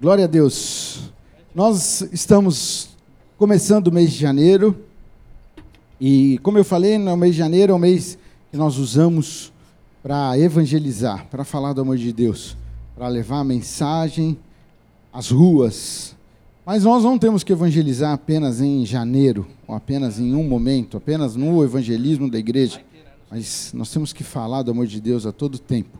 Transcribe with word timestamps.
Glória 0.00 0.26
a 0.26 0.28
Deus. 0.28 1.10
Nós 1.52 2.02
estamos 2.12 2.90
começando 3.36 3.88
o 3.88 3.92
mês 3.92 4.12
de 4.12 4.18
janeiro. 4.20 4.78
E, 6.00 6.38
como 6.38 6.56
eu 6.56 6.62
falei, 6.62 6.96
no 6.98 7.16
mês 7.16 7.32
de 7.32 7.38
janeiro 7.40 7.72
é 7.72 7.74
o 7.74 7.80
mês 7.80 8.16
que 8.48 8.56
nós 8.56 8.78
usamos 8.78 9.52
para 10.00 10.38
evangelizar, 10.38 11.26
para 11.26 11.42
falar 11.42 11.72
do 11.72 11.80
amor 11.80 11.96
de 11.96 12.12
Deus, 12.12 12.56
para 12.94 13.08
levar 13.08 13.40
a 13.40 13.44
mensagem 13.44 14.38
às 15.12 15.32
ruas. 15.32 16.14
Mas 16.64 16.84
nós 16.84 17.02
não 17.02 17.18
temos 17.18 17.42
que 17.42 17.52
evangelizar 17.52 18.12
apenas 18.12 18.60
em 18.60 18.86
janeiro, 18.86 19.48
ou 19.66 19.74
apenas 19.74 20.20
em 20.20 20.32
um 20.32 20.44
momento, 20.44 20.96
apenas 20.96 21.34
no 21.34 21.64
evangelismo 21.64 22.30
da 22.30 22.38
igreja. 22.38 22.80
Mas 23.28 23.72
nós 23.74 23.90
temos 23.90 24.12
que 24.12 24.22
falar 24.22 24.62
do 24.62 24.70
amor 24.70 24.86
de 24.86 25.00
Deus 25.00 25.26
a 25.26 25.32
todo 25.32 25.58
tempo. 25.58 25.98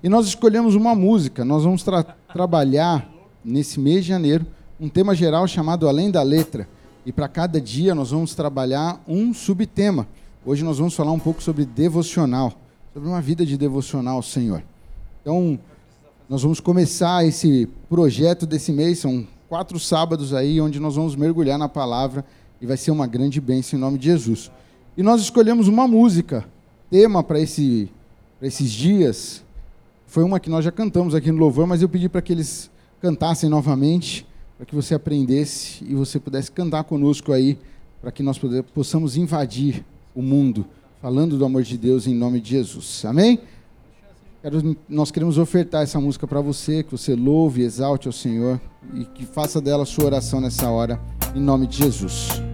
E 0.00 0.08
nós 0.08 0.28
escolhemos 0.28 0.76
uma 0.76 0.94
música, 0.94 1.44
nós 1.44 1.64
vamos 1.64 1.82
tra 1.82 2.04
trabalhar 2.04 3.10
nesse 3.44 3.78
mês 3.78 4.04
de 4.04 4.08
janeiro, 4.08 4.46
um 4.80 4.88
tema 4.88 5.14
geral 5.14 5.46
chamado 5.46 5.88
Além 5.88 6.10
da 6.10 6.22
Letra. 6.22 6.68
E 7.04 7.12
para 7.12 7.28
cada 7.28 7.60
dia 7.60 7.94
nós 7.94 8.10
vamos 8.10 8.34
trabalhar 8.34 9.02
um 9.06 9.34
subtema. 9.34 10.06
Hoje 10.44 10.64
nós 10.64 10.78
vamos 10.78 10.94
falar 10.94 11.12
um 11.12 11.18
pouco 11.18 11.42
sobre 11.42 11.64
devocional, 11.64 12.52
sobre 12.92 13.08
uma 13.08 13.20
vida 13.20 13.44
de 13.44 13.56
devocional 13.56 14.22
Senhor. 14.22 14.62
Então, 15.20 15.58
nós 16.28 16.42
vamos 16.42 16.60
começar 16.60 17.24
esse 17.24 17.68
projeto 17.88 18.46
desse 18.46 18.72
mês, 18.72 18.98
são 18.98 19.26
quatro 19.48 19.78
sábados 19.78 20.32
aí, 20.32 20.60
onde 20.60 20.80
nós 20.80 20.96
vamos 20.96 21.14
mergulhar 21.14 21.58
na 21.58 21.68
palavra 21.68 22.24
e 22.60 22.66
vai 22.66 22.76
ser 22.76 22.90
uma 22.90 23.06
grande 23.06 23.40
bênção 23.40 23.78
em 23.78 23.80
nome 23.80 23.98
de 23.98 24.06
Jesus. 24.06 24.50
E 24.96 25.02
nós 25.02 25.20
escolhemos 25.20 25.68
uma 25.68 25.86
música, 25.86 26.44
tema 26.90 27.22
para 27.22 27.38
esse, 27.38 27.88
esses 28.40 28.70
dias. 28.72 29.44
Foi 30.06 30.24
uma 30.24 30.40
que 30.40 30.50
nós 30.50 30.64
já 30.64 30.72
cantamos 30.72 31.14
aqui 31.14 31.30
no 31.30 31.38
Louvor, 31.38 31.66
mas 31.66 31.82
eu 31.82 31.88
pedi 31.88 32.08
para 32.08 32.22
que 32.22 32.32
eles 32.32 32.70
cantassem 33.02 33.50
novamente, 33.50 34.24
para 34.56 34.64
que 34.64 34.76
você 34.76 34.94
aprendesse 34.94 35.84
e 35.84 35.92
você 35.92 36.20
pudesse 36.20 36.52
cantar 36.52 36.84
conosco 36.84 37.32
aí, 37.32 37.58
para 38.00 38.12
que 38.12 38.22
nós 38.22 38.40
possamos 38.72 39.16
invadir 39.16 39.84
o 40.14 40.22
mundo, 40.22 40.64
falando 41.00 41.36
do 41.36 41.44
amor 41.44 41.64
de 41.64 41.76
Deus 41.76 42.06
em 42.06 42.14
nome 42.14 42.40
de 42.40 42.50
Jesus. 42.50 43.04
Amém? 43.04 43.40
Nós 44.88 45.10
queremos 45.10 45.36
ofertar 45.36 45.82
essa 45.82 46.00
música 46.00 46.28
para 46.28 46.40
você, 46.40 46.84
que 46.84 46.92
você 46.92 47.16
louve, 47.16 47.62
exalte 47.62 48.06
ao 48.06 48.12
Senhor 48.12 48.60
e 48.94 49.04
que 49.04 49.26
faça 49.26 49.60
dela 49.60 49.84
sua 49.84 50.04
oração 50.04 50.40
nessa 50.40 50.70
hora, 50.70 51.00
em 51.34 51.40
nome 51.40 51.66
de 51.66 51.78
Jesus. 51.78 52.51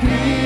Cristo 0.00 0.37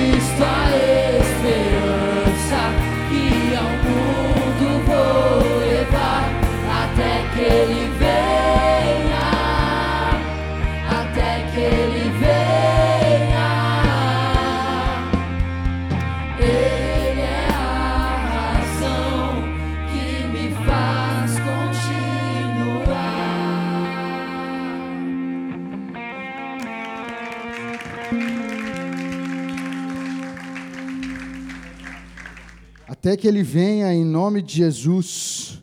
Até 33.02 33.16
que 33.16 33.26
ele 33.26 33.42
venha 33.42 33.92
em 33.92 34.04
nome 34.04 34.40
de 34.40 34.58
Jesus. 34.58 35.60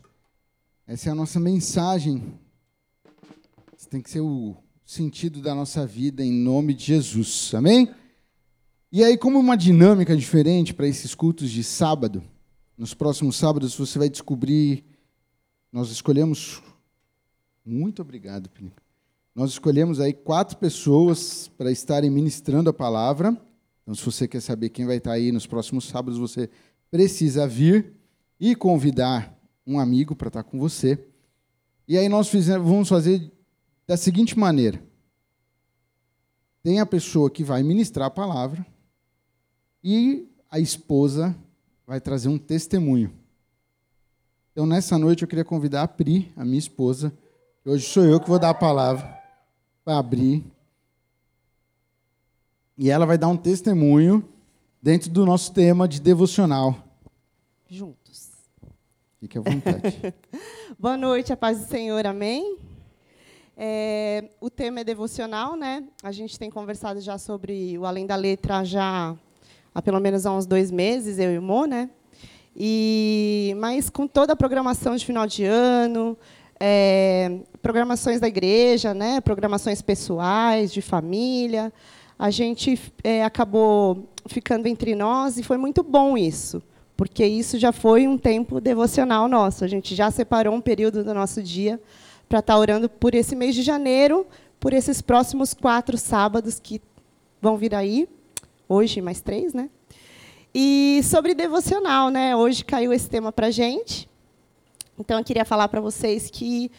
Essa 0.86 1.08
é 1.08 1.12
a 1.12 1.14
nossa 1.14 1.40
mensagem. 1.40 2.38
Isso 3.74 3.88
tem 3.88 4.02
que 4.02 4.10
ser 4.10 4.20
o 4.20 4.54
sentido 4.84 5.40
da 5.40 5.54
nossa 5.54 5.86
vida 5.86 6.22
em 6.22 6.30
nome 6.30 6.74
de 6.74 6.84
Jesus. 6.84 7.54
Amém? 7.54 7.90
E 8.92 9.02
aí, 9.02 9.16
como 9.16 9.38
uma 9.38 9.56
dinâmica 9.56 10.14
diferente 10.14 10.74
para 10.74 10.86
esses 10.86 11.14
cultos 11.14 11.50
de 11.50 11.64
sábado, 11.64 12.22
nos 12.76 12.92
próximos 12.92 13.36
sábados 13.36 13.74
você 13.74 13.98
vai 13.98 14.10
descobrir. 14.10 14.84
Nós 15.72 15.90
escolhemos. 15.90 16.62
Muito 17.64 18.02
obrigado, 18.02 18.50
Pinico. 18.50 18.82
Nós 19.34 19.52
escolhemos 19.52 19.98
aí 19.98 20.12
quatro 20.12 20.58
pessoas 20.58 21.48
para 21.56 21.72
estarem 21.72 22.10
ministrando 22.10 22.68
a 22.68 22.74
palavra. 22.74 23.34
Então, 23.82 23.94
se 23.94 24.04
você 24.04 24.28
quer 24.28 24.40
saber 24.40 24.68
quem 24.68 24.84
vai 24.84 24.98
estar 24.98 25.12
aí 25.12 25.32
nos 25.32 25.46
próximos 25.46 25.88
sábados, 25.88 26.18
você 26.18 26.50
precisa 26.90 27.46
vir 27.46 27.94
e 28.38 28.56
convidar 28.56 29.38
um 29.66 29.78
amigo 29.78 30.16
para 30.16 30.28
estar 30.28 30.42
com 30.42 30.58
você. 30.58 30.98
E 31.86 31.96
aí 31.96 32.08
nós 32.08 32.28
fizemos, 32.28 32.68
vamos 32.68 32.88
fazer 32.88 33.30
da 33.86 33.96
seguinte 33.96 34.38
maneira: 34.38 34.82
tem 36.62 36.80
a 36.80 36.86
pessoa 36.86 37.30
que 37.30 37.44
vai 37.44 37.62
ministrar 37.62 38.06
a 38.06 38.10
palavra 38.10 38.66
e 39.82 40.28
a 40.50 40.58
esposa 40.58 41.36
vai 41.86 42.00
trazer 42.00 42.28
um 42.28 42.38
testemunho. 42.38 43.12
Então, 44.52 44.66
nessa 44.66 44.98
noite, 44.98 45.22
eu 45.22 45.28
queria 45.28 45.44
convidar 45.44 45.82
a 45.82 45.88
Pri, 45.88 46.32
a 46.36 46.44
minha 46.44 46.58
esposa, 46.58 47.12
que 47.62 47.70
hoje 47.70 47.86
sou 47.86 48.04
eu 48.04 48.20
que 48.20 48.28
vou 48.28 48.38
dar 48.38 48.50
a 48.50 48.54
palavra, 48.54 49.18
para 49.84 49.98
abrir. 49.98 50.44
E 52.76 52.90
ela 52.90 53.06
vai 53.06 53.16
dar 53.16 53.28
um 53.28 53.36
testemunho 53.36 54.28
dentro 54.82 55.10
do 55.10 55.26
nosso 55.26 55.52
tema 55.52 55.86
de 55.86 56.00
devocional. 56.00 56.74
juntos. 57.68 58.30
Fique 59.20 59.36
à 59.36 59.42
vontade. 59.42 60.14
Boa 60.78 60.96
noite, 60.96 61.32
a 61.32 61.36
paz 61.36 61.58
do 61.58 61.66
Senhor, 61.66 62.06
amém? 62.06 62.56
É, 63.54 64.30
o 64.40 64.48
tema 64.48 64.80
é 64.80 64.84
devocional, 64.84 65.54
né? 65.54 65.84
A 66.02 66.10
gente 66.10 66.38
tem 66.38 66.50
conversado 66.50 67.00
já 67.00 67.18
sobre 67.18 67.76
o 67.76 67.84
Além 67.84 68.06
da 68.06 68.16
Letra 68.16 68.64
já 68.64 69.14
há 69.74 69.82
pelo 69.82 70.00
menos 70.00 70.24
há 70.24 70.32
uns 70.32 70.46
dois 70.46 70.70
meses, 70.70 71.18
eu 71.18 71.30
e 71.30 71.38
o 71.38 71.42
Mo, 71.42 71.66
né? 71.66 71.90
E, 72.56 73.54
mas 73.58 73.90
com 73.90 74.06
toda 74.06 74.32
a 74.32 74.36
programação 74.36 74.96
de 74.96 75.04
final 75.04 75.26
de 75.26 75.44
ano, 75.44 76.16
é, 76.58 77.40
programações 77.60 78.18
da 78.18 78.28
igreja, 78.28 78.94
né? 78.94 79.20
programações 79.20 79.80
pessoais, 79.82 80.72
de 80.72 80.80
família, 80.80 81.72
a 82.18 82.30
gente 82.30 82.78
é, 83.02 83.24
acabou 83.24 84.09
ficando 84.26 84.66
entre 84.66 84.94
nós 84.94 85.38
e 85.38 85.42
foi 85.42 85.56
muito 85.56 85.82
bom 85.82 86.16
isso 86.16 86.62
porque 87.00 87.24
isso 87.24 87.58
já 87.58 87.72
foi 87.72 88.06
um 88.06 88.18
tempo 88.18 88.60
devocional 88.60 89.26
nosso. 89.26 89.64
A 89.64 89.66
gente 89.66 89.94
já 89.94 90.10
separou 90.10 90.54
um 90.54 90.60
período 90.60 91.02
do 91.02 91.14
nosso 91.14 91.42
dia 91.42 91.80
para 92.28 92.40
estar 92.40 92.58
orando 92.58 92.90
por 92.90 93.14
esse 93.14 93.34
mês 93.34 93.54
de 93.54 93.62
janeiro, 93.62 94.26
por 94.60 94.74
esses 94.74 95.00
próximos 95.00 95.54
quatro 95.54 95.96
sábados 95.96 96.60
que 96.60 96.78
vão 97.40 97.56
vir 97.56 97.74
aí, 97.74 98.06
hoje 98.68 99.00
mais 99.00 99.22
três, 99.22 99.54
né? 99.54 99.70
E 100.54 101.00
sobre 101.02 101.34
devocional, 101.34 102.10
né? 102.10 102.36
Hoje 102.36 102.62
caiu 102.66 102.92
esse 102.92 103.08
tema 103.08 103.32
para 103.32 103.50
gente. 103.50 104.06
Então 104.98 105.16
eu 105.16 105.24
queria 105.24 105.46
falar 105.46 105.68
para 105.68 105.80
vocês 105.80 106.28
que 106.30 106.70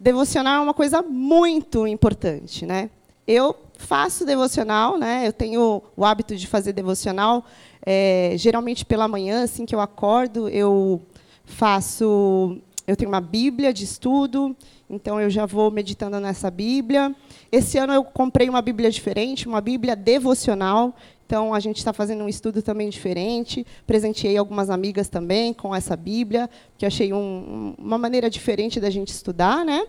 devocional 0.00 0.62
é 0.62 0.64
uma 0.64 0.74
coisa 0.74 1.00
muito 1.00 1.86
importante, 1.86 2.66
né? 2.66 2.90
Eu 3.24 3.54
faço 3.80 4.24
devocional, 4.24 4.98
né? 4.98 5.26
Eu 5.26 5.32
tenho 5.32 5.82
o 5.96 6.04
hábito 6.04 6.36
de 6.36 6.46
fazer 6.46 6.72
devocional 6.72 7.44
é, 7.84 8.34
geralmente 8.36 8.84
pela 8.84 9.08
manhã, 9.08 9.42
assim 9.42 9.64
que 9.64 9.74
eu 9.74 9.80
acordo, 9.80 10.48
eu 10.48 11.00
faço, 11.44 12.58
eu 12.86 12.94
tenho 12.94 13.10
uma 13.10 13.20
Bíblia 13.20 13.72
de 13.72 13.84
estudo, 13.84 14.54
então 14.88 15.20
eu 15.20 15.30
já 15.30 15.46
vou 15.46 15.70
meditando 15.70 16.20
nessa 16.20 16.50
Bíblia. 16.50 17.14
Esse 17.50 17.78
ano 17.78 17.92
eu 17.92 18.04
comprei 18.04 18.48
uma 18.48 18.60
Bíblia 18.60 18.90
diferente, 18.90 19.48
uma 19.48 19.60
Bíblia 19.60 19.96
devocional. 19.96 20.94
Então 21.26 21.54
a 21.54 21.60
gente 21.60 21.78
está 21.78 21.92
fazendo 21.92 22.24
um 22.24 22.28
estudo 22.28 22.60
também 22.60 22.90
diferente. 22.90 23.66
Presenteei 23.86 24.36
algumas 24.36 24.68
amigas 24.68 25.08
também 25.08 25.54
com 25.54 25.74
essa 25.74 25.96
Bíblia, 25.96 26.50
que 26.76 26.84
achei 26.84 27.12
um, 27.12 27.74
uma 27.78 27.96
maneira 27.96 28.28
diferente 28.28 28.78
da 28.78 28.90
gente 28.90 29.08
estudar, 29.08 29.64
né? 29.64 29.86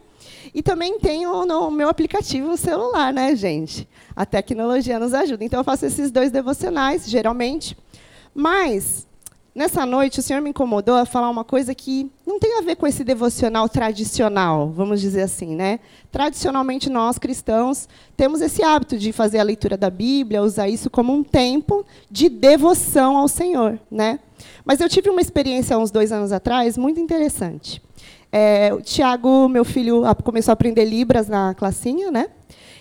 E 0.54 0.62
também 0.62 1.00
tenho 1.00 1.46
no 1.46 1.72
meu 1.72 1.90
aplicativo 1.90 2.56
celular, 2.58 3.14
né, 3.14 3.36
gente? 3.36 3.88
A 4.16 4.26
tecnologia 4.26 5.00
nos 5.00 5.14
ajuda. 5.14 5.44
Então 5.44 5.60
eu 5.60 5.64
faço 5.64 5.86
esses 5.86 6.12
dois 6.12 6.32
devocionais, 6.32 7.10
geralmente. 7.10 7.78
Mas 8.34 9.08
nessa 9.54 9.86
noite 9.86 10.20
o 10.20 10.24
Senhor 10.24 10.42
me 10.42 10.50
incomodou 10.50 10.96
a 10.96 11.06
falar 11.06 11.30
uma 11.30 11.44
coisa 11.44 11.76
que 11.76 12.10
não 12.26 12.40
tem 12.40 12.58
a 12.58 12.62
ver 12.62 12.76
com 12.78 12.88
esse 12.88 13.04
devocional 13.04 13.68
tradicional, 13.68 14.70
vamos 14.70 15.02
dizer 15.02 15.24
assim, 15.24 15.56
né? 15.56 15.80
Tradicionalmente 16.12 16.90
nós 16.90 17.18
cristãos 17.18 17.88
temos 18.16 18.42
esse 18.42 18.64
hábito 18.64 18.98
de 18.98 19.12
fazer 19.12 19.40
a 19.40 19.44
leitura 19.44 19.76
da 19.78 19.90
Bíblia, 19.90 20.42
usar 20.42 20.70
isso 20.70 20.90
como 20.90 21.14
um 21.14 21.24
tempo 21.24 21.86
de 22.10 22.30
devoção 22.30 23.18
ao 23.18 23.28
Senhor, 23.28 23.80
né? 23.90 24.20
Mas 24.64 24.80
eu 24.80 24.88
tive 24.88 25.10
uma 25.10 25.22
experiência 25.22 25.76
há 25.76 25.80
uns 25.80 25.92
dois 25.92 26.12
anos 26.12 26.32
atrás 26.32 26.78
muito 26.78 27.00
interessante. 27.00 27.82
É, 28.32 28.74
o 28.74 28.82
Tiago, 28.82 29.50
meu 29.50 29.66
filho, 29.66 30.04
começou 30.24 30.52
a 30.52 30.54
aprender 30.54 30.86
Libras 30.86 31.28
na 31.28 31.54
classinha, 31.54 32.10
né? 32.10 32.28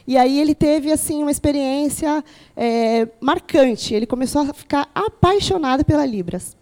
E 0.06 0.16
aí 0.16 0.40
ele 0.40 0.54
teve 0.54 0.90
assim 0.92 1.22
uma 1.22 1.30
experiência 1.30 2.24
é, 2.56 3.08
marcante. 3.20 3.94
Ele 3.94 4.06
começou 4.06 4.42
a 4.42 4.52
ficar 4.52 4.88
apaixonado 4.94 5.84
pela 5.84 6.06
Libras. 6.06 6.56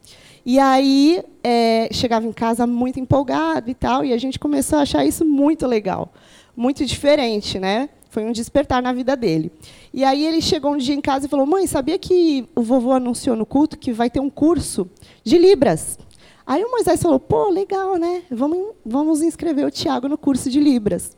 E 0.44 0.58
aí 0.58 1.22
é, 1.44 1.88
chegava 1.92 2.26
em 2.26 2.32
casa 2.32 2.66
muito 2.66 2.98
empolgado 2.98 3.70
e 3.70 3.74
tal, 3.74 4.04
e 4.04 4.14
a 4.14 4.18
gente 4.18 4.38
começou 4.38 4.78
a 4.78 4.82
achar 4.82 5.04
isso 5.04 5.24
muito 5.24 5.66
legal, 5.66 6.10
muito 6.56 6.86
diferente, 6.86 7.58
né? 7.58 7.90
Foi 8.08 8.24
um 8.24 8.32
despertar 8.32 8.82
na 8.82 8.92
vida 8.92 9.14
dele. 9.14 9.52
E 9.92 10.02
aí 10.02 10.24
ele 10.24 10.40
chegou 10.40 10.72
um 10.72 10.78
dia 10.78 10.94
em 10.94 11.00
casa 11.02 11.26
e 11.26 11.28
falou: 11.28 11.44
"Mãe, 11.44 11.66
sabia 11.66 11.98
que 11.98 12.48
o 12.56 12.62
vovô 12.62 12.92
anunciou 12.92 13.36
no 13.36 13.44
culto 13.44 13.78
que 13.78 13.92
vai 13.92 14.08
ter 14.08 14.20
um 14.20 14.30
curso 14.30 14.88
de 15.22 15.36
Libras?" 15.36 15.98
Aí 16.48 16.64
o 16.64 16.70
Moisés 16.70 17.02
falou: 17.02 17.20
"Pô, 17.20 17.50
legal, 17.50 17.96
né? 17.96 18.22
Vamos 18.30 18.74
vamos 18.84 19.20
inscrever 19.20 19.66
o 19.66 19.70
Tiago 19.70 20.08
no 20.08 20.16
curso 20.16 20.48
de 20.48 20.58
Libras." 20.58 21.14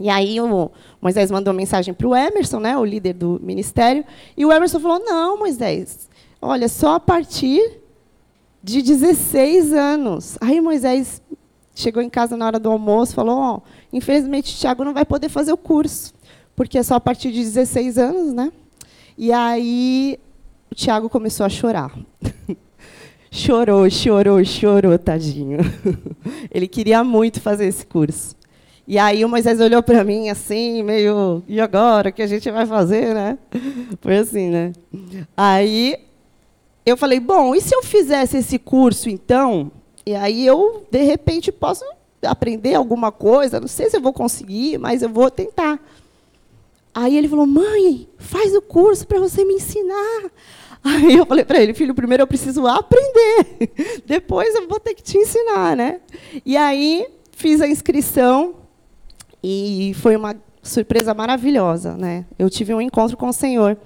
E 0.00 0.08
aí 0.08 0.40
o 0.40 0.68
Moisés 1.00 1.30
mandou 1.30 1.54
mensagem 1.54 1.94
para 1.94 2.08
o 2.08 2.16
Emerson, 2.16 2.58
né, 2.58 2.76
o 2.76 2.84
líder 2.84 3.12
do 3.12 3.38
ministério, 3.40 4.04
e 4.36 4.44
o 4.44 4.50
Emerson 4.50 4.80
falou: 4.80 4.98
"Não, 4.98 5.38
Moisés, 5.38 6.08
olha, 6.40 6.68
só 6.68 6.96
a 6.96 7.00
partir 7.00 7.78
de 8.60 8.82
16 8.82 9.72
anos". 9.72 10.36
Aí 10.40 10.60
Moisés 10.60 11.22
chegou 11.72 12.02
em 12.02 12.10
casa 12.10 12.36
na 12.36 12.44
hora 12.44 12.58
do 12.58 12.68
almoço, 12.68 13.14
falou: 13.14 13.38
"Ó, 13.38 13.56
oh, 13.58 13.62
infelizmente 13.92 14.52
o 14.52 14.58
Tiago 14.58 14.84
não 14.84 14.92
vai 14.92 15.04
poder 15.04 15.28
fazer 15.28 15.52
o 15.52 15.56
curso, 15.56 16.12
porque 16.56 16.78
é 16.78 16.82
só 16.82 16.96
a 16.96 17.00
partir 17.00 17.30
de 17.30 17.38
16 17.44 17.96
anos, 17.96 18.34
né?". 18.34 18.50
E 19.16 19.32
aí 19.32 20.18
o 20.68 20.74
Tiago 20.74 21.08
começou 21.08 21.46
a 21.46 21.48
chorar. 21.48 21.96
chorou, 23.32 23.88
chorou, 23.88 24.44
chorou, 24.44 24.98
tadinho. 24.98 25.58
Ele 26.52 26.68
queria 26.68 27.02
muito 27.02 27.40
fazer 27.40 27.66
esse 27.66 27.86
curso. 27.86 28.36
E 28.86 28.98
aí 28.98 29.24
o 29.24 29.28
Moisés 29.28 29.58
olhou 29.58 29.82
para 29.82 30.04
mim 30.04 30.28
assim, 30.28 30.82
meio, 30.82 31.42
e 31.48 31.58
agora, 31.60 32.10
o 32.10 32.12
que 32.12 32.20
a 32.20 32.26
gente 32.26 32.50
vai 32.50 32.66
fazer, 32.66 33.14
né? 33.14 33.38
Foi 34.02 34.18
assim, 34.18 34.50
né? 34.50 34.72
Aí 35.34 35.96
eu 36.84 36.96
falei, 36.96 37.18
bom, 37.18 37.54
e 37.54 37.60
se 37.60 37.74
eu 37.74 37.82
fizesse 37.82 38.36
esse 38.36 38.58
curso 38.58 39.08
então? 39.08 39.72
E 40.04 40.14
aí 40.14 40.46
eu, 40.46 40.86
de 40.90 41.02
repente, 41.02 41.50
posso 41.50 41.84
aprender 42.22 42.74
alguma 42.74 43.10
coisa, 43.10 43.60
não 43.60 43.68
sei 43.68 43.88
se 43.88 43.96
eu 43.96 44.00
vou 44.00 44.12
conseguir, 44.12 44.78
mas 44.78 45.00
eu 45.00 45.08
vou 45.08 45.30
tentar. 45.30 45.80
Aí 46.94 47.16
ele 47.16 47.28
falou, 47.28 47.46
mãe, 47.46 48.06
faz 48.18 48.54
o 48.54 48.60
curso 48.60 49.06
para 49.06 49.18
você 49.18 49.42
me 49.42 49.54
ensinar. 49.54 50.30
Aí 50.84 51.16
eu 51.16 51.24
falei 51.24 51.44
para 51.44 51.62
ele, 51.62 51.74
filho, 51.74 51.94
primeiro 51.94 52.22
eu 52.22 52.26
preciso 52.26 52.66
aprender, 52.66 53.70
depois 54.04 54.54
eu 54.54 54.68
vou 54.68 54.80
ter 54.80 54.94
que 54.94 55.02
te 55.02 55.16
ensinar, 55.16 55.76
né? 55.76 56.00
E 56.44 56.56
aí 56.56 57.06
fiz 57.32 57.60
a 57.60 57.68
inscrição 57.68 58.54
e 59.42 59.94
foi 60.00 60.16
uma 60.16 60.34
surpresa 60.62 61.14
maravilhosa, 61.14 61.96
né? 61.96 62.24
Eu 62.38 62.50
tive 62.50 62.74
um 62.74 62.80
encontro 62.80 63.16
com 63.16 63.28
o 63.28 63.32
Senhor 63.32 63.76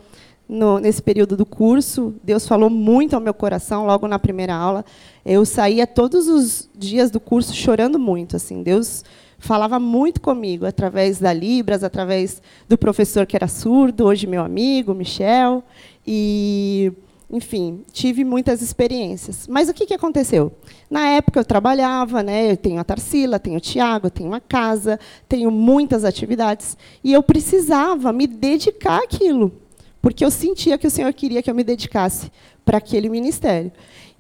no, 0.49 0.79
nesse 0.79 1.03
período 1.03 1.37
do 1.37 1.47
curso. 1.47 2.15
Deus 2.23 2.47
falou 2.47 2.71
muito 2.71 3.15
ao 3.15 3.21
meu 3.21 3.35
coração 3.35 3.87
logo 3.87 4.07
na 4.07 4.19
primeira 4.19 4.55
aula. 4.55 4.85
Eu 5.25 5.45
saía 5.45 5.87
todos 5.87 6.29
os 6.29 6.69
dias 6.75 7.11
do 7.11 7.19
curso 7.19 7.55
chorando 7.55 7.99
muito, 7.99 8.37
assim. 8.37 8.63
Deus 8.63 9.05
falava 9.39 9.79
muito 9.79 10.21
comigo 10.21 10.65
através 10.65 11.19
da 11.19 11.33
Libras, 11.33 11.85
através 11.85 12.41
do 12.69 12.79
professor 12.79 13.27
que 13.27 13.37
era 13.37 13.49
surdo, 13.49 14.05
hoje 14.05 14.27
meu 14.27 14.43
amigo, 14.43 14.95
Michel, 14.95 15.63
e 16.07 16.93
enfim, 17.31 17.83
tive 17.93 18.25
muitas 18.25 18.63
experiências. 18.63 19.49
Mas 19.49 19.69
o 19.69 19.75
que, 19.75 19.87
que 19.87 19.95
aconteceu? 19.95 20.53
Na 20.89 21.09
época 21.09 21.41
eu 21.41 21.45
trabalhava, 21.45 22.23
né, 22.23 22.53
eu 22.53 22.57
tenho 22.57 22.81
a 22.81 22.85
Tarsila, 22.85 23.39
tenho 23.39 23.57
o 23.57 23.61
Tiago, 23.61 24.11
tenho 24.11 24.29
uma 24.29 24.41
casa, 24.41 24.99
tenho 25.29 25.51
muitas 25.51 26.05
atividades, 26.05 26.77
e 27.03 27.13
eu 27.13 27.23
precisava 27.23 28.13
me 28.13 28.27
dedicar 28.27 28.99
àquilo, 29.03 29.53
porque 30.01 30.25
eu 30.25 30.31
sentia 30.31 30.79
que 30.79 30.87
o 30.87 30.91
Senhor 30.91 31.13
queria 31.13 31.43
que 31.43 31.51
eu 31.51 31.55
me 31.55 31.65
dedicasse 31.65 32.31
para 32.65 32.79
aquele 32.79 33.09
ministério. 33.09 33.73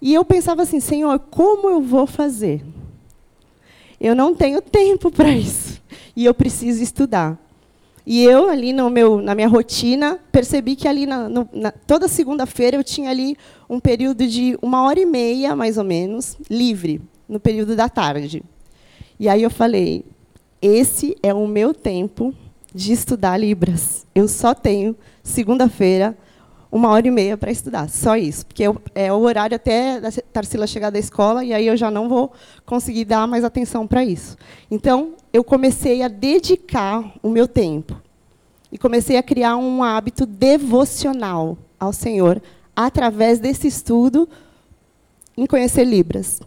E 0.02 0.12
eu 0.12 0.24
pensava 0.24 0.62
assim, 0.62 0.80
Senhor, 0.80 1.18
como 1.30 1.70
eu 1.70 1.80
vou 1.80 2.06
fazer? 2.06 2.64
Eu 4.00 4.14
não 4.14 4.34
tenho 4.34 4.60
tempo 4.60 5.10
para 5.12 5.30
isso, 5.30 5.80
e 6.16 6.24
eu 6.24 6.34
preciso 6.34 6.82
estudar. 6.82 7.38
E 8.06 8.22
eu, 8.22 8.48
ali 8.48 8.72
no 8.72 8.88
meu, 8.88 9.20
na 9.20 9.34
minha 9.34 9.48
rotina, 9.48 10.20
percebi 10.30 10.76
que 10.76 10.86
ali, 10.86 11.06
na, 11.06 11.28
no, 11.28 11.48
na, 11.52 11.72
toda 11.72 12.06
segunda-feira, 12.06 12.76
eu 12.76 12.84
tinha 12.84 13.10
ali 13.10 13.36
um 13.68 13.80
período 13.80 14.24
de 14.28 14.56
uma 14.62 14.84
hora 14.84 15.00
e 15.00 15.04
meia, 15.04 15.56
mais 15.56 15.76
ou 15.76 15.82
menos, 15.82 16.36
livre, 16.48 17.02
no 17.28 17.40
período 17.40 17.74
da 17.74 17.88
tarde. 17.88 18.44
E 19.18 19.28
aí 19.28 19.42
eu 19.42 19.50
falei, 19.50 20.04
esse 20.62 21.16
é 21.20 21.34
o 21.34 21.48
meu 21.48 21.74
tempo 21.74 22.32
de 22.72 22.92
estudar 22.92 23.36
Libras. 23.38 24.06
Eu 24.14 24.28
só 24.28 24.54
tenho, 24.54 24.94
segunda-feira, 25.24 26.16
uma 26.70 26.90
hora 26.90 27.06
e 27.06 27.10
meia 27.10 27.36
para 27.36 27.50
estudar, 27.50 27.88
só 27.88 28.16
isso. 28.16 28.44
Porque 28.46 28.62
eu, 28.62 28.80
é 28.94 29.12
o 29.12 29.18
horário 29.20 29.56
até 29.56 29.96
a 29.96 30.10
Tarsila 30.32 30.66
chegar 30.66 30.90
da 30.90 30.98
escola, 30.98 31.44
e 31.44 31.52
aí 31.52 31.66
eu 31.66 31.76
já 31.76 31.90
não 31.90 32.08
vou 32.08 32.32
conseguir 32.64 33.04
dar 33.04 33.26
mais 33.26 33.44
atenção 33.44 33.86
para 33.86 34.04
isso. 34.04 34.36
Então, 34.70 35.14
eu 35.32 35.44
comecei 35.44 36.02
a 36.02 36.08
dedicar 36.08 37.12
o 37.22 37.28
meu 37.28 37.46
tempo. 37.46 38.00
E 38.70 38.78
comecei 38.78 39.16
a 39.16 39.22
criar 39.22 39.56
um 39.56 39.82
hábito 39.82 40.26
devocional 40.26 41.56
ao 41.78 41.92
Senhor, 41.92 42.42
através 42.74 43.38
desse 43.38 43.68
estudo 43.68 44.28
em 45.36 45.46
conhecer 45.46 45.84
Libras. 45.84 46.40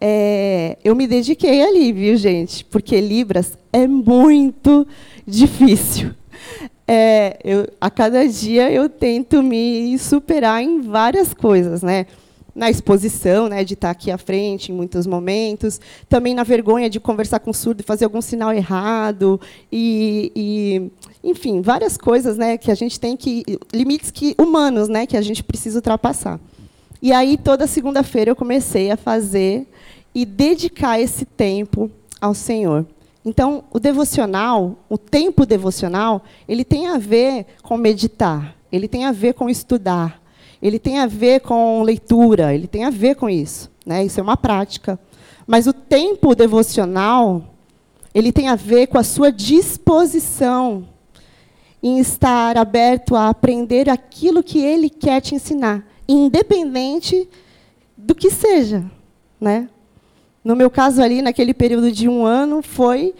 É, 0.00 0.78
eu 0.82 0.96
me 0.96 1.06
dediquei 1.06 1.62
ali, 1.62 1.92
viu, 1.92 2.16
gente? 2.16 2.64
Porque 2.64 2.98
Libras 3.00 3.58
é 3.72 3.86
muito 3.86 4.86
difícil 5.26 6.14
é, 6.92 7.38
eu, 7.44 7.68
a 7.80 7.88
cada 7.88 8.26
dia 8.26 8.68
eu 8.68 8.88
tento 8.88 9.44
me 9.44 9.96
superar 9.96 10.60
em 10.60 10.80
várias 10.80 11.32
coisas, 11.32 11.84
né? 11.84 12.04
Na 12.52 12.68
exposição, 12.68 13.48
né, 13.48 13.62
de 13.62 13.74
estar 13.74 13.90
aqui 13.90 14.10
à 14.10 14.18
frente 14.18 14.72
em 14.72 14.74
muitos 14.74 15.06
momentos, 15.06 15.80
também 16.08 16.34
na 16.34 16.42
vergonha 16.42 16.90
de 16.90 16.98
conversar 16.98 17.38
com 17.38 17.52
o 17.52 17.54
surdo 17.54 17.84
fazer 17.84 18.06
algum 18.06 18.20
sinal 18.20 18.52
errado 18.52 19.40
e, 19.70 20.32
e 20.34 21.30
enfim, 21.30 21.62
várias 21.62 21.96
coisas, 21.96 22.36
né, 22.36 22.58
que 22.58 22.72
a 22.72 22.74
gente 22.74 22.98
tem 22.98 23.16
que 23.16 23.44
limites 23.72 24.10
que 24.10 24.34
humanos, 24.36 24.88
né, 24.88 25.06
que 25.06 25.16
a 25.16 25.22
gente 25.22 25.44
precisa 25.44 25.78
ultrapassar. 25.78 26.40
E 27.00 27.12
aí 27.12 27.38
toda 27.38 27.68
segunda-feira 27.68 28.32
eu 28.32 28.36
comecei 28.36 28.90
a 28.90 28.96
fazer 28.96 29.64
e 30.12 30.26
dedicar 30.26 31.00
esse 31.00 31.24
tempo 31.24 31.88
ao 32.20 32.34
Senhor. 32.34 32.84
Então, 33.24 33.64
o 33.70 33.78
devocional, 33.78 34.78
o 34.88 34.96
tempo 34.96 35.44
devocional, 35.44 36.22
ele 36.48 36.64
tem 36.64 36.88
a 36.88 36.96
ver 36.96 37.46
com 37.62 37.76
meditar, 37.76 38.56
ele 38.72 38.88
tem 38.88 39.04
a 39.04 39.12
ver 39.12 39.34
com 39.34 39.50
estudar, 39.50 40.20
ele 40.62 40.78
tem 40.78 40.98
a 40.98 41.06
ver 41.06 41.40
com 41.40 41.82
leitura, 41.82 42.54
ele 42.54 42.66
tem 42.66 42.84
a 42.84 42.90
ver 42.90 43.16
com 43.16 43.28
isso. 43.28 43.70
Né? 43.84 44.04
Isso 44.04 44.20
é 44.20 44.22
uma 44.22 44.36
prática. 44.36 44.98
Mas 45.46 45.66
o 45.66 45.72
tempo 45.72 46.34
devocional, 46.34 47.54
ele 48.14 48.32
tem 48.32 48.48
a 48.48 48.56
ver 48.56 48.86
com 48.86 48.96
a 48.96 49.02
sua 49.02 49.30
disposição 49.30 50.86
em 51.82 51.98
estar 51.98 52.56
aberto 52.58 53.16
a 53.16 53.28
aprender 53.28 53.88
aquilo 53.88 54.42
que 54.42 54.58
ele 54.60 54.90
quer 54.90 55.20
te 55.20 55.34
ensinar, 55.34 55.86
independente 56.08 57.28
do 57.96 58.14
que 58.14 58.30
seja. 58.30 58.84
Né? 59.40 59.68
No 60.42 60.56
meu 60.56 60.70
caso 60.70 61.02
ali, 61.02 61.20
naquele 61.20 61.52
período 61.52 61.92
de 61.92 62.08
um 62.08 62.24
ano, 62.24 62.62
foi 62.62 63.14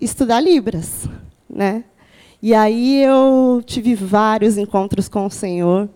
estudar 0.00 0.40
Libras. 0.40 1.08
Né? 1.48 1.84
E 2.42 2.54
aí 2.54 3.02
eu 3.02 3.62
tive 3.64 3.94
vários 3.94 4.58
encontros 4.58 5.08
com 5.08 5.26
o 5.26 5.30
Senhor, 5.30 5.88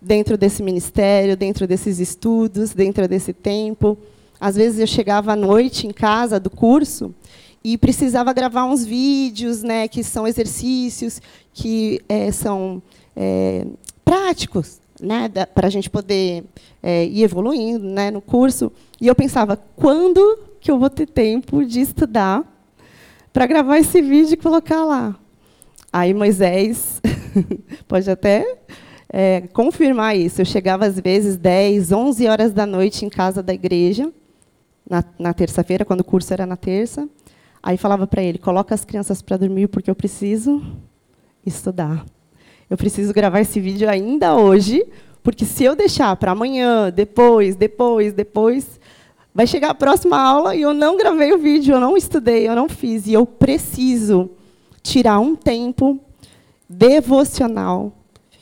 dentro 0.00 0.38
desse 0.38 0.62
ministério, 0.62 1.36
dentro 1.36 1.66
desses 1.66 1.98
estudos, 1.98 2.72
dentro 2.72 3.08
desse 3.08 3.32
tempo. 3.32 3.98
Às 4.40 4.54
vezes 4.54 4.78
eu 4.78 4.86
chegava 4.86 5.32
à 5.32 5.36
noite 5.36 5.86
em 5.86 5.92
casa 5.92 6.38
do 6.38 6.48
curso 6.48 7.12
e 7.62 7.76
precisava 7.76 8.32
gravar 8.32 8.64
uns 8.64 8.84
vídeos, 8.84 9.62
né, 9.62 9.88
que 9.88 10.04
são 10.04 10.26
exercícios 10.28 11.20
que 11.52 12.00
é, 12.08 12.30
são 12.30 12.80
é, 13.16 13.66
práticos, 14.04 14.80
né, 15.00 15.28
para 15.54 15.66
a 15.66 15.70
gente 15.70 15.88
poder 15.88 16.44
é, 16.82 17.04
ir 17.04 17.22
evoluindo 17.22 17.84
né, 17.84 18.10
no 18.10 18.20
curso. 18.20 18.72
E 19.00 19.06
eu 19.06 19.14
pensava, 19.14 19.56
quando 19.76 20.40
que 20.60 20.70
eu 20.70 20.78
vou 20.78 20.90
ter 20.90 21.06
tempo 21.06 21.64
de 21.64 21.80
estudar 21.80 22.44
para 23.32 23.46
gravar 23.46 23.78
esse 23.78 24.00
vídeo 24.02 24.34
e 24.34 24.36
colocar 24.36 24.84
lá? 24.84 25.16
Aí 25.92 26.12
Moisés 26.12 27.00
pode 27.86 28.10
até 28.10 28.58
é, 29.08 29.42
confirmar 29.52 30.16
isso. 30.16 30.40
Eu 30.40 30.44
chegava 30.44 30.86
às 30.86 30.98
vezes 31.00 31.36
10, 31.36 31.92
11 31.92 32.26
horas 32.26 32.52
da 32.52 32.66
noite 32.66 33.04
em 33.04 33.08
casa 33.08 33.42
da 33.42 33.54
igreja, 33.54 34.12
na, 34.88 35.04
na 35.18 35.32
terça-feira, 35.32 35.84
quando 35.84 36.00
o 36.00 36.04
curso 36.04 36.32
era 36.32 36.46
na 36.46 36.56
terça. 36.56 37.08
Aí 37.62 37.76
falava 37.76 38.06
para 38.06 38.22
ele: 38.22 38.38
coloca 38.38 38.74
as 38.74 38.84
crianças 38.84 39.22
para 39.22 39.36
dormir 39.36 39.68
porque 39.68 39.90
eu 39.90 39.94
preciso 39.94 40.62
estudar. 41.44 42.04
Eu 42.70 42.76
preciso 42.76 43.14
gravar 43.14 43.40
esse 43.40 43.60
vídeo 43.60 43.88
ainda 43.88 44.36
hoje, 44.36 44.86
porque 45.22 45.44
se 45.44 45.64
eu 45.64 45.74
deixar 45.74 46.14
para 46.16 46.32
amanhã, 46.32 46.90
depois, 46.90 47.56
depois, 47.56 48.12
depois, 48.12 48.78
vai 49.34 49.46
chegar 49.46 49.70
a 49.70 49.74
próxima 49.74 50.20
aula 50.20 50.54
e 50.54 50.62
eu 50.62 50.74
não 50.74 50.96
gravei 50.96 51.32
o 51.32 51.38
vídeo, 51.38 51.74
eu 51.74 51.80
não 51.80 51.96
estudei, 51.96 52.46
eu 52.46 52.54
não 52.54 52.68
fiz. 52.68 53.06
E 53.06 53.14
eu 53.14 53.24
preciso 53.24 54.30
tirar 54.82 55.18
um 55.18 55.34
tempo 55.34 55.98
devocional 56.68 57.92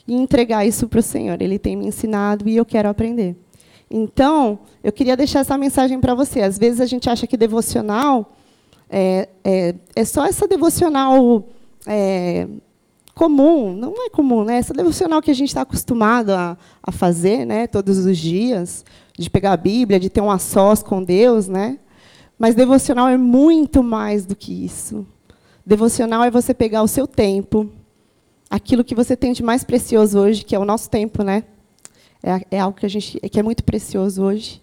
e 0.05 0.13
entregar 0.13 0.65
isso 0.65 0.87
para 0.87 0.99
o 0.99 1.03
Senhor. 1.03 1.41
Ele 1.41 1.57
tem 1.57 1.75
me 1.75 1.87
ensinado 1.87 2.49
e 2.49 2.57
eu 2.57 2.65
quero 2.65 2.89
aprender. 2.89 3.35
Então, 3.89 4.59
eu 4.83 4.91
queria 4.91 5.15
deixar 5.15 5.39
essa 5.39 5.57
mensagem 5.57 5.99
para 5.99 6.13
você. 6.13 6.41
Às 6.41 6.57
vezes 6.57 6.81
a 6.81 6.85
gente 6.85 7.09
acha 7.09 7.25
que 7.25 7.37
devocional 7.37 8.33
é, 8.89 9.29
é, 9.43 9.75
é 9.95 10.05
só 10.05 10.25
essa 10.25 10.47
devocional 10.47 11.47
é, 11.85 12.47
comum, 13.17 13.75
não 13.75 14.05
é 14.05 14.09
comum, 14.11 14.43
né? 14.43 14.57
Essa 14.57 14.75
devocional 14.75 15.23
que 15.23 15.31
a 15.31 15.33
gente 15.33 15.47
está 15.47 15.61
acostumado 15.61 16.29
a, 16.29 16.55
a 16.83 16.91
fazer, 16.91 17.45
né? 17.45 17.65
Todos 17.65 17.97
os 17.97 18.15
dias, 18.15 18.85
de 19.17 19.27
pegar 19.27 19.53
a 19.53 19.57
Bíblia, 19.57 19.99
de 19.99 20.07
ter 20.07 20.21
um 20.21 20.29
a 20.29 20.37
sós 20.37 20.83
com 20.83 21.03
Deus, 21.03 21.47
né? 21.47 21.79
Mas 22.37 22.53
devocional 22.53 23.07
é 23.07 23.17
muito 23.17 23.81
mais 23.81 24.23
do 24.23 24.35
que 24.35 24.53
isso. 24.63 25.03
Devocional 25.65 26.23
é 26.23 26.29
você 26.29 26.53
pegar 26.53 26.83
o 26.83 26.87
seu 26.87 27.07
tempo, 27.07 27.67
aquilo 28.47 28.83
que 28.83 28.93
você 28.93 29.17
tem 29.17 29.33
de 29.33 29.41
mais 29.41 29.63
precioso 29.63 30.19
hoje, 30.19 30.45
que 30.45 30.55
é 30.55 30.59
o 30.59 30.65
nosso 30.65 30.87
tempo, 30.87 31.23
né? 31.23 31.43
É, 32.21 32.57
é 32.57 32.59
algo 32.59 32.77
que 32.77 32.85
a 32.85 32.89
gente 32.89 33.19
que 33.19 33.39
é 33.39 33.43
muito 33.43 33.63
precioso 33.63 34.21
hoje, 34.21 34.61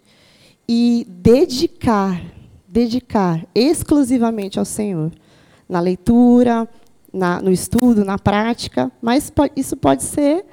e 0.68 1.04
dedicar, 1.08 2.23
dedicar 2.68 3.44
exclusivamente 3.52 4.61
ao 4.61 4.64
Senhor, 4.64 5.11
na 5.68 5.80
leitura, 5.80 6.68
na, 7.14 7.40
no 7.40 7.50
estudo, 7.52 8.04
na 8.04 8.18
prática, 8.18 8.90
mas 9.00 9.30
pode, 9.30 9.52
isso 9.56 9.76
pode 9.76 10.02
ser 10.02 10.44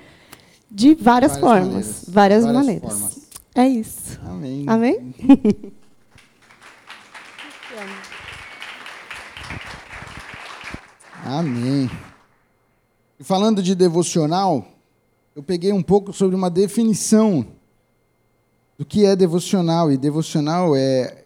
de 0.70 0.94
várias, 0.96 1.32
várias 1.32 1.38
formas, 1.38 1.68
maneiras. 1.68 2.06
várias, 2.08 2.44
várias 2.44 2.62
maneiras. 2.62 2.94
Formas. 2.94 3.22
É 3.53 3.68
isso. 3.68 4.20
Amém. 4.24 4.63
Amém? 4.68 5.15
Amém. 11.25 11.89
E 13.20 13.24
falando 13.24 13.62
de 13.62 13.75
devocional, 13.75 14.65
eu 15.36 15.44
peguei 15.44 15.72
um 15.72 15.84
pouco 15.84 16.12
sobre 16.13 16.36
uma 16.36 16.50
definição 16.50 17.46
do 18.77 18.86
que 18.86 19.06
é 19.06 19.15
devocional. 19.15 19.91
E 19.91 19.98
devocional 19.98 20.75
é 20.75 21.25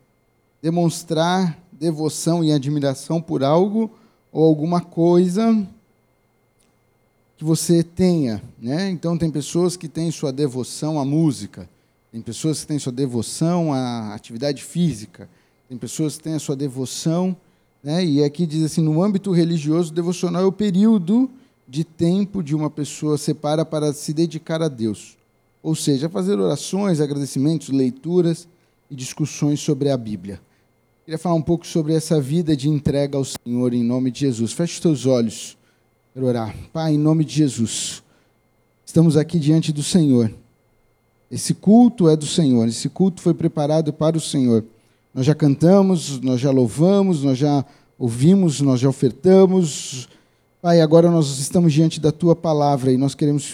demonstrar 0.61 1.57
devoção 1.71 2.43
e 2.43 2.51
admiração 2.51 3.21
por 3.21 3.43
algo 3.43 3.91
ou 4.35 4.43
alguma 4.43 4.81
coisa 4.81 5.65
que 7.37 7.43
você 7.45 7.81
tenha. 7.81 8.43
Né? 8.61 8.89
Então, 8.89 9.17
tem 9.17 9.31
pessoas 9.31 9.77
que 9.77 9.87
têm 9.87 10.11
sua 10.11 10.33
devoção 10.33 10.99
à 10.99 11.05
música, 11.05 11.69
tem 12.11 12.19
pessoas 12.19 12.59
que 12.59 12.67
têm 12.67 12.77
sua 12.77 12.91
devoção 12.91 13.71
à 13.71 14.13
atividade 14.13 14.61
física, 14.61 15.29
tem 15.69 15.77
pessoas 15.77 16.17
que 16.17 16.23
têm 16.23 16.33
a 16.33 16.39
sua 16.39 16.53
devoção. 16.53 17.33
Né? 17.81 18.03
E 18.03 18.23
aqui 18.25 18.45
diz 18.45 18.65
assim: 18.65 18.81
no 18.81 19.01
âmbito 19.01 19.31
religioso, 19.31 19.93
devocional 19.93 20.41
é 20.41 20.45
o 20.45 20.51
período 20.51 21.31
de 21.65 21.85
tempo 21.85 22.43
de 22.43 22.53
uma 22.53 22.69
pessoa 22.69 23.17
separa 23.17 23.63
para 23.63 23.93
se 23.93 24.13
dedicar 24.13 24.61
a 24.61 24.67
Deus. 24.67 25.15
Ou 25.63 25.75
seja, 25.75 26.09
fazer 26.09 26.37
orações, 26.37 26.99
agradecimentos, 26.99 27.69
leituras 27.69 28.49
e 28.91 28.95
discussões 28.97 29.61
sobre 29.61 29.89
a 29.89 29.95
Bíblia. 29.95 30.41
Queria 31.05 31.19
falar 31.19 31.35
um 31.35 31.41
pouco 31.41 31.67
sobre 31.67 31.93
essa 31.93 32.19
vida 32.19 32.57
de 32.57 32.67
entrega 32.67 33.15
ao 33.15 33.23
Senhor 33.23 33.75
em 33.75 33.83
nome 33.83 34.09
de 34.09 34.21
Jesus. 34.21 34.53
Feche 34.53 34.73
os 34.73 34.79
teus 34.79 35.05
olhos 35.05 35.55
para 36.11 36.25
orar. 36.25 36.55
Pai, 36.73 36.95
em 36.95 36.97
nome 36.97 37.23
de 37.23 37.35
Jesus, 37.35 38.01
estamos 38.83 39.15
aqui 39.15 39.37
diante 39.37 39.71
do 39.71 39.83
Senhor. 39.83 40.33
Esse 41.29 41.53
culto 41.53 42.09
é 42.09 42.15
do 42.15 42.25
Senhor, 42.25 42.67
esse 42.67 42.89
culto 42.89 43.21
foi 43.21 43.35
preparado 43.35 43.93
para 43.93 44.17
o 44.17 44.19
Senhor. 44.19 44.65
Nós 45.13 45.27
já 45.27 45.35
cantamos, 45.35 46.19
nós 46.21 46.41
já 46.41 46.49
louvamos, 46.49 47.23
nós 47.23 47.37
já 47.37 47.63
ouvimos, 47.99 48.59
nós 48.59 48.79
já 48.79 48.89
ofertamos, 48.89 50.09
Pai, 50.59 50.81
agora 50.81 51.11
nós 51.11 51.37
estamos 51.37 51.71
diante 51.71 51.99
da 51.99 52.11
tua 52.11 52.35
palavra 52.35 52.91
e 52.91 52.97
nós 52.97 53.13
queremos 53.13 53.53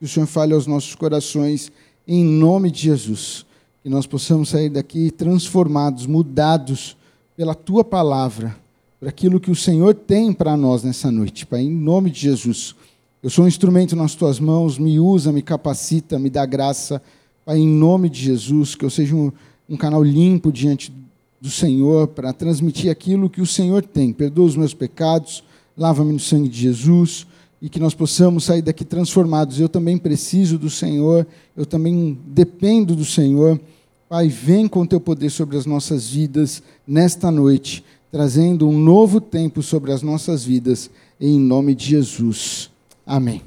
que 0.00 0.04
o 0.04 0.08
Senhor 0.08 0.26
fale 0.26 0.52
aos 0.52 0.66
nossos 0.66 0.96
corações, 0.96 1.70
em 2.08 2.24
nome 2.24 2.72
de 2.72 2.80
Jesus. 2.80 3.46
Que 3.82 3.88
nós 3.88 4.06
possamos 4.06 4.50
sair 4.50 4.68
daqui 4.68 5.10
transformados, 5.10 6.06
mudados 6.06 6.96
pela 7.36 7.54
tua 7.54 7.84
palavra, 7.84 8.56
por 8.98 9.08
aquilo 9.08 9.38
que 9.38 9.50
o 9.50 9.56
Senhor 9.56 9.94
tem 9.94 10.32
para 10.32 10.56
nós 10.56 10.82
nessa 10.82 11.10
noite, 11.10 11.46
Pai, 11.46 11.60
em 11.60 11.70
nome 11.70 12.10
de 12.10 12.20
Jesus. 12.20 12.74
Eu 13.22 13.30
sou 13.30 13.44
um 13.44 13.48
instrumento 13.48 13.94
nas 13.94 14.14
tuas 14.14 14.40
mãos, 14.40 14.78
me 14.78 14.98
usa, 14.98 15.30
me 15.30 15.42
capacita, 15.42 16.18
me 16.18 16.28
dá 16.28 16.44
graça, 16.44 17.00
Pai, 17.44 17.58
em 17.58 17.68
nome 17.68 18.08
de 18.08 18.20
Jesus, 18.20 18.74
que 18.74 18.84
eu 18.84 18.90
seja 18.90 19.14
um, 19.14 19.30
um 19.68 19.76
canal 19.76 20.02
limpo 20.02 20.50
diante 20.52 20.92
do 21.40 21.50
Senhor 21.50 22.08
para 22.08 22.32
transmitir 22.32 22.90
aquilo 22.90 23.30
que 23.30 23.40
o 23.40 23.46
Senhor 23.46 23.82
tem. 23.84 24.12
Perdoa 24.12 24.46
os 24.46 24.56
meus 24.56 24.74
pecados 24.74 25.44
lava-me 25.78 26.12
no 26.12 26.18
sangue 26.18 26.48
de 26.48 26.60
Jesus 26.60 27.26
e 27.60 27.68
que 27.68 27.80
nós 27.80 27.94
possamos 27.94 28.44
sair 28.44 28.62
daqui 28.62 28.84
transformados. 28.84 29.60
Eu 29.60 29.68
também 29.68 29.98
preciso 29.98 30.58
do 30.58 30.70
Senhor, 30.70 31.26
eu 31.56 31.66
também 31.66 32.18
dependo 32.26 32.94
do 32.94 33.04
Senhor. 33.04 33.60
Pai, 34.08 34.28
vem 34.28 34.66
com 34.66 34.86
teu 34.86 35.00
poder 35.00 35.30
sobre 35.30 35.56
as 35.56 35.66
nossas 35.66 36.08
vidas 36.08 36.62
nesta 36.86 37.30
noite, 37.30 37.84
trazendo 38.10 38.68
um 38.68 38.78
novo 38.78 39.20
tempo 39.20 39.62
sobre 39.62 39.92
as 39.92 40.02
nossas 40.02 40.44
vidas, 40.44 40.90
em 41.20 41.38
nome 41.38 41.74
de 41.74 41.86
Jesus. 41.86 42.70
Amém. 43.06 43.42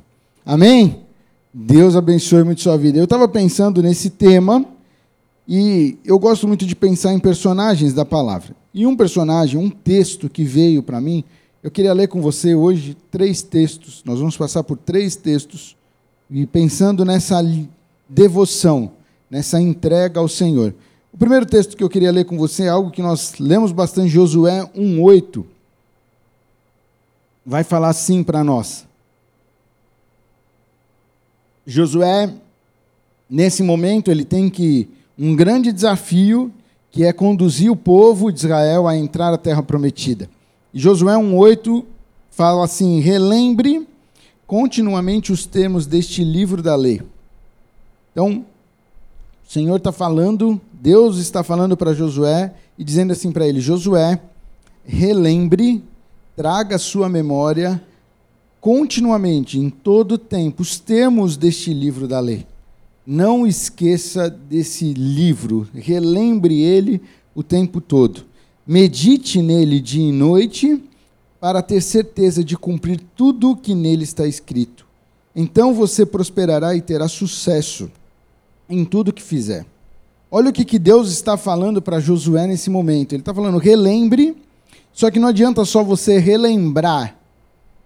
Amém? 0.46 1.02
Deus 1.54 1.96
abençoe 1.96 2.44
muito 2.44 2.62
sua 2.62 2.78
vida. 2.78 2.98
Eu 2.98 3.06
estava 3.06 3.28
pensando 3.28 3.82
nesse 3.82 4.10
tema 4.10 4.66
e 5.48 5.98
eu 6.06 6.18
gosto 6.20 6.48
muito 6.48 6.66
de 6.66 6.76
pensar 6.76 7.14
em 7.14 7.20
personagens 7.20 7.94
da 7.94 8.06
palavra. 8.06 8.56
E 8.74 8.86
um 8.86 8.96
personagem, 8.96 9.60
um 9.60 9.70
texto 9.70 10.30
que 10.30 10.44
veio 10.44 10.82
para 10.82 11.02
mim, 11.02 11.24
eu 11.64 11.70
queria 11.70 11.94
ler 11.94 12.08
com 12.08 12.22
você 12.22 12.56
hoje 12.56 12.98
três 13.12 13.42
textos. 13.42 14.02
Nós 14.04 14.18
vamos 14.20 14.36
passar 14.36 14.64
por 14.64 14.78
três 14.78 15.16
textos 15.16 15.76
e 16.30 16.46
pensando 16.48 17.06
nessa 17.06 17.40
devoção, 18.10 18.92
nessa 19.30 19.62
entrega 19.62 20.20
ao 20.20 20.28
Senhor. 20.28 20.74
O 21.14 21.18
primeiro 21.18 21.46
texto 21.46 21.78
que 21.78 21.84
eu 21.84 21.90
queria 21.90 22.12
ler 22.12 22.26
com 22.26 22.38
você 22.38 22.64
é 22.64 22.70
algo 22.70 22.90
que 22.90 23.02
nós 23.02 23.36
lemos 23.38 23.72
bastante, 23.72 24.10
Josué 24.10 24.68
1:8. 24.76 25.46
Vai 27.46 27.64
falar 27.64 27.90
assim 27.90 28.24
para 28.24 28.44
nós. 28.44 28.88
Josué, 31.66 32.34
nesse 33.30 33.62
momento, 33.62 34.10
ele 34.10 34.26
tem 34.26 34.50
que 34.50 34.90
um 35.18 35.36
grande 35.36 35.72
desafio, 35.72 36.52
que 36.90 37.04
é 37.04 37.14
conduzir 37.14 37.72
o 37.72 37.76
povo 37.76 38.32
de 38.32 38.40
Israel 38.40 38.88
a 38.88 38.98
entrar 38.98 39.32
à 39.32 39.38
terra 39.38 39.62
prometida. 39.62 40.28
Josué 40.74 41.16
1,8 41.16 41.84
fala 42.30 42.64
assim: 42.64 43.00
relembre 43.00 43.88
continuamente 44.48 45.32
os 45.32 45.46
termos 45.46 45.86
deste 45.86 46.24
livro 46.24 46.62
da 46.62 46.76
lei. 46.76 47.02
Então, 48.12 48.46
o 49.48 49.52
Senhor 49.52 49.78
está 49.78 49.92
falando, 49.92 50.60
Deus 50.74 51.18
está 51.18 51.44
falando 51.44 51.76
para 51.76 51.94
Josué 51.94 52.54
e 52.78 52.84
dizendo 52.84 53.12
assim 53.12 53.32
para 53.32 53.48
ele: 53.48 53.60
Josué, 53.60 54.20
relembre, 54.86 55.84
traga 56.36 56.78
à 56.78 56.80
sua 56.80 57.10
memória 57.10 57.82
continuamente, 58.62 59.60
em 59.60 59.70
todo 59.70 60.18
tempo, 60.18 60.62
os 60.62 60.80
termos 60.80 61.36
deste 61.36 61.74
livro 61.74 62.08
da 62.08 62.20
lei. 62.20 62.46
Não 63.06 63.46
esqueça 63.46 64.30
desse 64.30 64.94
livro, 64.94 65.68
relembre 65.74 66.62
ele 66.62 67.02
o 67.34 67.42
tempo 67.42 67.82
todo. 67.82 68.31
Medite 68.66 69.42
nele 69.42 69.80
dia 69.80 70.10
e 70.10 70.12
noite, 70.12 70.82
para 71.40 71.62
ter 71.62 71.82
certeza 71.82 72.44
de 72.44 72.56
cumprir 72.56 73.02
tudo 73.16 73.52
o 73.52 73.58
que 73.58 73.74
nele 73.74 74.04
está 74.04 74.28
escrito. 74.28 74.86
Então 75.36 75.74
você 75.74 76.06
prosperará 76.06 76.76
e 76.76 76.82
terá 76.82 77.08
sucesso 77.08 77.90
em 78.70 78.86
tudo 78.86 79.12
que 79.12 79.22
fizer. 79.22 79.66
Olha 80.30 80.50
o 80.50 80.54
que, 80.54 80.64
que 80.64 80.80
Deus 80.80 81.12
está 81.12 81.36
falando 81.36 81.82
para 81.82 82.00
Josué 82.00 82.48
nesse 82.48 82.70
momento. 82.70 83.14
Ele 83.14 83.22
está 83.22 83.34
falando, 83.34 83.58
relembre, 83.58 84.38
só 84.94 85.10
que 85.10 85.20
não 85.20 85.28
adianta 85.30 85.66
só 85.66 85.84
você 85.84 86.20
relembrar. 86.20 87.18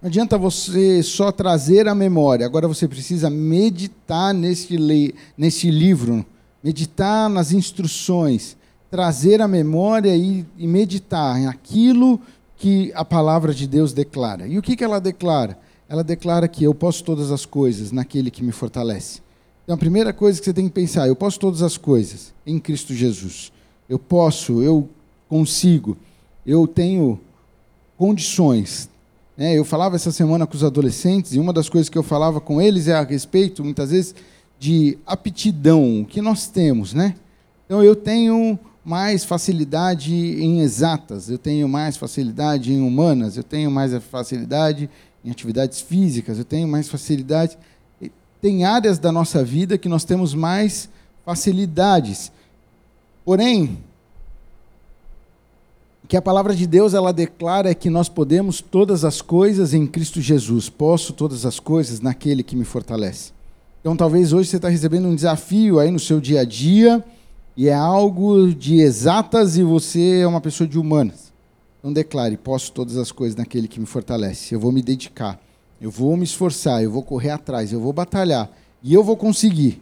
Não 0.02 0.10
adianta 0.10 0.38
você 0.38 1.02
só 1.02 1.32
trazer 1.32 1.88
a 1.88 1.96
memória. 1.96 2.46
Agora 2.46 2.68
você 2.68 2.88
precisa 2.88 3.30
meditar 3.30 4.34
nesse, 4.34 4.78
nesse 5.38 5.72
livro, 5.72 6.26
meditar 6.64 7.30
nas 7.30 7.52
instruções, 7.52 8.56
trazer 8.96 9.42
a 9.42 9.48
memória 9.48 10.16
e, 10.16 10.46
e 10.58 10.66
meditar 10.66 11.38
em 11.38 11.48
aquilo 11.48 12.18
que 12.56 12.94
a 12.96 13.04
palavra 13.04 13.54
de 13.54 13.68
Deus 13.68 13.92
declara. 13.92 14.48
E 14.48 14.58
o 14.58 14.62
que, 14.62 14.74
que 14.74 14.86
ela 14.86 15.02
declara? 15.02 15.60
Ela 15.90 16.02
declara 16.02 16.48
que 16.48 16.64
eu 16.64 16.74
posso 16.74 17.04
todas 17.04 17.30
as 17.30 17.46
coisas 17.46 17.92
naquele 17.92 18.32
que 18.32 18.42
me 18.42 18.54
fortalece. 18.54 19.20
Então, 19.66 19.76
a 19.76 19.78
primeira 19.78 20.14
coisa 20.14 20.40
que 20.40 20.46
você 20.46 20.54
tem 20.54 20.70
que 20.70 20.74
pensar, 20.74 21.10
eu 21.10 21.16
posso 21.16 21.38
todas 21.38 21.62
as 21.62 21.76
coisas 21.76 22.34
em 22.48 22.58
Cristo 22.58 22.94
Jesus. 22.94 23.52
Eu 23.90 24.00
posso, 24.00 24.64
eu 24.64 24.88
consigo, 25.28 25.98
eu 26.46 26.66
tenho 26.66 27.20
condições. 27.98 28.90
É, 29.38 29.60
eu 29.60 29.66
falava 29.66 29.98
essa 29.98 30.14
semana 30.14 30.48
com 30.48 30.56
os 30.56 30.64
adolescentes, 30.64 31.34
e 31.34 31.40
uma 31.40 31.52
das 31.52 31.68
coisas 31.68 31.90
que 31.90 31.98
eu 31.98 32.04
falava 32.04 32.40
com 32.40 32.62
eles 32.62 32.88
é 32.88 32.94
a 32.94 33.04
respeito, 33.04 33.62
muitas 33.62 33.92
vezes, 33.92 34.16
de 34.58 34.98
aptidão, 35.06 36.06
que 36.08 36.22
nós 36.22 36.48
temos. 36.48 36.94
Né? 36.94 37.14
Então, 37.66 37.84
eu 37.84 37.94
tenho 37.94 38.58
mais 38.86 39.24
facilidade 39.24 40.14
em 40.14 40.62
exatas, 40.62 41.28
eu 41.28 41.40
tenho 41.40 41.68
mais 41.68 41.98
facilidade 41.98 42.72
em 42.72 42.82
humanas, 42.82 43.36
eu 43.36 43.44
tenho 43.44 43.72
mais 43.72 43.92
facilidade 44.04 44.88
em 45.24 45.32
atividades 45.32 45.82
físicas, 45.82 46.38
eu 46.38 46.46
tenho 46.46 46.68
mais 46.68 46.88
facilidade. 46.88 47.58
Tem 48.40 48.64
áreas 48.64 49.00
da 49.00 49.12
nossa 49.12 49.44
vida 49.44 49.76
que 49.76 49.90
nós 49.90 50.04
temos 50.04 50.36
mais 50.36 50.88
facilidades. 51.26 52.32
Porém, 53.26 53.80
que 56.08 56.16
a 56.16 56.22
palavra 56.22 56.56
de 56.56 56.68
Deus 56.68 56.94
ela 56.94 57.12
declara 57.12 57.74
que 57.74 57.90
nós 57.90 58.08
podemos 58.08 58.62
todas 58.62 59.04
as 59.04 59.20
coisas 59.20 59.74
em 59.74 59.88
Cristo 59.88 60.22
Jesus. 60.22 60.70
Posso 60.70 61.12
todas 61.12 61.44
as 61.44 61.60
coisas 61.60 62.02
naquele 62.02 62.44
que 62.44 62.56
me 62.56 62.64
fortalece. 62.64 63.32
Então, 63.82 63.98
talvez 63.98 64.32
hoje 64.32 64.50
você 64.50 64.58
está 64.58 64.70
recebendo 64.70 65.08
um 65.08 65.16
desafio 65.16 65.80
aí 65.80 65.90
no 65.90 66.00
seu 66.00 66.22
dia 66.22 66.42
a 66.42 66.46
dia 66.46 67.04
e 67.58 67.70
é 67.70 67.74
algo 67.74 68.54
de 68.54 68.82
exatas 68.82 69.58
e 69.58 69.64
você 69.64 70.20
é 70.20 70.28
uma 70.28 70.42
pessoa 70.42 70.68
de 70.68 70.78
humanas. 70.78 71.32
Então 71.80 71.94
declare: 71.94 72.36
posso 72.36 72.72
todas 72.72 72.98
as 72.98 73.12
coisas 73.12 73.36
naquele 73.36 73.68
que 73.68 73.80
me 73.80 73.86
fortalece. 73.86 74.54
Eu 74.54 74.60
vou 74.60 74.72
me 74.72 74.82
dedicar, 74.82 75.40
eu 75.80 75.90
vou 75.90 76.18
me 76.18 76.24
esforçar, 76.24 76.84
eu 76.84 76.92
vou 76.92 77.04
correr 77.04 77.30
atrás, 77.30 77.72
eu 77.72 77.80
vou 77.80 77.94
batalhar 77.94 78.52
e 78.84 78.94
eu 78.94 79.04
vou 79.04 79.16
conseguir, 79.16 79.82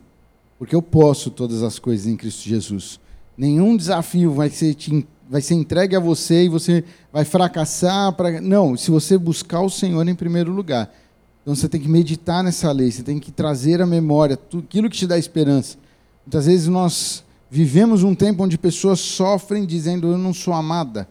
porque 0.60 0.76
eu 0.76 0.82
posso 0.82 1.32
todas 1.32 1.64
as 1.64 1.80
coisas 1.80 2.06
em 2.06 2.16
Cristo 2.16 2.48
Jesus. 2.48 3.00
Nenhum 3.36 3.76
desafio 3.76 4.32
vai 4.32 4.50
ser, 4.50 4.76
te, 4.76 5.08
vai 5.28 5.42
ser 5.42 5.56
entregue 5.56 5.96
a 5.96 6.00
você 6.00 6.44
e 6.44 6.50
você 6.50 6.84
vai 7.12 7.26
fracassar. 7.26 8.14
Pra... 8.14 8.40
Não, 8.40 8.78
se 8.78 8.92
você 8.92 9.18
buscar 9.18 9.62
o 9.62 9.70
Senhor 9.70 10.08
em 10.08 10.16
primeiro 10.16 10.52
lugar. 10.52 10.94
Então 11.42 11.56
você 11.56 11.68
tem 11.68 11.82
que 11.82 11.90
meditar 11.90 12.44
nessa 12.44 12.72
lei, 12.72 12.90
você 12.92 13.04
tem 13.04 13.20
que 13.20 13.32
trazer 13.32 13.82
à 13.82 13.86
memória 13.86 14.38
tudo 14.38 14.64
aquilo 14.64 14.90
que 14.90 14.96
te 14.96 15.08
dá 15.08 15.18
esperança. 15.18 15.78
Muitas 16.26 16.46
vezes 16.46 16.68
nós 16.68 17.24
Vivemos 17.56 18.02
um 18.02 18.16
tempo 18.16 18.44
onde 18.44 18.58
pessoas 18.58 19.00
sofrem 19.00 19.64
dizendo 19.64 20.08
eu 20.08 20.18
não 20.18 20.34
sou 20.34 20.56
amada. 20.56 21.08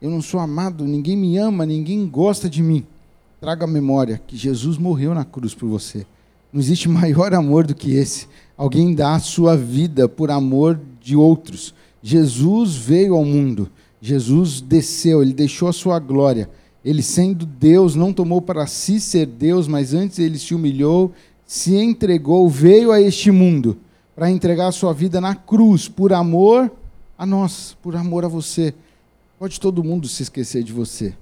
eu 0.00 0.08
não 0.08 0.22
sou 0.22 0.38
amado, 0.38 0.84
ninguém 0.84 1.16
me 1.16 1.36
ama, 1.36 1.66
ninguém 1.66 2.06
gosta 2.06 2.48
de 2.48 2.62
mim. 2.62 2.86
Traga 3.40 3.64
à 3.64 3.66
memória 3.66 4.22
que 4.24 4.36
Jesus 4.36 4.78
morreu 4.78 5.12
na 5.12 5.24
cruz 5.24 5.56
por 5.56 5.68
você. 5.68 6.06
Não 6.52 6.60
existe 6.60 6.88
maior 6.88 7.34
amor 7.34 7.66
do 7.66 7.74
que 7.74 7.90
esse. 7.90 8.28
Alguém 8.56 8.94
dá 8.94 9.16
a 9.16 9.18
sua 9.18 9.56
vida 9.56 10.08
por 10.08 10.30
amor 10.30 10.78
de 11.02 11.16
outros. 11.16 11.74
Jesus 12.00 12.76
veio 12.76 13.16
ao 13.16 13.24
mundo. 13.24 13.68
Jesus 14.00 14.60
desceu, 14.60 15.22
ele 15.22 15.32
deixou 15.32 15.66
a 15.66 15.72
sua 15.72 15.98
glória. 15.98 16.48
Ele, 16.84 17.02
sendo 17.02 17.44
Deus, 17.44 17.96
não 17.96 18.12
tomou 18.12 18.40
para 18.40 18.64
si 18.68 19.00
ser 19.00 19.26
Deus, 19.26 19.66
mas 19.66 19.92
antes 19.92 20.20
ele 20.20 20.38
se 20.38 20.54
humilhou, 20.54 21.12
se 21.44 21.74
entregou, 21.74 22.48
veio 22.48 22.92
a 22.92 23.00
este 23.00 23.32
mundo 23.32 23.76
para 24.18 24.28
entregar 24.28 24.66
a 24.66 24.72
sua 24.72 24.92
vida 24.92 25.20
na 25.20 25.36
cruz, 25.36 25.86
por 25.86 26.12
amor 26.12 26.72
a 27.16 27.24
nós, 27.24 27.76
por 27.80 27.94
amor 27.94 28.24
a 28.24 28.28
você. 28.28 28.74
Pode 29.38 29.60
todo 29.60 29.84
mundo 29.84 30.08
se 30.08 30.24
esquecer 30.24 30.64
de 30.64 30.72
você. 30.72 31.14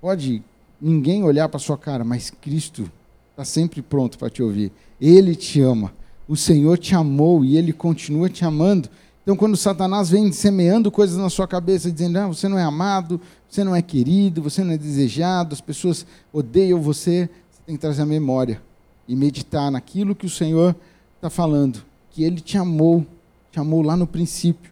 Pode 0.00 0.40
ninguém 0.80 1.24
olhar 1.24 1.48
para 1.48 1.58
sua 1.58 1.76
cara, 1.76 2.04
mas 2.04 2.30
Cristo 2.30 2.88
está 3.32 3.44
sempre 3.44 3.82
pronto 3.82 4.16
para 4.16 4.30
te 4.30 4.40
ouvir. 4.40 4.70
Ele 5.00 5.34
te 5.34 5.60
ama. 5.60 5.92
O 6.28 6.36
Senhor 6.36 6.78
te 6.78 6.94
amou 6.94 7.44
e 7.44 7.56
ele 7.56 7.72
continua 7.72 8.28
te 8.28 8.44
amando. 8.44 8.88
Então, 9.24 9.34
quando 9.34 9.56
Satanás 9.56 10.10
vem 10.10 10.30
semeando 10.30 10.92
coisas 10.92 11.16
na 11.16 11.28
sua 11.28 11.48
cabeça, 11.48 11.90
dizendo: 11.90 12.20
ah, 12.20 12.28
você 12.28 12.46
não 12.46 12.56
é 12.56 12.62
amado, 12.62 13.20
você 13.50 13.64
não 13.64 13.74
é 13.74 13.82
querido, 13.82 14.40
você 14.40 14.62
não 14.62 14.74
é 14.74 14.78
desejado, 14.78 15.54
as 15.54 15.60
pessoas 15.60 16.06
odeiam 16.32 16.80
você, 16.80 17.28
você 17.50 17.62
tem 17.66 17.74
que 17.74 17.80
trazer 17.80 18.02
a 18.02 18.06
memória 18.06 18.62
e 19.08 19.16
meditar 19.16 19.72
naquilo 19.72 20.14
que 20.14 20.26
o 20.26 20.30
Senhor 20.30 20.76
está 21.16 21.28
falando. 21.28 21.88
Que 22.10 22.24
ele 22.24 22.40
te 22.40 22.56
amou, 22.56 23.06
te 23.52 23.58
amou 23.58 23.82
lá 23.82 23.96
no 23.96 24.06
princípio, 24.06 24.70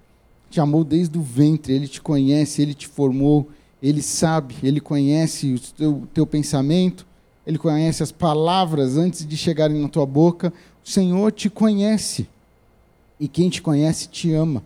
te 0.51 0.61
amou 0.61 0.85
desde 0.85 1.16
o 1.18 1.22
ventre, 1.22 1.72
ele 1.72 1.88
te 1.88 2.01
conhece, 2.01 2.62
ele 2.62 2.75
te 2.75 2.87
formou, 2.87 3.49
ele 3.83 4.03
sabe, 4.03 4.55
ele 4.62 4.81
conhece 4.81 5.55
o 5.55 5.61
teu, 5.77 6.03
teu 6.12 6.27
pensamento, 6.27 7.07
ele 7.46 7.59
conhece 7.59 8.03
as 8.03 8.11
palavras 8.11 8.96
antes 8.96 9.27
de 9.27 9.37
chegarem 9.37 9.81
na 9.81 9.88
tua 9.88 10.05
boca. 10.05 10.53
O 10.85 10.90
Senhor 10.90 11.31
te 11.31 11.49
conhece. 11.49 12.27
E 13.20 13.29
quem 13.29 13.49
te 13.49 13.62
conhece 13.62 14.09
te 14.09 14.33
ama. 14.33 14.62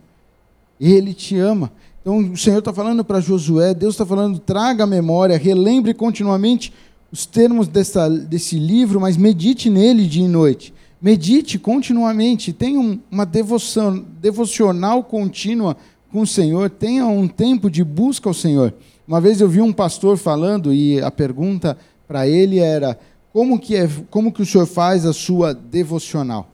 Ele 0.79 1.13
te 1.13 1.37
ama. 1.37 1.71
Então 2.01 2.17
o 2.31 2.37
Senhor 2.37 2.59
está 2.59 2.73
falando 2.73 3.05
para 3.05 3.21
Josué, 3.21 3.75
Deus 3.75 3.93
está 3.93 4.05
falando, 4.05 4.39
traga 4.39 4.83
a 4.83 4.87
memória, 4.87 5.37
relembre 5.37 5.93
continuamente 5.93 6.73
os 7.11 7.25
termos 7.25 7.67
dessa, 7.67 8.09
desse 8.09 8.57
livro, 8.57 8.99
mas 8.99 9.15
medite 9.15 9.69
nele 9.69 10.07
dia 10.07 10.25
e 10.25 10.27
noite. 10.27 10.73
Medite 11.01 11.57
continuamente, 11.57 12.53
tenha 12.53 12.79
um, 12.79 12.99
uma 13.09 13.25
devoção, 13.25 14.05
devocional 14.21 15.03
contínua 15.03 15.75
com 16.11 16.21
o 16.21 16.27
Senhor, 16.27 16.69
tenha 16.69 17.07
um 17.07 17.27
tempo 17.27 17.71
de 17.71 17.83
busca 17.83 18.29
ao 18.29 18.33
Senhor. 18.33 18.71
Uma 19.07 19.19
vez 19.19 19.41
eu 19.41 19.49
vi 19.49 19.61
um 19.61 19.73
pastor 19.73 20.15
falando 20.15 20.71
e 20.71 21.01
a 21.01 21.09
pergunta 21.09 21.75
para 22.07 22.27
ele 22.27 22.59
era: 22.59 22.99
como 23.33 23.57
que 23.59 23.75
é, 23.75 23.89
como 24.09 24.31
que 24.31 24.41
o 24.41 24.45
senhor 24.45 24.67
faz 24.67 25.05
a 25.05 25.11
sua 25.11 25.53
devocional? 25.53 26.49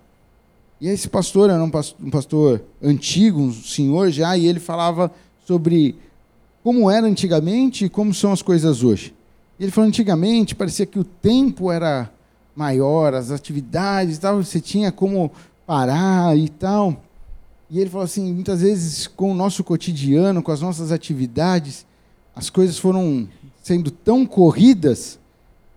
E 0.80 0.88
esse 0.88 1.10
pastor 1.10 1.50
era 1.50 1.62
um 1.62 1.70
pastor, 1.70 2.06
um 2.06 2.10
pastor 2.10 2.62
antigo, 2.82 3.42
um 3.42 3.52
senhor 3.52 4.12
já, 4.12 4.38
e 4.38 4.46
ele 4.46 4.60
falava 4.60 5.12
sobre 5.46 5.96
como 6.64 6.90
era 6.90 7.06
antigamente 7.06 7.86
e 7.86 7.90
como 7.90 8.14
são 8.14 8.32
as 8.32 8.42
coisas 8.42 8.82
hoje. 8.82 9.14
Ele 9.60 9.72
falou: 9.72 9.88
antigamente 9.88 10.56
parecia 10.56 10.86
que 10.86 11.00
o 11.00 11.04
tempo 11.04 11.72
era 11.72 12.10
maior, 12.58 13.14
as 13.14 13.30
atividades, 13.30 14.18
tal, 14.18 14.44
você 14.44 14.60
tinha 14.60 14.92
como 14.92 15.32
parar 15.66 16.36
e 16.36 16.50
tal. 16.50 17.04
E 17.70 17.80
ele 17.80 17.90
falou 17.90 18.06
assim: 18.06 18.34
muitas 18.34 18.62
vezes 18.62 19.06
com 19.06 19.32
o 19.32 19.36
nosso 19.36 19.64
cotidiano, 19.64 20.42
com 20.42 20.52
as 20.52 20.62
nossas 20.62 20.92
atividades, 20.92 21.86
as 22.36 22.50
coisas 22.50 22.80
foram 22.80 23.30
sendo 23.62 23.92
tão 23.92 24.26
corridas 24.26 25.20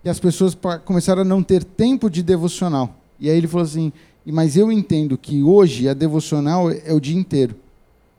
que 0.01 0.09
as 0.09 0.19
pessoas 0.19 0.57
começaram 0.83 1.21
a 1.21 1.25
não 1.25 1.43
ter 1.43 1.63
tempo 1.63 2.09
de 2.09 2.23
devocional. 2.23 2.95
E 3.19 3.29
aí 3.29 3.37
ele 3.37 3.47
falou 3.47 3.65
assim: 3.65 3.93
mas 4.25 4.57
eu 4.57 4.71
entendo 4.71 5.17
que 5.17 5.43
hoje 5.43 5.87
a 5.87 5.93
devocional 5.93 6.71
é 6.71 6.91
o 6.93 6.99
dia 6.99 7.15
inteiro. 7.15 7.55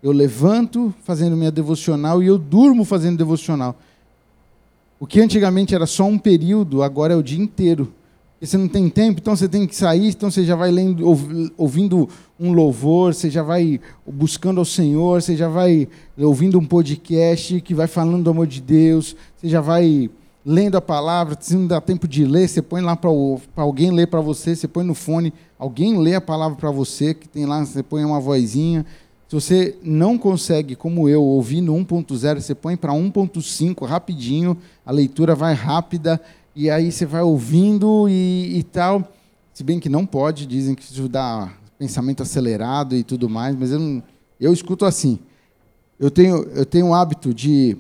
Eu 0.01 0.13
levanto 0.13 0.95
fazendo 1.03 1.37
minha 1.37 1.51
devocional 1.51 2.23
e 2.23 2.27
eu 2.27 2.39
durmo 2.39 2.85
fazendo 2.85 3.19
devocional. 3.19 3.77
O 5.01 5.07
que 5.07 5.21
antigamente 5.21 5.75
era 5.75 5.87
só 5.87 6.05
um 6.05 6.19
período, 6.19 6.83
agora 6.83 7.15
é 7.15 7.17
o 7.17 7.23
dia 7.23 7.41
inteiro. 7.41 7.93
Você 8.43 8.59
não 8.59 8.67
tem 8.67 8.89
tempo, 8.89 9.21
então 9.21 9.37
você 9.37 9.49
tem 9.49 9.69
que 9.69 9.77
sair, 9.77 10.09
então 10.09 10.29
você 10.29 10.45
já 10.45 10.57
vai 10.57 10.69
lendo, 10.73 11.07
ouvindo 11.57 12.09
um 12.41 12.53
louvor, 12.53 13.15
você 13.15 13.31
já 13.31 13.41
vai 13.41 13.81
buscando 14.05 14.59
ao 14.59 14.65
Senhor, 14.65 15.23
você 15.23 15.37
já 15.37 15.49
vai 15.49 15.87
ouvindo 16.19 16.59
um 16.59 16.65
podcast 16.65 17.61
que 17.61 17.73
vai 17.73 17.87
falando 17.87 18.25
do 18.25 18.31
amor 18.31 18.49
de 18.49 18.61
Deus, 18.61 19.15
você 19.37 19.49
já 19.49 19.61
vai 19.61 20.11
lendo 20.45 20.77
a 20.77 20.81
palavra, 20.81 21.37
se 21.39 21.55
não 21.55 21.69
dá 21.69 21.81
tempo 21.81 22.09
de 22.09 22.25
ler, 22.25 22.49
você 22.49 22.61
põe 22.61 22.83
lá 22.83 22.97
para 22.97 23.11
alguém 23.55 23.93
ler 23.93 24.09
para 24.09 24.21
você, 24.21 24.57
você 24.57 24.67
põe 24.67 24.83
no 24.83 24.95
fone, 24.95 25.33
alguém 25.57 25.97
lê 25.97 26.17
a 26.17 26.21
palavra 26.21 26.57
para 26.57 26.71
você, 26.73 27.15
que 27.15 27.29
tem 27.29 27.47
lá, 27.47 27.65
você 27.65 27.81
põe 27.81 28.05
uma 28.05 28.19
vozinha. 28.19 28.85
Se 29.29 29.35
você 29.37 29.79
não 29.83 30.19
consegue, 30.19 30.75
como 30.75 31.09
eu, 31.09 31.23
ouvir 31.23 31.61
no 31.61 31.75
1.0, 31.75 32.41
você 32.41 32.55
põe 32.55 32.77
para 32.77 32.93
1.5 32.93 33.87
rapidinho, 33.87 34.59
a 34.85 34.91
leitura 34.91 35.35
vai 35.35 35.55
rápida, 35.55 36.21
e 36.55 36.71
aí 36.71 36.93
você 36.93 37.07
vai 37.07 37.23
ouvindo 37.23 38.09
e, 38.09 38.59
e 38.59 38.63
tal. 38.63 39.11
Se 39.55 39.63
bem 39.63 39.81
que 39.81 39.89
não 39.89 40.07
pode, 40.07 40.47
dizem 40.47 40.75
que 40.75 40.83
isso 40.83 41.09
dá 41.09 41.53
pensamento 41.79 42.23
acelerado 42.23 42.95
e 42.95 43.03
tudo 43.03 43.29
mais, 43.29 43.57
mas 43.57 43.73
eu, 43.73 43.79
não, 43.79 44.03
eu 44.41 44.53
escuto 44.53 44.85
assim. 44.85 45.19
Eu 45.99 46.11
tenho, 46.11 46.43
eu 46.55 46.65
tenho 46.65 46.89
o 46.89 46.95
hábito 46.95 47.35
de 47.35 47.77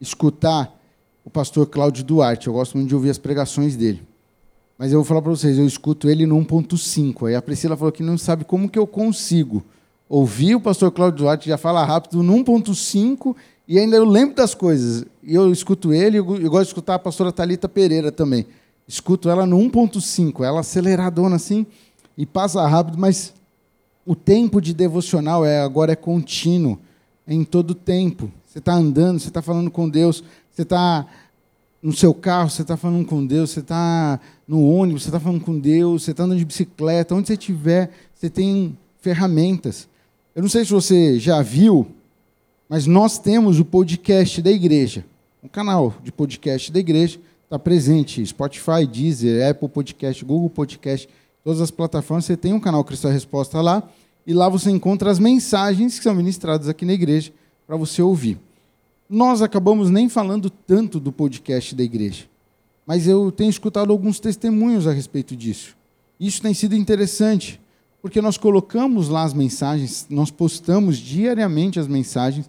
escutar 0.00 0.78
o 1.24 1.30
pastor 1.30 1.66
Cláudio 1.66 2.04
Duarte. 2.04 2.46
Eu 2.46 2.52
gosto 2.52 2.76
muito 2.76 2.88
de 2.88 2.94
ouvir 2.94 3.10
as 3.10 3.18
pregações 3.18 3.76
dele. 3.76 4.02
Mas 4.76 4.92
eu 4.92 4.98
vou 4.98 5.04
falar 5.04 5.22
para 5.22 5.30
vocês, 5.30 5.58
eu 5.58 5.66
escuto 5.66 6.08
ele 6.08 6.26
no 6.26 6.36
1.5. 6.38 7.28
Aí 7.28 7.34
a 7.34 7.42
Priscila 7.42 7.76
falou 7.76 7.92
que 7.92 8.02
não 8.02 8.18
sabe 8.18 8.44
como 8.44 8.68
que 8.68 8.78
eu 8.78 8.86
consigo 8.86 9.62
ouvir 10.08 10.54
o 10.54 10.60
pastor 10.60 10.90
Cláudio 10.90 11.18
Duarte, 11.18 11.48
já 11.48 11.56
fala 11.56 11.84
rápido, 11.84 12.22
no 12.22 12.34
1.5, 12.44 13.34
e 13.66 13.78
ainda 13.78 13.96
eu 13.96 14.04
lembro 14.04 14.34
das 14.34 14.54
coisas. 14.54 15.06
E 15.22 15.34
eu 15.34 15.52
escuto 15.52 15.92
ele, 15.92 16.18
eu 16.18 16.24
gosto 16.24 16.62
de 16.62 16.68
escutar 16.68 16.94
a 16.96 16.98
pastora 16.98 17.30
Talita 17.30 17.68
Pereira 17.68 18.10
também. 18.10 18.46
Escuto 18.88 19.28
ela 19.30 19.46
no 19.46 19.56
1.5, 19.58 20.44
ela 20.44 20.60
aceleradona 20.60 21.36
assim, 21.36 21.64
e 22.18 22.26
passa 22.26 22.66
rápido, 22.66 22.98
mas 22.98 23.32
o 24.04 24.14
tempo 24.16 24.60
de 24.60 24.74
devocional 24.74 25.46
é 25.46 25.60
agora 25.60 25.92
é 25.92 25.96
contínuo, 25.96 26.78
é 27.26 27.32
em 27.32 27.44
todo 27.44 27.74
tempo. 27.74 28.30
Você 28.46 28.58
está 28.58 28.74
andando, 28.74 29.20
você 29.20 29.28
está 29.28 29.40
falando 29.40 29.70
com 29.70 29.88
Deus, 29.88 30.24
você 30.50 30.62
está 30.62 31.06
no 31.82 31.92
seu 31.92 32.12
carro, 32.12 32.50
você 32.50 32.62
está 32.62 32.76
falando 32.76 33.06
com 33.06 33.24
Deus, 33.24 33.50
você 33.50 33.60
está 33.60 34.20
no 34.46 34.68
ônibus, 34.68 35.02
você 35.04 35.08
está 35.08 35.18
falando 35.18 35.40
com 35.40 35.58
Deus, 35.58 36.04
você 36.04 36.10
está 36.10 36.24
andando 36.24 36.38
de 36.38 36.44
bicicleta, 36.44 37.14
onde 37.14 37.28
você 37.28 37.32
estiver, 37.34 37.90
você 38.14 38.28
tem 38.28 38.76
ferramentas. 39.00 39.88
Eu 40.34 40.42
não 40.42 40.48
sei 40.48 40.64
se 40.64 40.70
você 40.70 41.18
já 41.18 41.42
viu, 41.42 41.86
mas 42.68 42.86
nós 42.86 43.18
temos 43.18 43.58
o 43.58 43.64
podcast 43.64 44.40
da 44.42 44.50
igreja, 44.50 45.04
um 45.42 45.48
canal 45.48 45.94
de 46.04 46.12
podcast 46.12 46.70
da 46.70 46.78
igreja, 46.78 47.18
está 47.44 47.58
presente 47.58 48.24
Spotify, 48.24 48.86
Deezer, 48.90 49.50
Apple 49.50 49.68
Podcast, 49.68 50.24
Google 50.24 50.48
Podcast, 50.48 51.08
todas 51.42 51.60
as 51.60 51.70
plataformas, 51.70 52.24
você 52.24 52.36
tem 52.36 52.52
um 52.52 52.60
canal 52.60 52.84
Cristo 52.84 53.08
a 53.08 53.10
Resposta 53.10 53.60
lá, 53.60 53.82
e 54.24 54.32
lá 54.32 54.48
você 54.48 54.70
encontra 54.70 55.10
as 55.10 55.18
mensagens 55.18 55.98
que 55.98 56.04
são 56.04 56.14
ministradas 56.14 56.68
aqui 56.68 56.84
na 56.84 56.92
igreja 56.92 57.32
para 57.66 57.76
você 57.76 58.00
ouvir. 58.00 58.38
Nós 59.10 59.42
acabamos 59.42 59.90
nem 59.90 60.08
falando 60.08 60.48
tanto 60.48 61.00
do 61.00 61.10
podcast 61.10 61.74
da 61.74 61.82
igreja, 61.82 62.26
mas 62.86 63.08
eu 63.08 63.32
tenho 63.32 63.50
escutado 63.50 63.90
alguns 63.90 64.20
testemunhos 64.20 64.86
a 64.86 64.92
respeito 64.92 65.34
disso. 65.34 65.76
Isso 66.20 66.40
tem 66.40 66.54
sido 66.54 66.76
interessante, 66.76 67.60
porque 68.00 68.22
nós 68.22 68.38
colocamos 68.38 69.08
lá 69.08 69.24
as 69.24 69.34
mensagens, 69.34 70.06
nós 70.08 70.30
postamos 70.30 70.98
diariamente 70.98 71.80
as 71.80 71.88
mensagens. 71.88 72.48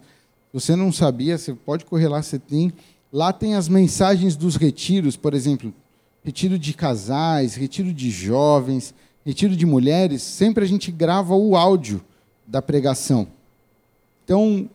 Você 0.54 0.76
não 0.76 0.92
sabia, 0.92 1.36
você 1.36 1.52
pode 1.52 1.84
correr 1.84 2.06
lá, 2.06 2.22
você 2.22 2.38
tem. 2.38 2.72
Lá 3.12 3.32
tem 3.32 3.56
as 3.56 3.68
mensagens 3.68 4.36
dos 4.36 4.54
retiros, 4.54 5.16
por 5.16 5.34
exemplo, 5.34 5.74
retiro 6.22 6.56
de 6.56 6.72
casais, 6.72 7.56
retiro 7.56 7.92
de 7.92 8.08
jovens, 8.08 8.94
retiro 9.26 9.56
de 9.56 9.66
mulheres. 9.66 10.22
Sempre 10.22 10.62
a 10.62 10.68
gente 10.68 10.92
grava 10.92 11.34
o 11.34 11.56
áudio 11.56 12.00
da 12.46 12.62
pregação. 12.62 13.26
Então, 14.24 14.70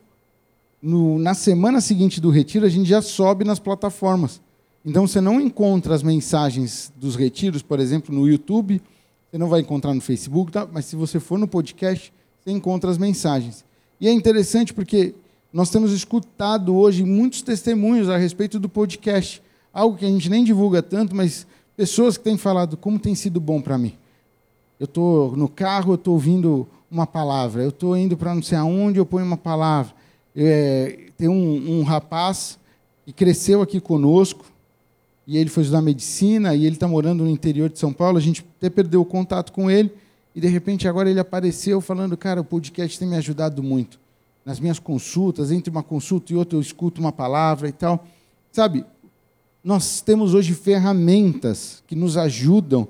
no, 0.82 1.18
na 1.18 1.34
semana 1.34 1.80
seguinte 1.80 2.20
do 2.20 2.30
retiro, 2.30 2.66
a 2.66 2.70
gente 2.70 2.90
já 2.90 3.02
sobe 3.02 3.46
nas 3.46 3.58
plataformas. 3.58 4.42
Então 4.84 5.08
você 5.08 5.22
não 5.22 5.40
encontra 5.40 5.96
as 5.96 6.04
mensagens 6.04 6.92
dos 6.98 7.16
retiros, 7.16 7.62
por 7.62 7.80
exemplo, 7.80 8.14
no 8.14 8.28
YouTube, 8.28 8.82
você 9.32 9.38
não 9.38 9.48
vai 9.48 9.62
encontrar 9.62 9.94
no 9.94 10.02
Facebook, 10.02 10.52
tá? 10.52 10.68
mas 10.70 10.86
se 10.86 10.98
você 10.98 11.22
for 11.22 11.40
no 11.40 11.48
podcast, 11.48 12.12
você 12.44 12.52
encontra 12.52 12.92
as 12.92 12.98
mensagens. 12.98 13.64
E 14.02 14.10
é 14.10 14.12
interessante 14.12 14.74
porque 14.74 15.16
nós 15.52 15.70
temos 15.70 15.92
escutado 15.92 16.76
hoje 16.76 17.04
muitos 17.04 17.42
testemunhos 17.42 18.08
a 18.08 18.18
respeito 18.18 18.60
do 18.60 18.70
podcast, 18.70 19.42
algo 19.74 19.98
que 19.98 20.06
a 20.06 20.10
gente 20.10 20.30
nem 20.30 20.44
divulga 20.44 20.82
tanto, 20.82 21.16
mas 21.16 21.48
pessoas 21.76 22.18
que 22.18 22.24
têm 22.24 22.38
falado 22.38 22.78
como 22.78 23.00
tem 23.00 23.16
sido 23.16 23.40
bom 23.40 23.60
para 23.62 23.78
mim. 23.78 23.94
Eu 24.80 24.86
estou 24.86 25.36
no 25.36 25.50
carro, 25.50 25.94
eu 25.94 25.96
estou 25.96 26.14
ouvindo 26.14 26.68
uma 26.90 27.08
palavra, 27.08 27.64
eu 27.64 27.70
estou 27.70 27.98
indo 27.98 28.16
para 28.16 28.34
não 28.34 28.44
sei 28.44 28.58
aonde, 28.58 29.00
eu 29.00 29.06
ponho 29.06 29.26
uma 29.26 29.38
palavra. 29.38 29.94
É, 30.36 31.10
tem 31.18 31.28
um, 31.28 31.80
um, 31.80 31.84
rapaz 31.84 32.58
que 33.06 33.12
cresceu 33.12 33.62
aqui 33.62 33.80
conosco, 33.80 34.46
e 35.26 35.38
ele 35.38 35.50
foi 35.50 35.64
estudar 35.64 35.82
medicina, 35.82 36.56
e 36.56 36.66
ele 36.66 36.76
está 36.76 36.88
morando 36.88 37.24
no 37.24 37.30
interior 37.30 37.70
de 37.70 37.80
São 37.80 37.92
Paulo, 37.92 38.18
a 38.18 38.22
gente 38.22 38.46
até 38.58 38.70
perdeu 38.70 39.02
o 39.02 39.06
contato 39.06 39.52
com 39.52 39.70
ele, 39.70 39.92
e 40.36 40.40
de 40.40 40.48
repente 40.48 40.88
agora 40.88 41.10
ele 41.10 41.20
apareceu 41.20 41.82
falando, 41.82 42.16
cara, 42.16 42.42
o 42.42 42.46
podcast 42.46 42.98
tem 42.98 43.08
me 43.08 43.18
ajudado 43.18 43.64
muito. 43.64 44.00
Nas 44.46 44.60
minhas 44.60 44.80
consultas, 44.80 45.52
entre 45.52 45.70
uma 45.70 45.84
consulta 45.84 46.34
e 46.34 46.36
outra 46.36 46.58
eu 46.58 46.62
escuto 46.62 47.00
uma 47.00 47.12
palavra 47.12 47.68
e 47.68 47.72
tal. 47.72 48.06
Sabe, 48.52 48.86
nós 49.64 50.02
temos 50.02 50.34
hoje 50.34 50.54
ferramentas 50.54 51.84
que 51.86 51.96
nos 51.96 52.18
ajudam 52.18 52.88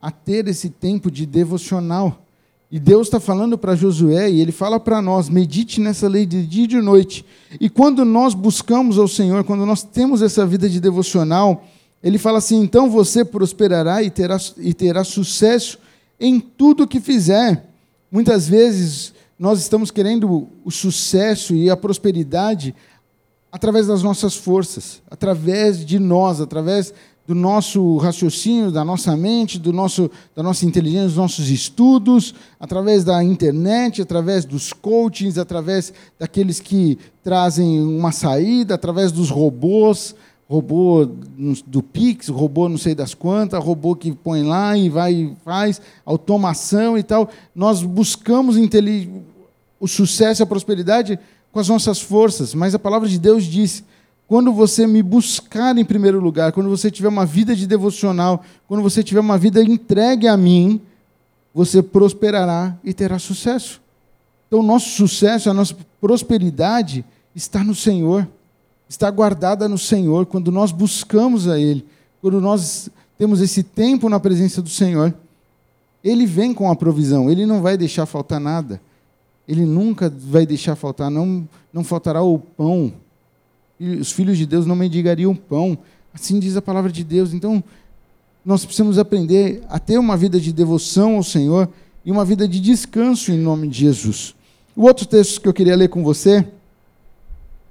a 0.00 0.10
ter 0.10 0.48
esse 0.48 0.70
tempo 0.70 1.10
de 1.10 1.26
devocional. 1.26 2.22
E 2.70 2.80
Deus 2.80 3.08
está 3.08 3.20
falando 3.20 3.58
para 3.58 3.76
Josué, 3.76 4.30
e 4.30 4.40
ele 4.40 4.50
fala 4.50 4.80
para 4.80 5.02
nós: 5.02 5.28
medite 5.28 5.80
nessa 5.80 6.08
lei 6.08 6.24
de 6.24 6.46
dia 6.46 6.64
e 6.64 6.66
de 6.66 6.80
noite. 6.80 7.24
E 7.60 7.68
quando 7.68 8.04
nós 8.04 8.32
buscamos 8.32 8.98
ao 8.98 9.06
Senhor, 9.06 9.44
quando 9.44 9.66
nós 9.66 9.82
temos 9.82 10.22
essa 10.22 10.46
vida 10.46 10.68
de 10.70 10.80
devocional, 10.80 11.64
ele 12.02 12.16
fala 12.16 12.38
assim: 12.38 12.60
então 12.62 12.88
você 12.88 13.24
prosperará 13.24 14.02
e 14.02 14.10
terá, 14.10 14.38
e 14.56 14.72
terá 14.72 15.04
sucesso 15.04 15.78
em 16.18 16.40
tudo 16.40 16.86
que 16.86 16.98
fizer. 16.98 17.68
Muitas 18.10 18.48
vezes 18.48 19.12
nós 19.42 19.58
estamos 19.58 19.90
querendo 19.90 20.48
o 20.64 20.70
sucesso 20.70 21.52
e 21.52 21.68
a 21.68 21.76
prosperidade 21.76 22.72
através 23.50 23.88
das 23.88 24.00
nossas 24.00 24.36
forças, 24.36 25.02
através 25.10 25.84
de 25.84 25.98
nós, 25.98 26.40
através 26.40 26.94
do 27.26 27.34
nosso 27.34 27.96
raciocínio, 27.96 28.70
da 28.70 28.84
nossa 28.84 29.16
mente, 29.16 29.58
do 29.58 29.72
nosso, 29.72 30.08
da 30.32 30.44
nossa 30.44 30.64
inteligência, 30.64 31.08
dos 31.08 31.16
nossos 31.16 31.50
estudos, 31.50 32.36
através 32.60 33.02
da 33.02 33.20
internet, 33.24 34.00
através 34.00 34.44
dos 34.44 34.72
coachings, 34.72 35.36
através 35.36 35.92
daqueles 36.20 36.60
que 36.60 36.96
trazem 37.24 37.82
uma 37.82 38.12
saída, 38.12 38.76
através 38.76 39.10
dos 39.10 39.28
robôs, 39.28 40.14
robô 40.48 41.04
do 41.66 41.82
Pix, 41.82 42.28
robô 42.28 42.68
não 42.68 42.78
sei 42.78 42.94
das 42.94 43.12
quantas, 43.12 43.64
robô 43.64 43.96
que 43.96 44.12
põe 44.12 44.44
lá 44.44 44.76
e 44.78 44.88
vai 44.88 45.14
e 45.14 45.36
faz, 45.44 45.80
automação 46.06 46.96
e 46.96 47.02
tal. 47.02 47.28
Nós 47.54 47.82
buscamos 47.82 48.56
o 49.82 49.88
sucesso 49.88 50.40
e 50.40 50.44
a 50.44 50.46
prosperidade 50.46 51.18
com 51.50 51.58
as 51.58 51.68
nossas 51.68 52.00
forças, 52.00 52.54
mas 52.54 52.74
a 52.74 52.78
palavra 52.78 53.06
de 53.08 53.18
Deus 53.18 53.44
diz: 53.44 53.84
quando 54.26 54.52
você 54.52 54.86
me 54.86 55.02
buscar 55.02 55.76
em 55.76 55.84
primeiro 55.84 56.20
lugar, 56.20 56.52
quando 56.52 56.70
você 56.70 56.90
tiver 56.90 57.08
uma 57.08 57.26
vida 57.26 57.54
de 57.54 57.66
devocional, 57.66 58.42
quando 58.66 58.82
você 58.82 59.02
tiver 59.02 59.20
uma 59.20 59.36
vida 59.36 59.62
entregue 59.62 60.28
a 60.28 60.36
mim, 60.36 60.80
você 61.52 61.82
prosperará 61.82 62.74
e 62.82 62.94
terá 62.94 63.18
sucesso. 63.18 63.82
Então, 64.46 64.60
o 64.60 64.62
nosso 64.62 64.88
sucesso, 64.90 65.50
a 65.50 65.54
nossa 65.54 65.76
prosperidade 66.00 67.04
está 67.34 67.64
no 67.64 67.74
Senhor 67.74 68.26
está 68.92 69.10
guardada 69.10 69.68
no 69.68 69.78
Senhor, 69.78 70.26
quando 70.26 70.52
nós 70.52 70.70
buscamos 70.70 71.48
a 71.48 71.58
Ele, 71.58 71.84
quando 72.20 72.40
nós 72.40 72.90
temos 73.16 73.40
esse 73.40 73.62
tempo 73.62 74.08
na 74.08 74.20
presença 74.20 74.60
do 74.60 74.68
Senhor, 74.68 75.14
Ele 76.04 76.26
vem 76.26 76.52
com 76.52 76.70
a 76.70 76.76
provisão, 76.76 77.30
Ele 77.30 77.46
não 77.46 77.62
vai 77.62 77.76
deixar 77.76 78.04
faltar 78.04 78.38
nada. 78.38 78.80
Ele 79.46 79.64
nunca 79.64 80.08
vai 80.10 80.46
deixar 80.46 80.76
faltar, 80.76 81.10
não, 81.10 81.48
não 81.72 81.82
faltará 81.82 82.22
o 82.22 82.38
pão. 82.38 82.92
Os 83.80 84.12
filhos 84.12 84.38
de 84.38 84.46
Deus 84.46 84.66
não 84.66 84.76
mendigariam 84.76 85.34
pão. 85.34 85.76
Assim 86.14 86.38
diz 86.38 86.56
a 86.56 86.62
palavra 86.62 86.92
de 86.92 87.02
Deus. 87.02 87.32
Então, 87.32 87.62
nós 88.44 88.64
precisamos 88.64 88.98
aprender 88.98 89.62
a 89.68 89.78
ter 89.78 89.98
uma 89.98 90.16
vida 90.16 90.40
de 90.40 90.52
devoção 90.52 91.16
ao 91.16 91.22
Senhor 91.22 91.68
e 92.04 92.10
uma 92.10 92.24
vida 92.24 92.46
de 92.46 92.60
descanso 92.60 93.32
em 93.32 93.38
nome 93.38 93.68
de 93.68 93.80
Jesus. 93.80 94.34
O 94.76 94.84
outro 94.84 95.06
texto 95.06 95.40
que 95.40 95.48
eu 95.48 95.52
queria 95.52 95.76
ler 95.76 95.88
com 95.88 96.02
você 96.02 96.46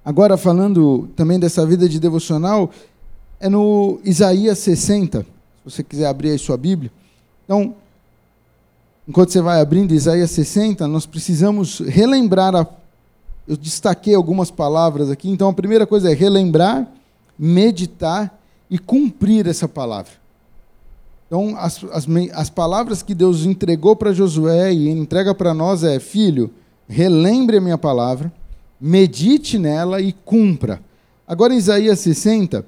Agora, 0.04 0.36
falando 0.36 1.08
também 1.16 1.40
dessa 1.40 1.64
vida 1.64 1.88
de 1.88 2.00
devocional, 2.00 2.72
é 3.40 3.48
no 3.48 4.00
Isaías 4.04 4.58
60, 4.58 5.22
se 5.22 5.26
você 5.64 5.84
quiser 5.84 6.08
abrir 6.08 6.32
aí 6.32 6.40
sua 6.40 6.58
Bíblia. 6.58 6.92
Então, 7.46 7.76
enquanto 9.12 9.34
você 9.34 9.42
vai 9.42 9.60
abrindo 9.60 9.94
Isaías 9.94 10.32
60, 10.32 10.88
nós 10.88 11.06
precisamos 11.06 11.80
relembrar 11.82 12.56
a. 12.56 12.66
Eu 13.46 13.58
destaquei 13.58 14.16
algumas 14.16 14.50
palavras 14.50 15.10
aqui, 15.10 15.30
então 15.30 15.50
a 15.50 15.54
primeira 15.54 15.86
coisa 15.86 16.10
é 16.10 16.16
relembrar, 16.16 16.88
meditar 17.38 18.40
e 18.70 18.80
cumprir 18.80 19.48
essa 19.48 19.68
palavra. 19.68 20.14
Então, 21.28 21.58
as, 21.58 21.84
as, 21.92 22.08
as 22.34 22.50
palavras 22.50 23.04
que 23.04 23.14
Deus 23.14 23.44
entregou 23.44 23.98
para 23.98 24.14
Josué 24.14 24.72
e 24.72 24.88
entrega 24.88 25.36
para 25.36 25.54
nós 25.54 25.84
é: 25.84 26.00
filho, 26.00 26.50
relembre 26.88 27.58
a 27.58 27.62
minha 27.62 27.78
palavra 27.78 28.32
medite 28.82 29.60
nela 29.60 30.02
e 30.02 30.12
cumpra. 30.12 30.82
Agora, 31.28 31.54
em 31.54 31.58
Isaías 31.58 32.00
60, 32.00 32.66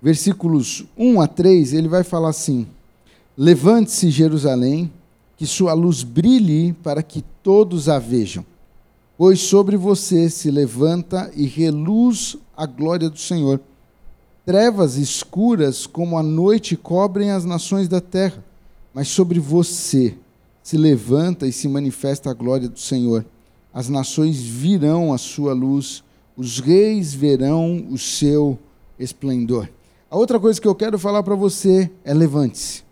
versículos 0.00 0.84
1 0.96 1.20
a 1.20 1.26
3, 1.26 1.74
ele 1.74 1.88
vai 1.88 2.02
falar 2.02 2.30
assim: 2.30 2.66
Levante-se, 3.36 4.08
Jerusalém, 4.08 4.90
que 5.42 5.46
sua 5.48 5.72
luz 5.72 6.04
brilhe 6.04 6.72
para 6.72 7.02
que 7.02 7.20
todos 7.42 7.88
a 7.88 7.98
vejam. 7.98 8.46
Pois 9.18 9.40
sobre 9.40 9.76
você 9.76 10.30
se 10.30 10.52
levanta 10.52 11.32
e 11.34 11.46
reluz 11.46 12.36
a 12.56 12.64
glória 12.64 13.10
do 13.10 13.18
Senhor. 13.18 13.60
Trevas 14.46 14.94
escuras 14.94 15.84
como 15.84 16.16
a 16.16 16.22
noite 16.22 16.76
cobrem 16.76 17.32
as 17.32 17.44
nações 17.44 17.88
da 17.88 18.00
terra, 18.00 18.40
mas 18.94 19.08
sobre 19.08 19.40
você 19.40 20.14
se 20.62 20.76
levanta 20.76 21.44
e 21.44 21.52
se 21.52 21.66
manifesta 21.66 22.30
a 22.30 22.34
glória 22.34 22.68
do 22.68 22.78
Senhor 22.78 23.26
as 23.74 23.88
nações 23.88 24.40
virão 24.40 25.12
a 25.12 25.18
sua 25.18 25.52
luz, 25.52 26.04
os 26.36 26.60
reis 26.60 27.12
verão 27.12 27.84
o 27.90 27.98
seu 27.98 28.56
esplendor. 28.96 29.68
A 30.08 30.16
outra 30.16 30.38
coisa 30.38 30.60
que 30.60 30.68
eu 30.68 30.74
quero 30.76 31.00
falar 31.00 31.24
para 31.24 31.34
você 31.34 31.90
é 32.04 32.14
levante-se. 32.14 32.84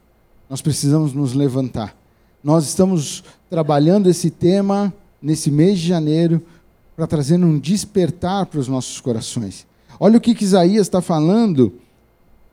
Nós 0.48 0.60
precisamos 0.60 1.12
nos 1.12 1.32
levantar. 1.32 1.99
Nós 2.42 2.64
estamos 2.64 3.22
trabalhando 3.48 4.08
esse 4.08 4.30
tema 4.30 4.92
nesse 5.20 5.50
mês 5.50 5.78
de 5.78 5.88
janeiro 5.88 6.42
para 6.96 7.06
trazer 7.06 7.42
um 7.42 7.58
despertar 7.58 8.46
para 8.46 8.60
os 8.60 8.68
nossos 8.68 9.00
corações. 9.00 9.66
Olha 9.98 10.16
o 10.16 10.20
que, 10.20 10.34
que 10.34 10.44
Isaías 10.44 10.86
está 10.86 11.02
falando 11.02 11.72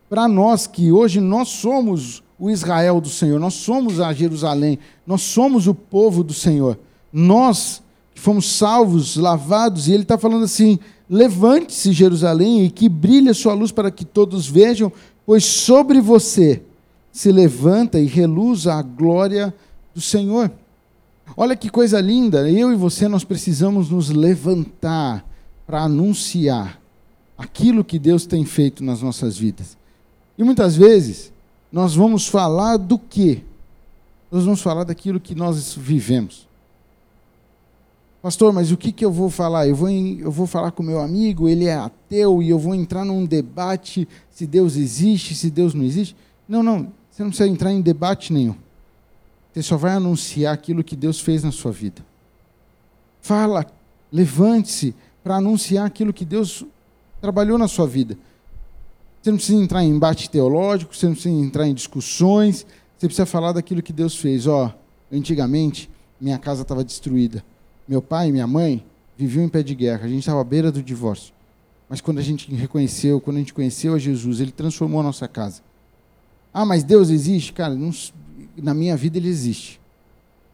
para 0.10 0.28
nós 0.28 0.68
que 0.68 0.92
hoje 0.92 1.22
nós 1.22 1.50
somos 1.50 2.24
o 2.40 2.50
Israel 2.50 3.02
do 3.02 3.10
Senhor, 3.10 3.40
nós 3.40 3.56
somos 3.56 4.00
a 4.00 4.14
Jerusalém, 4.14 4.78
nós 5.06 5.22
somos 5.22 5.68
o 5.68 5.74
povo 5.74 6.24
do 6.24 6.34
Senhor. 6.34 6.78
Nós 7.12 7.82
que 8.14 8.22
fomos 8.22 8.50
salvos, 8.58 9.16
lavados, 9.16 9.88
e 9.88 9.94
ele 9.94 10.04
está 10.04 10.18
falando 10.18 10.44
assim: 10.44 10.80
levante-se, 11.10 11.94
Jerusalém, 11.94 12.66
e 12.66 12.70
que 12.70 12.90
brilhe 12.90 13.30
a 13.30 13.34
sua 13.34 13.54
luz 13.54 13.72
para 13.72 13.92
que 13.92 14.04
todos 14.04 14.48
vejam, 14.48 14.92
pois 15.26 15.46
sobre 15.46 16.02
você 16.02 16.62
se 17.12 17.32
levanta 17.32 18.00
e 18.00 18.06
reluza 18.06 18.74
a 18.74 18.82
glória 18.82 19.54
do 19.98 20.02
Senhor. 20.02 20.52
Olha 21.36 21.56
que 21.56 21.72
coisa 21.72 22.00
linda, 22.00 22.48
eu 22.48 22.72
e 22.72 22.76
você 22.76 23.08
nós 23.08 23.24
precisamos 23.24 23.90
nos 23.90 24.12
levantar 24.12 25.26
para 25.66 25.82
anunciar 25.82 26.80
aquilo 27.36 27.84
que 27.84 27.98
Deus 27.98 28.28
tem 28.28 28.46
feito 28.46 28.84
nas 28.84 29.02
nossas 29.02 29.36
vidas. 29.40 29.76
E 30.38 30.44
muitas 30.44 30.76
vezes 30.76 31.34
nós 31.72 31.96
vamos 31.96 32.28
falar 32.28 32.78
do 32.78 33.00
quê? 33.00 33.42
Nós 34.32 34.46
vamos 34.46 34.62
falar 34.62 34.84
daquilo 34.84 35.20
que 35.20 35.34
nós 35.34 35.74
vivemos. 35.74 36.48
Pastor, 38.22 38.54
mas 38.54 38.72
o 38.72 38.78
que, 38.78 38.92
que 38.92 39.04
eu 39.04 39.12
vou 39.12 39.32
falar? 39.32 39.68
Eu 39.68 39.76
vou, 39.76 39.90
eu 39.90 40.32
vou 40.32 40.46
falar 40.46 40.70
com 40.70 40.84
meu 40.84 41.00
amigo, 41.00 41.50
ele 41.50 41.66
é 41.66 41.76
ateu, 41.76 42.44
e 42.44 42.50
eu 42.50 42.60
vou 42.60 42.76
entrar 42.76 43.04
num 43.04 43.26
debate 43.26 44.08
se 44.30 44.46
Deus 44.46 44.76
existe, 44.76 45.34
se 45.34 45.50
Deus 45.50 45.74
não 45.74 45.84
existe. 45.84 46.16
Não, 46.48 46.62
não, 46.62 46.88
você 47.10 47.24
não 47.24 47.30
precisa 47.32 47.50
entrar 47.50 47.72
em 47.72 47.82
debate 47.82 48.32
nenhum. 48.32 48.56
Você 49.58 49.64
só 49.64 49.76
vai 49.76 49.94
anunciar 49.94 50.54
aquilo 50.54 50.84
que 50.84 50.96
Deus 50.96 51.20
fez 51.20 51.44
na 51.44 51.52
sua 51.52 51.72
vida. 51.72 52.06
Fala, 53.22 53.66
levante-se 54.12 54.94
para 55.24 55.38
anunciar 55.38 55.84
aquilo 55.84 56.14
que 56.14 56.24
Deus 56.24 56.64
trabalhou 57.20 57.58
na 57.58 57.68
sua 57.68 57.88
vida. 57.88 58.16
Você 59.20 59.32
não 59.32 59.38
precisa 59.38 59.60
entrar 59.60 59.84
em 59.84 59.90
embate 59.90 60.30
teológico, 60.30 60.96
você 60.96 61.08
não 61.08 61.14
precisa 61.14 61.34
entrar 61.34 61.68
em 61.68 61.74
discussões, 61.74 62.68
você 62.96 63.08
precisa 63.08 63.26
falar 63.26 63.52
daquilo 63.52 63.82
que 63.82 63.92
Deus 63.92 64.16
fez. 64.16 64.46
Ó, 64.46 64.72
antigamente 65.12 65.90
minha 66.22 66.38
casa 66.38 66.62
estava 66.62 66.84
destruída 66.84 67.44
meu 67.88 68.00
pai 68.00 68.30
e 68.30 68.32
minha 68.32 68.46
mãe 68.46 68.86
viviam 69.18 69.44
em 69.44 69.50
pé 69.50 69.64
de 69.64 69.74
guerra, 69.74 70.06
a 70.06 70.08
gente 70.08 70.20
estava 70.20 70.42
à 70.42 70.44
beira 70.44 70.72
do 70.72 70.84
divórcio. 70.84 71.34
Mas 71.90 72.02
quando 72.02 72.20
a 72.20 72.22
gente 72.22 72.54
reconheceu, 72.54 73.20
quando 73.20 73.38
a 73.38 73.40
gente 73.40 73.56
conheceu 73.56 73.96
a 73.96 73.98
Jesus, 73.98 74.40
ele 74.40 74.52
transformou 74.52 75.00
a 75.00 75.04
nossa 75.04 75.28
casa. 75.28 75.62
Ah, 76.54 76.66
mas 76.66 76.84
Deus 76.84 77.10
existe? 77.10 77.54
Cara, 77.54 77.74
não, 77.74 77.92
na 78.62 78.74
minha 78.74 78.96
vida 78.96 79.18
ele 79.18 79.28
existe. 79.28 79.80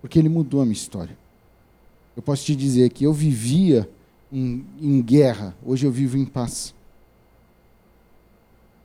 Porque 0.02 0.20
ele 0.20 0.30
mudou 0.30 0.62
a 0.62 0.66
minha 0.66 0.74
história. 0.74 1.18
Eu 2.16 2.22
posso 2.22 2.46
te 2.46 2.56
dizer 2.56 2.90
que 2.90 3.06
eu 3.06 3.14
vivia 3.14 3.90
em, 4.32 4.66
em 4.80 5.02
guerra, 5.02 5.56
hoje 5.66 5.86
eu 5.86 5.92
vivo 5.92 6.18
em 6.18 6.26
paz. 6.26 6.74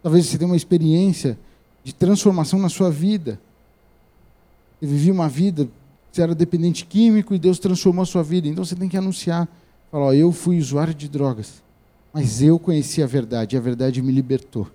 Talvez 0.02 0.26
você 0.26 0.38
tenha 0.38 0.48
uma 0.48 0.56
experiência 0.56 1.38
de 1.82 1.94
transformação 1.94 2.58
na 2.58 2.68
sua 2.68 2.90
vida. 2.90 3.40
Eu 4.80 4.88
vivi 4.88 5.10
uma 5.10 5.28
vida 5.28 5.68
você 6.18 6.22
era 6.22 6.34
dependente 6.34 6.84
químico 6.84 7.34
e 7.34 7.38
Deus 7.38 7.58
transformou 7.58 8.02
a 8.02 8.06
sua 8.06 8.22
vida. 8.22 8.48
Então 8.48 8.64
você 8.64 8.74
tem 8.74 8.88
que 8.88 8.96
anunciar. 8.96 9.48
Falar, 9.90 10.06
ó, 10.06 10.12
eu 10.12 10.32
fui 10.32 10.58
usuário 10.58 10.94
de 10.94 11.08
drogas. 11.08 11.62
Mas 12.12 12.42
eu 12.42 12.58
conheci 12.58 13.02
a 13.02 13.06
verdade, 13.06 13.54
e 13.54 13.58
a 13.58 13.60
verdade 13.60 14.02
me 14.02 14.10
libertou. 14.10 14.66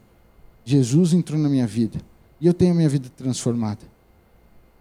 Jesus 0.63 1.13
entrou 1.13 1.39
na 1.39 1.49
minha 1.49 1.67
vida. 1.67 1.99
E 2.39 2.47
eu 2.47 2.53
tenho 2.53 2.71
a 2.71 2.75
minha 2.75 2.89
vida 2.89 3.09
transformada. 3.09 3.81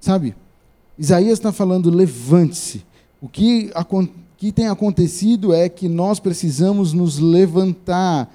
Sabe? 0.02 0.34
Isaías 0.98 1.38
está 1.38 1.52
falando: 1.52 1.88
levante-se. 1.88 2.84
O 3.20 3.28
que, 3.28 3.70
que 4.36 4.50
tem 4.50 4.66
acontecido 4.66 5.54
é 5.54 5.68
que 5.68 5.88
nós 5.88 6.18
precisamos 6.18 6.92
nos 6.92 7.18
levantar 7.18 8.28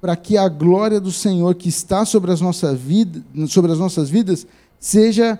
para 0.00 0.16
que 0.16 0.36
a 0.36 0.48
glória 0.48 1.00
do 1.00 1.12
Senhor 1.12 1.54
que 1.54 1.68
está 1.68 2.04
sobre 2.04 2.32
as, 2.32 2.40
nossas 2.40 2.78
vidas, 2.78 3.22
sobre 3.48 3.70
as 3.70 3.78
nossas 3.78 4.10
vidas 4.10 4.44
seja 4.80 5.38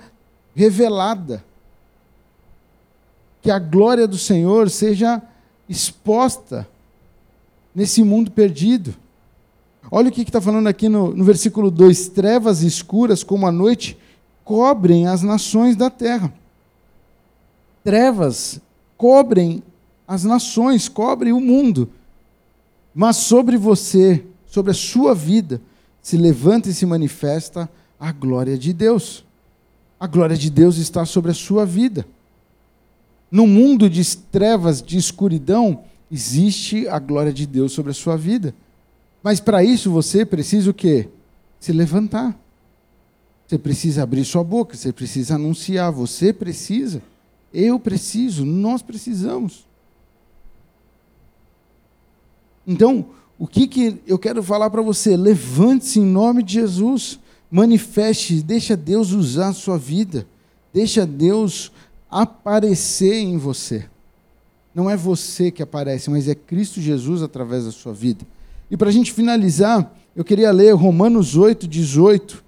revelada. 0.54 1.44
Que 3.42 3.50
a 3.50 3.58
glória 3.58 4.06
do 4.06 4.16
Senhor 4.16 4.70
seja 4.70 5.20
exposta 5.68 6.68
nesse 7.74 8.04
mundo 8.04 8.30
perdido. 8.30 8.94
Olha 9.90 10.10
o 10.10 10.12
que 10.12 10.22
está 10.22 10.40
falando 10.40 10.68
aqui 10.68 10.88
no, 10.88 11.12
no 11.12 11.24
versículo 11.24 11.72
2: 11.72 12.10
trevas 12.10 12.62
escuras 12.62 13.24
como 13.24 13.48
a 13.48 13.50
noite 13.50 13.98
cobrem 14.44 15.06
as 15.06 15.22
nações 15.22 15.76
da 15.76 15.90
terra. 15.90 16.32
Trevas 17.84 18.60
cobrem 18.96 19.62
as 20.06 20.24
nações, 20.24 20.88
cobrem 20.88 21.32
o 21.32 21.40
mundo. 21.40 21.90
Mas 22.94 23.16
sobre 23.16 23.56
você, 23.56 24.24
sobre 24.46 24.70
a 24.70 24.74
sua 24.74 25.14
vida, 25.14 25.60
se 26.02 26.16
levanta 26.16 26.68
e 26.68 26.74
se 26.74 26.84
manifesta 26.84 27.68
a 27.98 28.12
glória 28.12 28.58
de 28.58 28.72
Deus. 28.72 29.24
A 29.98 30.06
glória 30.06 30.36
de 30.36 30.50
Deus 30.50 30.76
está 30.76 31.04
sobre 31.06 31.30
a 31.30 31.34
sua 31.34 31.64
vida. 31.64 32.04
No 33.30 33.46
mundo 33.46 33.88
de 33.88 34.16
trevas, 34.16 34.82
de 34.82 34.98
escuridão, 34.98 35.84
existe 36.10 36.86
a 36.88 36.98
glória 36.98 37.32
de 37.32 37.46
Deus 37.46 37.72
sobre 37.72 37.92
a 37.92 37.94
sua 37.94 38.16
vida. 38.16 38.54
Mas 39.22 39.40
para 39.40 39.64
isso 39.64 39.90
você 39.90 40.26
precisa 40.26 40.70
o 40.70 40.74
quê? 40.74 41.08
Se 41.58 41.72
levantar. 41.72 42.38
Você 43.52 43.58
precisa 43.58 44.02
abrir 44.02 44.24
sua 44.24 44.42
boca, 44.42 44.74
você 44.74 44.90
precisa 44.94 45.34
anunciar, 45.34 45.92
você 45.92 46.32
precisa. 46.32 47.02
Eu 47.52 47.78
preciso, 47.78 48.46
nós 48.46 48.80
precisamos. 48.80 49.66
Então, 52.66 53.04
o 53.38 53.46
que, 53.46 53.66
que 53.66 54.00
eu 54.06 54.18
quero 54.18 54.42
falar 54.42 54.70
para 54.70 54.80
você? 54.80 55.18
Levante-se 55.18 56.00
em 56.00 56.02
nome 56.06 56.42
de 56.42 56.54
Jesus, 56.54 57.20
manifeste, 57.50 58.42
deixa 58.42 58.74
Deus 58.74 59.12
usar 59.12 59.48
a 59.48 59.52
sua 59.52 59.76
vida, 59.76 60.26
deixa 60.72 61.04
Deus 61.04 61.70
aparecer 62.10 63.16
em 63.16 63.36
você. 63.36 63.84
Não 64.74 64.88
é 64.88 64.96
você 64.96 65.50
que 65.50 65.62
aparece, 65.62 66.08
mas 66.08 66.26
é 66.26 66.34
Cristo 66.34 66.80
Jesus 66.80 67.22
através 67.22 67.66
da 67.66 67.70
sua 67.70 67.92
vida. 67.92 68.26
E 68.70 68.78
para 68.78 68.88
a 68.88 68.92
gente 68.92 69.12
finalizar, 69.12 69.94
eu 70.16 70.24
queria 70.24 70.50
ler 70.50 70.72
Romanos 70.72 71.36
8, 71.36 71.68
18. 71.68 72.41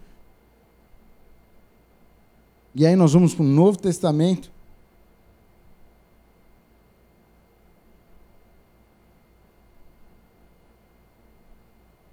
E 2.74 2.84
aí 2.84 2.96
nós 2.96 3.12
vamos 3.12 3.34
para 3.34 3.44
o 3.44 3.46
Novo 3.46 3.78
Testamento. 3.78 4.50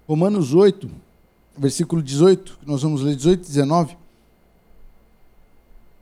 Romanos 0.06 0.54
8, 0.54 0.90
versículo 1.56 2.02
18, 2.02 2.58
que 2.60 2.66
nós 2.66 2.82
vamos 2.82 3.00
ler 3.00 3.16
18 3.16 3.44
e 3.44 3.46
19. 3.46 3.96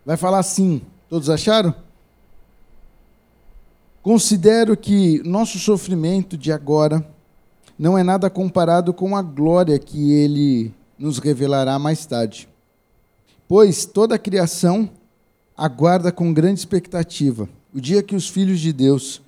Vai 0.05 0.17
falar 0.17 0.41
assim: 0.41 0.83
Todos 1.09 1.31
acharam? 1.31 1.75
Considero 4.03 4.77
que 4.77 5.23
nosso 5.25 5.59
sofrimento 5.59 6.37
de 6.37 6.53
agora 6.53 7.07
não 7.79 7.97
é 7.97 8.03
nada 8.03 8.29
comparado 8.29 8.93
com 8.93 9.17
a 9.17 9.23
glória 9.23 9.79
que 9.79 10.13
ele 10.13 10.75
nos 10.99 11.19
revelará 11.19 11.79
mais 11.79 12.05
tarde. 12.05 12.50
Pois 13.51 13.85
toda 13.85 14.15
a 14.15 14.19
criação 14.19 14.89
aguarda 15.57 16.13
com 16.13 16.33
grande 16.33 16.61
expectativa 16.61 17.49
o 17.75 17.81
dia 17.81 18.01
que 18.01 18.15
os 18.15 18.29
filhos 18.29 18.61
de 18.61 18.73
Deus 18.73 19.21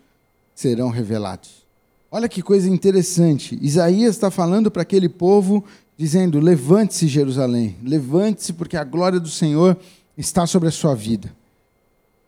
serão 0.54 0.90
revelados. 0.90 1.66
Olha 2.08 2.28
que 2.28 2.40
coisa 2.40 2.70
interessante. 2.70 3.58
Isaías 3.60 4.14
está 4.14 4.30
falando 4.30 4.70
para 4.70 4.82
aquele 4.82 5.08
povo, 5.08 5.64
dizendo: 5.96 6.38
Levante-se, 6.38 7.08
Jerusalém, 7.08 7.76
levante-se, 7.82 8.52
porque 8.52 8.76
a 8.76 8.84
glória 8.84 9.18
do 9.18 9.28
Senhor 9.28 9.76
está 10.16 10.46
sobre 10.46 10.68
a 10.68 10.72
sua 10.72 10.94
vida. 10.94 11.34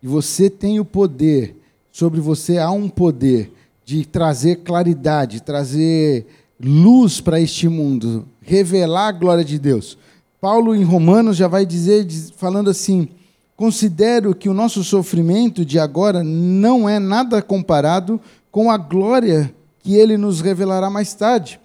E 0.02 0.08
você 0.08 0.50
tem 0.50 0.80
o 0.80 0.84
poder, 0.84 1.56
sobre 1.92 2.20
você 2.20 2.58
há 2.58 2.72
um 2.72 2.88
poder 2.88 3.52
de 3.84 4.04
trazer 4.04 4.64
claridade, 4.64 5.40
trazer 5.40 6.26
luz 6.58 7.20
para 7.20 7.40
este 7.40 7.68
mundo, 7.68 8.26
revelar 8.40 9.06
a 9.06 9.12
glória 9.12 9.44
de 9.44 9.60
Deus. 9.60 9.96
Paulo, 10.44 10.74
em 10.74 10.84
Romanos, 10.84 11.38
já 11.38 11.48
vai 11.48 11.64
dizer, 11.64 12.06
falando 12.36 12.68
assim: 12.68 13.08
considero 13.56 14.34
que 14.34 14.46
o 14.46 14.52
nosso 14.52 14.84
sofrimento 14.84 15.64
de 15.64 15.78
agora 15.78 16.22
não 16.22 16.86
é 16.86 16.98
nada 16.98 17.40
comparado 17.40 18.20
com 18.50 18.70
a 18.70 18.76
glória 18.76 19.54
que 19.78 19.94
ele 19.94 20.18
nos 20.18 20.42
revelará 20.42 20.90
mais 20.90 21.14
tarde. 21.14 21.58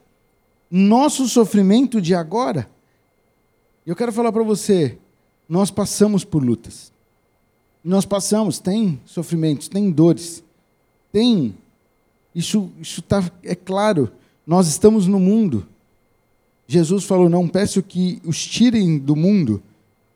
Nosso 0.71 1.27
sofrimento 1.27 1.99
de 1.99 2.15
agora. 2.15 2.69
Eu 3.85 3.97
quero 3.97 4.13
falar 4.13 4.31
para 4.31 4.43
você, 4.43 4.97
nós 5.49 5.69
passamos 5.69 6.23
por 6.23 6.41
lutas 6.41 6.89
nós 7.83 8.05
passamos, 8.05 8.59
tem 8.59 8.99
sofrimentos, 9.05 9.67
tem 9.67 9.91
dores, 9.91 10.41
tem. 11.11 11.53
Isso, 12.33 12.69
isso 12.79 13.01
tá, 13.01 13.29
é 13.43 13.55
claro, 13.55 14.09
nós 14.47 14.67
estamos 14.67 15.05
no 15.05 15.19
mundo. 15.19 15.67
Jesus 16.71 17.03
falou: 17.03 17.27
Não 17.27 17.47
peço 17.47 17.81
que 17.81 18.21
os 18.23 18.45
tirem 18.45 18.99
do 18.99 19.15
mundo, 19.15 19.59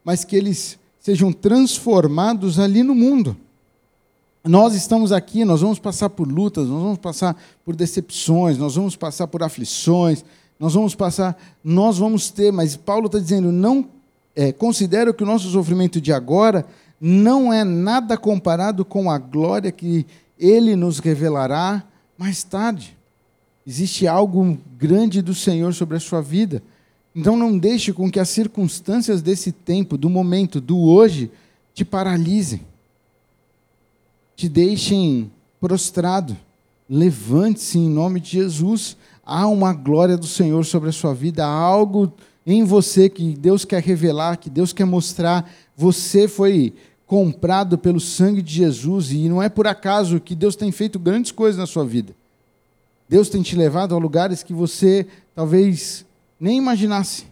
mas 0.06 0.24
que 0.24 0.36
eles 0.36 0.78
sejam 1.00 1.34
transformados 1.34 2.60
ali 2.60 2.84
no 2.84 2.94
mundo. 2.94 3.36
Nós 4.46 4.76
estamos 4.76 5.12
aqui, 5.12 5.44
nós 5.44 5.62
vamos 5.62 5.80
passar 5.80 6.12
por 6.12 6.28
lutas, 6.28 6.68
nós 6.68 6.80
vamos 6.80 7.00
passar 7.00 7.36
por 7.66 7.76
decepções, 7.76 8.56
nós 8.60 8.76
vamos 8.76 8.96
passar 8.96 9.26
por 9.26 9.42
aflições, 9.42 10.24
nós 10.60 10.76
vamos 10.76 10.94
passar, 10.94 11.36
nós 11.64 11.98
vamos 11.98 12.30
ter, 12.30 12.52
mas 12.52 12.76
Paulo 12.76 13.08
está 13.08 13.18
dizendo: 13.18 13.52
não 13.52 13.90
é, 14.36 14.52
considero 14.52 15.12
que 15.12 15.24
o 15.24 15.26
nosso 15.26 15.50
sofrimento 15.50 16.00
de 16.00 16.14
agora 16.14 16.68
não 17.02 17.52
é 17.52 17.64
nada 17.64 18.16
comparado 18.16 18.86
com 18.86 19.10
a 19.10 19.18
glória 19.18 19.72
que 19.72 20.06
ele 20.38 20.76
nos 20.76 21.00
revelará 21.00 21.84
mais 22.16 22.44
tarde. 22.44 22.96
Existe 23.66 24.08
algo 24.08 24.58
grande 24.78 25.22
do 25.22 25.34
Senhor 25.34 25.74
sobre 25.74 25.98
a 25.98 26.00
sua 26.00 26.22
vida. 26.22 26.62
Então 27.16 27.38
não 27.38 27.58
deixe 27.58 27.94
com 27.94 28.12
que 28.12 28.20
as 28.20 28.30
circunstâncias 28.30 29.22
desse 29.22 29.52
tempo, 29.52 29.98
do 29.98 30.10
momento, 30.10 30.60
do 30.60 30.80
hoje, 30.80 31.32
te 31.74 31.86
paralisem. 31.86 32.62
Te 34.36 34.50
deixem 34.50 35.32
prostrado. 35.60 36.36
Levante-se 36.90 37.78
em 37.78 37.88
nome 37.88 38.20
de 38.20 38.32
Jesus. 38.32 38.98
Há 39.26 39.48
uma 39.48 39.74
glória 39.74 40.18
do 40.18 40.28
Senhor 40.28 40.66
sobre 40.66 40.90
a 40.90 40.94
sua 40.94 41.14
vida, 41.14 41.46
há 41.46 41.50
algo 41.50 42.12
em 42.46 42.64
você 42.66 43.08
que 43.08 43.36
Deus 43.36 43.64
quer 43.64 43.82
revelar, 43.82 44.38
que 44.38 44.50
Deus 44.50 44.74
quer 44.74 44.84
mostrar. 44.86 45.50
Você 45.78 46.28
foi 46.28 46.74
comprado 47.06 47.78
pelo 47.78 48.02
sangue 48.02 48.42
de 48.42 48.54
Jesus, 48.54 49.12
e 49.12 49.30
não 49.30 49.42
é 49.42 49.48
por 49.48 49.66
acaso 49.66 50.20
que 50.20 50.36
Deus 50.36 50.56
tem 50.56 50.72
feito 50.72 51.00
grandes 51.00 51.32
coisas 51.32 51.58
na 51.58 51.66
sua 51.66 51.86
vida. 51.86 52.14
Deus 53.14 53.30
tem 53.30 53.44
te 53.44 53.56
levado 53.56 53.94
a 53.94 54.00
lugares 54.00 54.42
que 54.42 54.56
você 54.56 55.06
talvez 55.36 56.04
nem 56.40 56.58
imaginasse. 56.58 57.26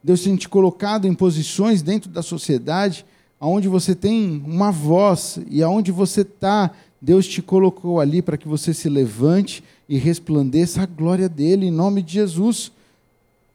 Deus 0.00 0.22
tem 0.22 0.36
te 0.36 0.48
colocado 0.48 1.08
em 1.08 1.12
posições 1.12 1.82
dentro 1.82 2.08
da 2.08 2.22
sociedade 2.22 3.04
onde 3.40 3.66
você 3.66 3.96
tem 3.96 4.40
uma 4.46 4.70
voz 4.70 5.40
e 5.50 5.60
aonde 5.60 5.90
você 5.90 6.20
está, 6.20 6.70
Deus 7.02 7.26
te 7.26 7.42
colocou 7.42 7.98
ali 7.98 8.22
para 8.22 8.36
que 8.36 8.46
você 8.46 8.72
se 8.72 8.88
levante 8.88 9.64
e 9.88 9.98
resplandeça 9.98 10.82
a 10.82 10.86
glória 10.86 11.28
dele 11.28 11.66
em 11.66 11.72
nome 11.72 12.00
de 12.00 12.12
Jesus. 12.12 12.70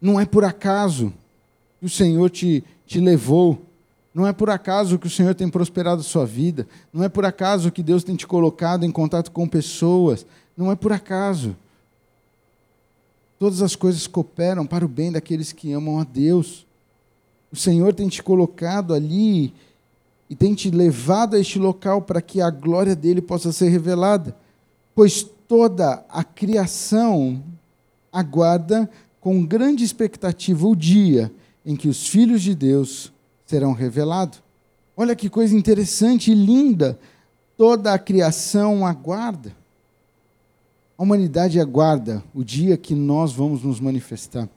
Não 0.02 0.20
é 0.20 0.26
por 0.26 0.44
acaso 0.44 1.14
que 1.80 1.86
o 1.86 1.90
Senhor 1.90 2.30
te, 2.30 2.62
te 2.86 3.00
levou 3.00 3.62
não 4.14 4.28
é 4.28 4.32
por 4.32 4.50
acaso 4.50 5.00
que 5.00 5.08
o 5.08 5.10
Senhor 5.10 5.34
tem 5.34 5.50
prosperado 5.50 6.02
a 6.02 6.04
sua 6.04 6.26
vida. 6.26 6.68
Não 6.94 7.04
é 7.04 7.10
por 7.10 7.26
acaso 7.26 7.72
que 7.72 7.82
Deus 7.82 8.04
tem 8.04 8.16
te 8.16 8.28
colocado 8.28 8.86
em 8.86 8.92
contato 8.92 9.32
com 9.32 9.48
pessoas. 9.48 10.26
Não 10.56 10.72
é 10.72 10.76
por 10.76 10.94
acaso. 10.94 11.56
Todas 13.40 13.64
as 13.64 13.76
coisas 13.76 14.06
cooperam 14.06 14.68
para 14.68 14.86
o 14.86 14.88
bem 14.88 15.12
daqueles 15.12 15.52
que 15.52 15.74
amam 15.74 16.00
a 16.00 16.04
Deus. 16.04 16.66
O 17.52 17.56
Senhor 17.56 17.94
tem 17.94 18.08
te 18.08 18.22
colocado 18.22 18.94
ali 18.94 19.52
e 20.30 20.36
tem 20.36 20.54
te 20.54 20.70
levado 20.70 21.36
a 21.36 21.40
este 21.40 21.58
local 21.58 22.02
para 22.02 22.22
que 22.22 22.40
a 22.40 22.52
glória 22.52 22.96
dele 22.96 23.22
possa 23.22 23.52
ser 23.52 23.70
revelada. 23.70 24.36
Pois 24.94 25.24
toda 25.48 26.06
a 26.08 26.24
criação 26.24 27.44
aguarda 28.12 28.88
com 29.20 29.44
grande 29.44 29.84
expectativa 29.84 30.68
o 30.68 30.76
dia 30.76 31.32
em 31.66 31.76
que 31.76 31.88
os 31.88 32.08
filhos 32.08 32.42
de 32.44 32.54
Deus 32.54 33.13
serão 33.54 33.72
revelados. 33.72 34.42
Olha 34.98 35.16
que 35.16 35.30
coisa 35.30 35.56
interessante 35.56 36.32
e 36.32 36.34
linda. 36.34 36.98
Toda 37.56 37.94
a 37.94 38.00
criação 38.00 38.84
aguarda. 38.84 39.56
A 40.98 41.04
humanidade 41.04 41.60
aguarda 41.60 42.24
o 42.34 42.44
dia 42.44 42.76
que 42.76 42.96
nós 42.96 43.32
vamos 43.32 43.62
nos 43.62 43.80
manifestar. 43.80 44.50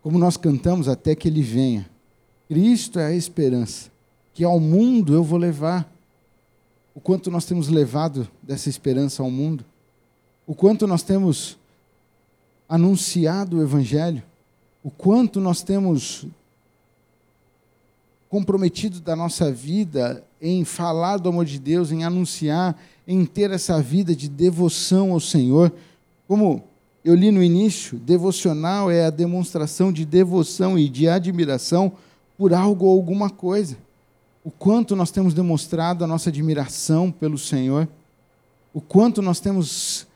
Como 0.00 0.20
nós 0.20 0.36
cantamos 0.36 0.86
até 0.86 1.16
que 1.16 1.26
ele 1.26 1.42
venha. 1.42 1.90
Cristo 2.48 3.00
é 3.00 3.06
a 3.06 3.14
esperança 3.14 3.90
que 4.32 4.44
ao 4.44 4.60
mundo 4.60 5.12
eu 5.12 5.24
vou 5.24 5.38
levar. 5.38 5.92
O 6.94 7.00
quanto 7.00 7.28
nós 7.28 7.44
temos 7.44 7.66
levado 7.66 8.28
dessa 8.40 8.68
esperança 8.68 9.20
ao 9.20 9.30
mundo. 9.32 9.64
O 10.46 10.54
quanto 10.54 10.86
nós 10.86 11.02
temos 11.02 11.58
anunciado 12.68 13.58
o 13.58 13.62
evangelho. 13.62 14.22
O 14.80 14.92
quanto 14.92 15.40
nós 15.40 15.60
temos 15.60 16.24
comprometido 18.30 19.00
da 19.00 19.16
nossa 19.16 19.50
vida 19.50 20.24
em 20.40 20.64
falar 20.64 21.16
do 21.16 21.28
amor 21.28 21.44
de 21.44 21.58
Deus, 21.58 21.90
em 21.90 22.04
anunciar, 22.04 22.80
em 23.06 23.26
ter 23.26 23.50
essa 23.50 23.82
vida 23.82 24.14
de 24.14 24.28
devoção 24.28 25.10
ao 25.10 25.18
Senhor. 25.18 25.72
Como 26.28 26.62
eu 27.04 27.16
li 27.16 27.32
no 27.32 27.42
início, 27.42 27.98
devocional 27.98 28.88
é 28.88 29.04
a 29.04 29.10
demonstração 29.10 29.92
de 29.92 30.04
devoção 30.04 30.78
e 30.78 30.88
de 30.88 31.08
admiração 31.08 31.92
por 32.38 32.54
algo 32.54 32.86
ou 32.86 32.96
alguma 32.96 33.28
coisa. 33.28 33.76
O 34.44 34.50
quanto 34.50 34.94
nós 34.94 35.10
temos 35.10 35.34
demonstrado 35.34 36.04
a 36.04 36.06
nossa 36.06 36.30
admiração 36.30 37.10
pelo 37.10 37.36
Senhor, 37.36 37.88
o 38.72 38.80
quanto 38.80 39.20
nós 39.20 39.40
temos 39.40 40.06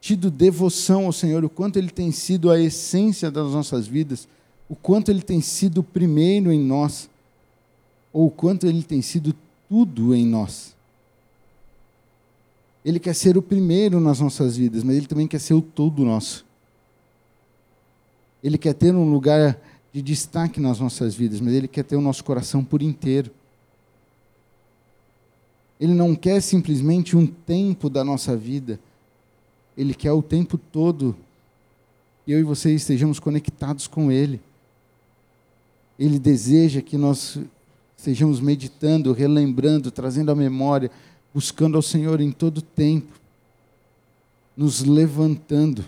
tido 0.00 0.28
devoção 0.28 1.06
ao 1.06 1.12
Senhor, 1.12 1.44
o 1.44 1.48
quanto 1.48 1.78
Ele 1.78 1.88
tem 1.88 2.10
sido 2.10 2.50
a 2.50 2.60
essência 2.60 3.30
das 3.30 3.52
nossas 3.52 3.86
vidas, 3.86 4.26
o 4.68 4.74
quanto 4.74 5.08
Ele 5.08 5.22
tem 5.22 5.40
sido 5.40 5.84
primeiro 5.84 6.52
em 6.52 6.58
nós 6.58 7.08
ou 8.14 8.28
o 8.28 8.30
quanto 8.30 8.66
ele 8.66 8.82
tem 8.82 9.02
sido 9.02 9.34
tudo 9.68 10.14
em 10.14 10.24
nós. 10.24 10.74
Ele 12.84 13.00
quer 13.00 13.14
ser 13.14 13.36
o 13.36 13.42
primeiro 13.42 13.98
nas 13.98 14.20
nossas 14.20 14.56
vidas, 14.56 14.84
mas 14.84 14.96
ele 14.96 15.06
também 15.06 15.26
quer 15.26 15.40
ser 15.40 15.54
o 15.54 15.60
todo 15.60 16.04
nosso. 16.04 16.46
Ele 18.42 18.56
quer 18.56 18.74
ter 18.74 18.94
um 18.94 19.10
lugar 19.10 19.58
de 19.92 20.00
destaque 20.00 20.60
nas 20.60 20.78
nossas 20.78 21.14
vidas, 21.14 21.40
mas 21.40 21.54
ele 21.54 21.66
quer 21.66 21.82
ter 21.82 21.96
o 21.96 22.00
nosso 22.00 22.22
coração 22.22 22.62
por 22.62 22.80
inteiro. 22.80 23.30
Ele 25.80 25.92
não 25.92 26.14
quer 26.14 26.40
simplesmente 26.40 27.16
um 27.16 27.26
tempo 27.26 27.90
da 27.90 28.04
nossa 28.04 28.36
vida, 28.36 28.78
ele 29.76 29.92
quer 29.92 30.12
o 30.12 30.22
tempo 30.22 30.56
todo 30.56 31.16
que 32.24 32.32
eu 32.32 32.38
e 32.38 32.42
você 32.42 32.74
estejamos 32.74 33.18
conectados 33.18 33.86
com 33.86 34.10
Ele. 34.10 34.40
Ele 35.98 36.18
deseja 36.18 36.80
que 36.80 36.96
nós 36.96 37.38
estejamos 38.04 38.38
meditando, 38.38 39.14
relembrando, 39.14 39.90
trazendo 39.90 40.30
a 40.30 40.34
memória, 40.34 40.90
buscando 41.32 41.76
ao 41.76 41.82
Senhor 41.82 42.20
em 42.20 42.30
todo 42.30 42.60
tempo, 42.60 43.18
nos 44.54 44.84
levantando. 44.84 45.86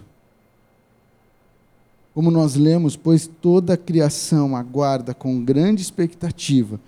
Como 2.14 2.31
nós 2.31 2.55
lemos, 2.55 2.97
pois 2.97 3.27
toda 3.27 3.75
a 3.75 3.77
criação 3.77 4.57
aguarda 4.57 5.12
com 5.12 5.45
grande 5.45 5.83
expectativa 5.83 6.81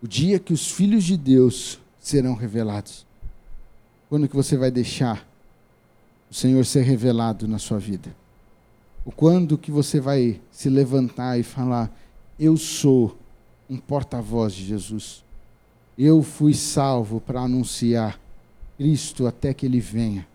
o 0.00 0.06
dia 0.06 0.38
que 0.38 0.52
os 0.52 0.70
filhos 0.70 1.02
de 1.02 1.16
Deus 1.16 1.80
serão 1.98 2.34
revelados. 2.34 3.04
Quando 4.08 4.28
que 4.28 4.36
você 4.36 4.56
vai 4.56 4.70
deixar 4.70 5.26
o 6.30 6.34
Senhor 6.34 6.64
ser 6.64 6.82
revelado 6.82 7.48
na 7.48 7.58
sua 7.58 7.80
vida? 7.80 8.14
O 9.04 9.10
quando 9.10 9.58
que 9.58 9.72
você 9.72 9.98
vai 10.00 10.40
se 10.52 10.68
levantar 10.70 11.36
e 11.36 11.42
falar: 11.42 11.92
Eu 12.38 12.56
sou 12.56 13.17
um 13.68 13.76
porta-voz 13.76 14.52
de 14.54 14.64
Jesus. 14.64 15.24
Eu 15.96 16.22
fui 16.22 16.54
salvo 16.54 17.20
para 17.20 17.40
anunciar 17.40 18.18
Cristo 18.76 19.26
até 19.26 19.52
que 19.52 19.66
ele 19.66 19.80
venha. 19.80 20.26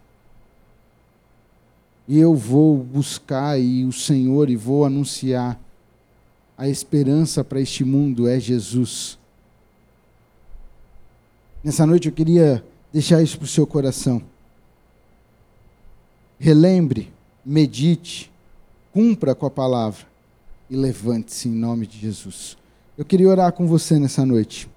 E 2.08 2.20
eu 2.20 2.36
vou 2.36 2.78
buscar 2.78 3.58
e 3.60 3.86
o 3.86 3.92
Senhor 3.94 4.50
e 4.50 4.56
vou 4.56 4.84
anunciar 4.86 5.60
a 6.58 6.68
esperança 6.68 7.44
para 7.44 7.62
este 7.62 7.84
mundo 7.84 8.28
é 8.28 8.40
Jesus. 8.40 9.18
Nessa 11.64 11.86
noite 11.86 12.10
eu 12.10 12.14
queria 12.14 12.64
deixar 12.92 13.22
isso 13.24 13.38
para 13.38 13.46
o 13.46 13.48
seu 13.48 13.66
coração. 13.66 14.22
Relembre, 16.38 17.12
medite, 17.46 18.30
cumpra 18.92 19.34
com 19.34 19.46
a 19.46 19.52
palavra 19.52 20.06
e 20.70 20.76
levante-se 20.76 21.48
em 21.48 21.54
nome 21.54 21.88
de 21.88 21.98
Jesus. 21.98 22.58
Eu 22.98 23.04
queria 23.04 23.28
orar 23.28 23.52
com 23.52 23.66
você 23.66 23.98
nessa 23.98 24.26
noite. 24.26 24.70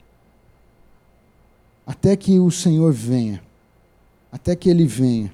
Até 1.87 2.17
que 2.17 2.39
o 2.39 2.51
Senhor 2.51 2.93
venha. 2.93 3.43
Até 4.33 4.57
que 4.57 4.71
Ele 4.71 4.87
venha. 4.87 5.33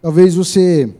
Talvez 0.00 0.34
você. 0.34 0.92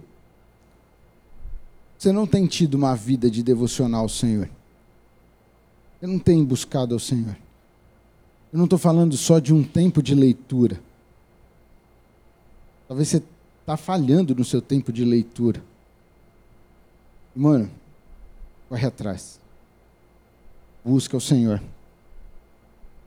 Você 1.99 2.13
não 2.13 2.27
tenha 2.27 2.47
tido 2.47 2.75
uma 2.75 2.95
vida 2.95 3.31
de 3.31 3.43
devocional 3.43 4.03
ao 4.03 4.09
Senhor. 4.09 4.49
Você 5.99 6.07
não 6.07 6.19
tem 6.19 6.45
buscado 6.45 6.95
ao 6.95 7.01
Senhor. 7.01 7.37
Eu 8.53 8.59
não 8.59 8.65
estou 8.65 8.79
falando 8.79 9.17
só 9.17 9.39
de 9.39 9.53
um 9.53 9.63
tempo 9.63 10.03
de 10.03 10.15
leitura. 10.15 10.81
Talvez 12.87 13.09
você 13.09 13.23
está 13.61 13.77
falhando 13.77 14.35
no 14.35 14.45
seu 14.45 14.61
tempo 14.61 14.93
de 14.93 15.05
leitura. 15.05 15.63
Mano, 17.35 17.71
corre 18.73 18.87
atrás. 18.87 19.39
Busca 20.83 21.15
o 21.15 21.21
Senhor. 21.21 21.63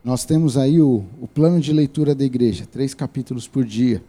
Nós 0.04 0.24
temos 0.24 0.56
aí 0.56 0.80
o, 0.80 1.04
o 1.20 1.26
plano 1.26 1.60
de 1.60 1.72
leitura 1.72 2.14
da 2.14 2.24
igreja, 2.24 2.64
três 2.64 2.94
capítulos 2.94 3.48
por 3.48 3.64
dia. 3.64 4.00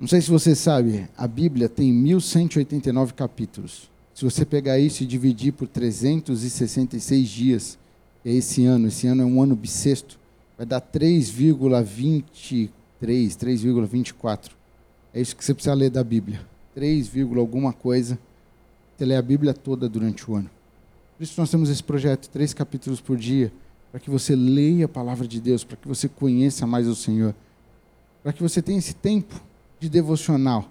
Não 0.00 0.08
sei 0.08 0.20
se 0.20 0.28
você 0.28 0.52
sabe, 0.56 1.08
a 1.16 1.28
Bíblia 1.28 1.68
tem 1.68 1.92
1189 1.92 3.12
capítulos. 3.12 3.88
Se 4.12 4.24
você 4.24 4.44
pegar 4.44 4.80
isso 4.80 5.04
e 5.04 5.06
dividir 5.06 5.52
por 5.52 5.68
366 5.68 7.28
dias, 7.28 7.78
é 8.24 8.32
esse 8.32 8.64
ano, 8.64 8.88
esse 8.88 9.06
ano 9.06 9.22
é 9.22 9.24
um 9.24 9.40
ano 9.40 9.54
bissexto, 9.54 10.18
vai 10.58 10.66
dar 10.66 10.80
3,23, 10.80 12.68
3,24. 13.00 14.50
É 15.14 15.20
isso 15.20 15.36
que 15.36 15.44
você 15.44 15.54
precisa 15.54 15.72
ler 15.72 15.90
da 15.90 16.02
Bíblia. 16.02 16.40
3, 16.74 17.12
alguma 17.38 17.72
coisa 17.72 18.18
você 18.96 19.04
lê 19.04 19.16
a 19.16 19.22
Bíblia 19.22 19.52
toda 19.52 19.88
durante 19.88 20.30
o 20.30 20.36
ano. 20.36 20.50
Por 21.16 21.22
isso 21.22 21.40
nós 21.40 21.50
temos 21.50 21.68
esse 21.68 21.82
projeto, 21.82 22.28
três 22.28 22.54
capítulos 22.54 23.00
por 23.00 23.16
dia, 23.16 23.52
para 23.90 24.00
que 24.00 24.10
você 24.10 24.34
leia 24.34 24.86
a 24.86 24.88
palavra 24.88 25.26
de 25.26 25.40
Deus, 25.40 25.64
para 25.64 25.76
que 25.76 25.88
você 25.88 26.08
conheça 26.08 26.66
mais 26.66 26.86
o 26.86 26.94
Senhor, 26.94 27.34
para 28.22 28.32
que 28.32 28.42
você 28.42 28.60
tenha 28.60 28.78
esse 28.78 28.94
tempo 28.94 29.40
de 29.78 29.88
devocional. 29.88 30.70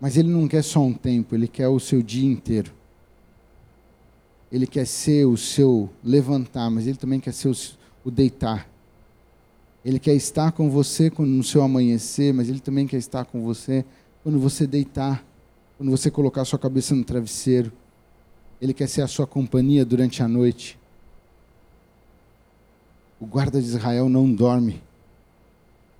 Mas 0.00 0.16
Ele 0.16 0.28
não 0.28 0.48
quer 0.48 0.62
só 0.62 0.80
um 0.80 0.92
tempo, 0.92 1.34
Ele 1.34 1.48
quer 1.48 1.68
o 1.68 1.78
seu 1.78 2.02
dia 2.02 2.30
inteiro. 2.30 2.72
Ele 4.50 4.66
quer 4.66 4.86
ser 4.86 5.26
o 5.26 5.36
seu 5.36 5.90
levantar, 6.02 6.70
mas 6.70 6.86
Ele 6.86 6.96
também 6.96 7.20
quer 7.20 7.32
ser 7.32 7.48
o, 7.48 7.54
o 8.04 8.10
deitar. 8.10 8.68
Ele 9.84 9.98
quer 9.98 10.14
estar 10.14 10.52
com 10.52 10.70
você 10.70 11.10
no 11.18 11.44
seu 11.44 11.62
amanhecer, 11.62 12.34
mas 12.34 12.48
Ele 12.48 12.60
também 12.60 12.86
quer 12.86 12.98
estar 12.98 13.24
com 13.24 13.42
você 13.42 13.84
quando 14.22 14.38
você 14.38 14.66
deitar 14.66 15.24
quando 15.80 15.92
você 15.92 16.10
colocar 16.10 16.44
sua 16.44 16.58
cabeça 16.58 16.94
no 16.94 17.02
travesseiro. 17.02 17.72
Ele 18.60 18.74
quer 18.74 18.86
ser 18.86 19.00
a 19.00 19.08
sua 19.08 19.26
companhia 19.26 19.82
durante 19.82 20.22
a 20.22 20.28
noite. 20.28 20.78
O 23.18 23.24
guarda 23.24 23.58
de 23.58 23.66
Israel 23.66 24.06
não 24.06 24.30
dorme. 24.30 24.82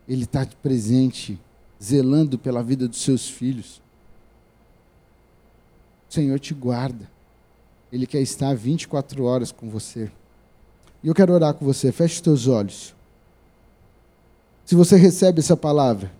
Ele 0.06 0.24
está 0.24 0.46
presente, 0.62 1.40
zelando 1.82 2.38
pela 2.38 2.62
vida 2.62 2.86
dos 2.86 3.00
seus 3.00 3.26
filhos. 3.26 3.80
O 6.10 6.12
Senhor 6.12 6.38
te 6.38 6.52
guarda. 6.52 7.10
Ele 7.90 8.06
quer 8.06 8.20
estar 8.20 8.54
24 8.54 9.24
horas 9.24 9.50
com 9.50 9.70
você. 9.70 10.12
E 11.02 11.08
eu 11.08 11.14
quero 11.14 11.32
orar 11.32 11.54
com 11.54 11.64
você. 11.64 11.90
Feche 11.90 12.16
os 12.16 12.20
teus 12.20 12.46
olhos. 12.46 12.94
Se 14.66 14.74
você 14.74 14.96
recebe 14.96 15.40
essa 15.40 15.56
palavra, 15.56 16.12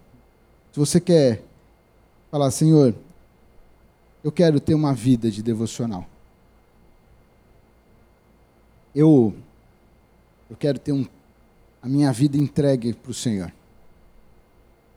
se 0.73 0.79
você 0.81 0.99
quer 0.99 1.43
falar, 2.31 2.51
Senhor, 2.51 2.95
eu 4.23 4.31
quero 4.31 4.61
ter 4.61 4.75
uma 4.75 4.93
vida 4.93 5.31
de 5.31 5.43
devocional. 5.43 6.07
Eu, 8.95 9.35
eu 10.49 10.57
quero 10.57 10.79
ter 10.79 10.93
um, 10.93 11.07
a 11.83 11.89
minha 11.89 12.13
vida 12.13 12.37
entregue 12.37 12.93
para 12.93 13.11
o 13.11 13.15
Senhor. 13.15 13.53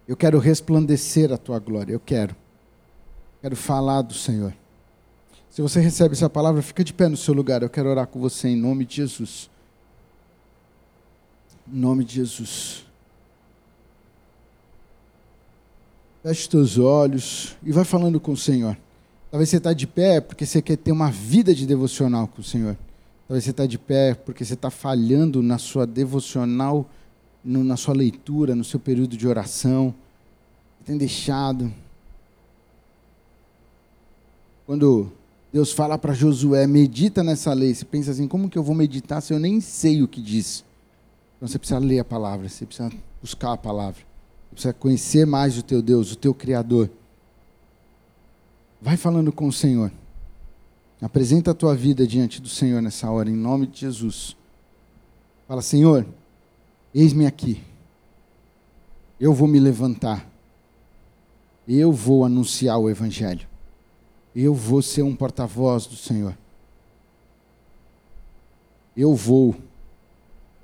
Eu 0.07 0.17
quero 0.17 0.39
resplandecer 0.39 1.32
a 1.32 1.38
tua 1.38 1.59
glória. 1.59 1.93
Eu 1.93 1.99
quero. 1.99 2.36
Quero 3.41 3.55
falar 3.55 4.01
do 4.01 4.13
Senhor. 4.13 4.53
Se 5.49 5.61
você 5.61 5.80
recebe 5.80 6.13
essa 6.13 6.30
palavra, 6.30 6.61
fica 6.61 6.84
de 6.84 6.93
pé 6.93 7.07
no 7.07 7.15
seu 7.15 7.34
lugar. 7.34 7.61
Eu 7.61 7.69
quero 7.69 7.89
orar 7.89 8.07
com 8.07 8.19
você 8.19 8.49
em 8.49 8.57
nome 8.57 8.86
de 8.86 8.95
Jesus. 8.97 9.49
Em 11.71 11.78
nome 11.78 12.03
de 12.03 12.15
Jesus. 12.15 12.86
Feche 16.24 16.49
teus 16.49 16.78
olhos 16.78 17.55
e 17.63 17.71
vai 17.71 17.86
falando 17.86 18.19
com 18.19 18.32
o 18.32 18.38
Senhor. 18.38 18.78
Talvez 19.34 19.49
você 19.49 19.57
está 19.57 19.73
de 19.73 19.88
pé 19.88 20.21
porque 20.21 20.45
você 20.45 20.61
quer 20.61 20.77
ter 20.77 20.91
uma 20.91 21.09
vida 21.09 21.55
de 21.55 21.65
devocional 21.65 22.27
com 22.27 22.39
o 22.39 22.43
Senhor. 22.43 22.77
Talvez 23.27 23.43
você 23.43 23.49
está 23.49 23.65
de 23.65 23.79
pé 23.79 24.13
porque 24.13 24.45
você 24.45 24.53
está 24.53 24.69
falhando 24.69 25.41
na 25.41 25.57
sua 25.57 25.88
devocional 25.88 26.88
no- 27.43 27.63
na 27.63 27.75
sua 27.75 27.95
leitura, 27.95 28.53
no 28.53 28.63
seu 28.63 28.79
período 28.79 29.17
de 29.17 29.27
oração, 29.27 29.91
tem 30.86 30.99
deixado. 30.99 31.73
Quando 34.67 35.11
Deus 35.51 35.71
fala 35.71 35.97
para 35.97 36.13
Josué, 36.13 36.67
medita 36.67 37.23
nessa 37.23 37.53
lei, 37.53 37.73
você 37.73 37.86
pensa 37.86 38.11
assim, 38.11 38.27
como 38.27 38.47
que 38.47 38.57
eu 38.59 38.63
vou 38.63 38.75
meditar 38.75 39.19
se 39.19 39.34
eu 39.34 39.39
nem 39.39 39.59
sei 39.59 40.03
o 40.03 40.07
que 40.07 40.21
diz? 40.21 40.63
Então 41.38 41.47
você 41.47 41.57
precisa 41.57 41.79
ler 41.79 41.97
a 41.97 42.05
palavra, 42.05 42.47
você 42.47 42.67
precisa 42.67 42.91
buscar 43.19 43.53
a 43.53 43.57
palavra, 43.57 43.99
você 44.51 44.53
precisa 44.53 44.73
conhecer 44.73 45.25
mais 45.25 45.57
o 45.57 45.63
teu 45.63 45.81
Deus, 45.81 46.11
o 46.11 46.15
teu 46.15 46.36
Criador. 46.36 46.88
Vai 48.84 48.97
falando 48.97 49.31
com 49.31 49.47
o 49.47 49.53
Senhor. 49.53 49.89
Apresenta 51.01 51.51
a 51.51 51.53
tua 51.53 51.73
vida 51.73 52.05
diante 52.05 52.41
do 52.41 52.49
Senhor 52.49 52.81
nessa 52.81 53.09
hora, 53.09 53.29
em 53.29 53.36
nome 53.36 53.65
de 53.65 53.79
Jesus. 53.79 54.36
Fala, 55.47 55.61
Senhor, 55.61 56.05
eis-me 56.93 57.25
aqui. 57.25 57.63
Eu 59.17 59.34
vou 59.34 59.47
me 59.47 59.57
levantar. 59.57 60.29
Eu 61.65 61.93
vou 61.93 62.25
anunciar 62.25 62.77
o 62.77 62.89
Evangelho. 62.89 63.47
Eu 64.36 64.53
vou 64.53 64.81
ser 64.81 65.01
um 65.01 65.15
porta-voz 65.15 65.86
do 65.86 65.95
Senhor. 65.95 66.38
Eu 68.97 69.15
vou 69.15 69.55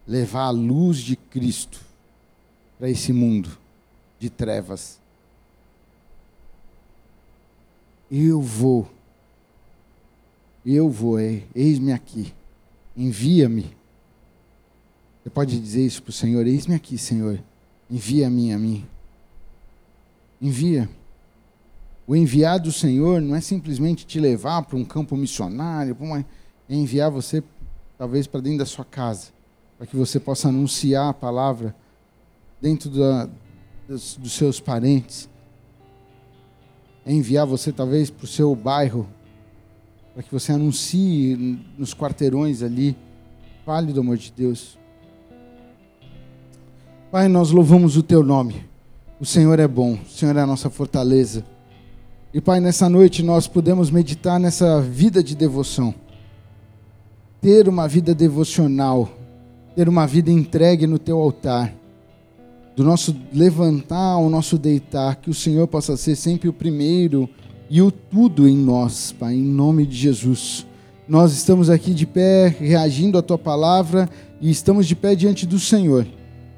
levar 0.05 0.47
a 0.47 0.49
luz 0.49 0.97
de 0.97 1.15
Cristo 1.15 1.80
para 2.78 2.89
esse 2.89 3.13
mundo 3.13 3.57
de 4.20 4.30
trevas. 4.30 4.99
Eu 8.12 8.41
vou. 8.41 8.89
Eu 10.66 10.89
vou, 10.89 11.20
ei- 11.20 11.47
eis-me 11.55 11.91
aqui. 11.91 12.34
Envia-me. 12.95 13.76
Você 15.24 15.30
pode 15.30 15.60
dizer 15.60 15.86
isso 15.86 16.01
para 16.01 16.10
o 16.10 16.14
Senhor: 16.14 16.45
Eis-me 16.47 16.76
aqui, 16.76 16.97
Senhor. 16.97 17.41
Envia-me 17.89 18.53
a 18.53 18.60
mim. 18.60 18.86
Envia. 20.41 20.89
O 22.07 22.16
enviar 22.16 22.60
do 22.60 22.72
Senhor 22.72 23.22
não 23.22 23.36
é 23.36 23.41
simplesmente 23.41 24.05
te 24.05 24.20
levar 24.20 24.64
para 24.64 24.76
um 24.76 24.84
campo 24.84 25.16
missionário, 25.16 25.95
é 26.68 26.76
enviar 26.76 27.12
você, 27.12 27.43
talvez, 27.99 28.26
para 28.26 28.41
dentro 28.41 28.60
da 28.60 28.66
sua 28.66 28.84
casa, 28.84 29.28
para 29.78 29.86
que 29.86 29.95
você 29.95 30.20
possa 30.20 30.49
anunciar 30.49 31.10
a 31.10 31.14
palavra 31.14 31.76
dentro 32.60 32.89
da, 32.89 33.30
dos, 33.88 34.18
dos 34.18 34.32
seus 34.32 34.60
parentes. 34.60 35.30
É 37.10 37.12
enviar 37.12 37.43
você, 37.43 37.72
talvez, 37.72 38.12
para 38.12 38.26
o 38.26 38.28
seu 38.28 38.55
bairro, 38.55 39.10
para 40.14 40.22
que 40.22 40.32
você 40.32 40.51
anuncie 40.51 41.60
nos 41.76 41.91
quarteirões 41.91 42.62
ali. 42.62 42.95
Fale 43.66 43.91
do 43.91 44.01
amor 44.01 44.16
de 44.16 44.32
Deus. 44.32 44.78
Pai, 47.12 47.28
nós 47.28 47.49
louvamos 47.49 47.97
o 47.97 48.03
teu 48.03 48.22
nome. 48.22 48.64
O 49.20 49.26
Senhor 49.26 49.57
é 49.57 49.68
bom, 49.68 49.93
o 49.93 50.07
Senhor 50.07 50.38
é 50.38 50.41
a 50.41 50.45
nossa 50.45 50.70
fortaleza. 50.70 51.43
E, 52.32 52.39
Pai, 52.39 52.60
nessa 52.60 52.88
noite 52.88 53.24
nós 53.24 53.47
podemos 53.47 53.89
meditar 53.89 54.39
nessa 54.39 54.80
vida 54.80 55.24
de 55.24 55.36
devoção. 55.36 55.95
Ter 57.41 57.68
uma 57.68 57.88
vida 57.88 58.14
devocional, 58.14 59.10
ter 59.76 59.89
uma 59.89 60.05
vida 60.05 60.30
entregue 60.30 60.86
no 60.86 60.99
teu 60.99 61.18
altar. 61.18 61.74
Do 62.80 62.86
nosso 62.86 63.13
levantar 63.34 64.13
ao 64.13 64.30
nosso 64.30 64.57
deitar, 64.57 65.17
que 65.17 65.30
o 65.30 65.34
Senhor 65.34 65.67
possa 65.67 65.97
ser 65.97 66.15
sempre 66.15 66.47
o 66.47 66.53
primeiro 66.53 67.27
e 67.69 67.82
o 67.82 67.91
tudo 67.91 68.47
em 68.47 68.55
nós, 68.55 69.11
Pai, 69.11 69.34
em 69.34 69.43
nome 69.43 69.86
de 69.86 69.97
Jesus. 69.97 70.65
Nós 71.05 71.34
estamos 71.34 71.69
aqui 71.69 71.93
de 71.93 72.05
pé, 72.05 72.47
reagindo 72.47 73.17
à 73.17 73.21
tua 73.21 73.38
palavra 73.38 74.09
e 74.39 74.49
estamos 74.49 74.88
de 74.88 74.95
pé 74.95 75.13
diante 75.13 75.45
do 75.45 75.59
Senhor, 75.59 76.07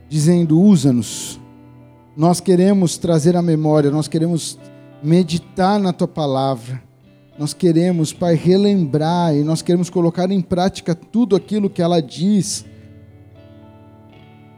dizendo: 0.07 0.61
usa-nos. 0.61 1.39
Nós 2.15 2.39
queremos 2.39 2.99
trazer 2.99 3.35
a 3.35 3.41
memória, 3.41 3.89
nós 3.89 4.07
queremos 4.07 4.59
meditar 5.01 5.79
na 5.79 5.91
tua 5.91 6.07
palavra. 6.07 6.83
Nós 7.35 7.51
queremos, 7.51 8.13
Pai, 8.13 8.35
relembrar 8.35 9.35
e 9.35 9.43
nós 9.43 9.63
queremos 9.63 9.89
colocar 9.89 10.29
em 10.29 10.39
prática 10.39 10.93
tudo 10.93 11.35
aquilo 11.35 11.67
que 11.67 11.81
ela 11.81 11.99
diz. 11.99 12.63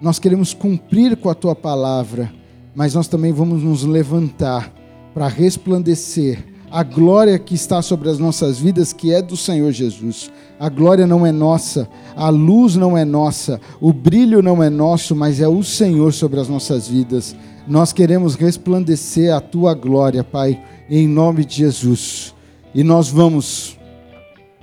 Nós 0.04 0.20
queremos 0.20 0.54
cumprir 0.54 1.16
com 1.16 1.30
a 1.30 1.34
tua 1.34 1.56
palavra, 1.56 2.30
mas 2.76 2.94
nós 2.94 3.08
também 3.08 3.32
vamos 3.32 3.64
nos 3.64 3.86
levantar 3.86 4.70
para 5.14 5.30
resplandecer 5.30 6.44
a 6.70 6.84
glória 6.84 7.40
que 7.40 7.56
está 7.56 7.82
sobre 7.82 8.10
as 8.10 8.20
nossas 8.20 8.60
vidas, 8.60 8.92
que 8.92 9.14
é 9.14 9.22
do 9.22 9.38
Senhor 9.38 9.72
Jesus. 9.72 10.30
A 10.60 10.68
glória 10.68 11.08
não 11.08 11.26
é 11.26 11.32
nossa, 11.32 11.88
a 12.18 12.28
luz 12.28 12.76
não 12.76 12.98
é 12.98 13.06
nossa, 13.06 13.62
o 13.80 13.94
brilho 13.94 14.42
não 14.42 14.62
é 14.62 14.70
nosso, 14.70 15.16
mas 15.16 15.40
é 15.40 15.48
o 15.48 15.64
Senhor 15.64 16.12
sobre 16.12 16.38
as 16.38 16.50
nossas 16.50 16.86
vidas. 16.86 17.34
Nós 17.66 17.94
queremos 17.94 18.36
resplandecer 18.36 19.34
a 19.34 19.40
tua 19.40 19.74
glória, 19.74 20.22
Pai, 20.22 20.62
em 20.90 21.08
nome 21.08 21.46
de 21.46 21.56
Jesus. 21.56 22.36
E 22.76 22.84
nós 22.84 23.08
vamos 23.08 23.80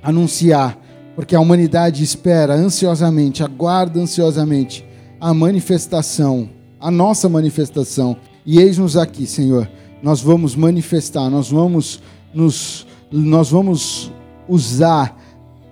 anunciar, 0.03 0.77
porque 1.15 1.35
a 1.35 1.39
humanidade 1.39 2.03
espera 2.03 2.53
ansiosamente, 2.53 3.41
aguarda 3.41 3.99
ansiosamente 3.99 4.90
a 5.21 5.35
manifestação, 5.35 6.49
a 6.79 6.89
nossa 6.89 7.29
manifestação. 7.29 8.17
E 8.43 8.59
eis-nos 8.59 8.97
aqui, 8.97 9.27
Senhor. 9.27 9.69
Nós 10.01 10.19
vamos 10.19 10.55
manifestar, 10.55 11.29
nós 11.29 11.51
vamos 11.51 12.01
nos 12.33 12.87
nós 13.11 13.51
vamos 13.51 14.11
usar 14.47 15.15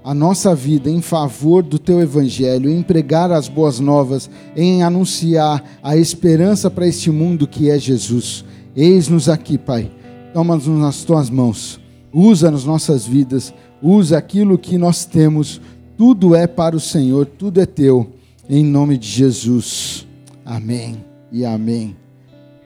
a 0.04 0.14
nossa 0.14 0.54
vida 0.54 0.89
em 0.89 1.02
favor 1.02 1.64
do 1.64 1.80
teu 1.80 2.02
evangelho, 2.02 2.70
em 2.70 2.84
pregar 2.84 3.32
as 3.32 3.47
boas 3.47 3.80
novas, 3.80 4.30
em 4.56 4.84
anunciar 4.84 5.64
a 5.82 5.95
esperança 5.95 6.70
para 6.70 6.86
este 6.86 7.10
mundo 7.10 7.47
que 7.47 7.70
é 7.70 7.80
Jesus. 7.80 8.43
Eis-nos 8.76 9.30
aqui, 9.30 9.58
Pai. 9.58 9.89
Toma-nos 10.34 10.68
nas 10.68 11.04
tuas 11.04 11.30
mãos. 11.30 11.80
Usa 12.14 12.52
nas 12.52 12.66
nossas 12.66 13.08
vidas, 13.08 13.54
usa 13.82 14.18
aquilo 14.18 14.58
que 14.58 14.78
nós 14.78 15.06
temos. 15.06 15.62
Tudo 15.97 16.36
é 16.36 16.45
para 16.45 16.76
o 16.76 16.80
Senhor, 16.80 17.26
tudo 17.26 17.62
é 17.62 17.66
teu. 17.66 18.18
Em 18.52 18.66
nome 18.66 18.97
de 18.97 19.08
Jesus. 19.08 20.08
Amém 20.43 21.06
e 21.32 21.45
amém. 21.45 21.95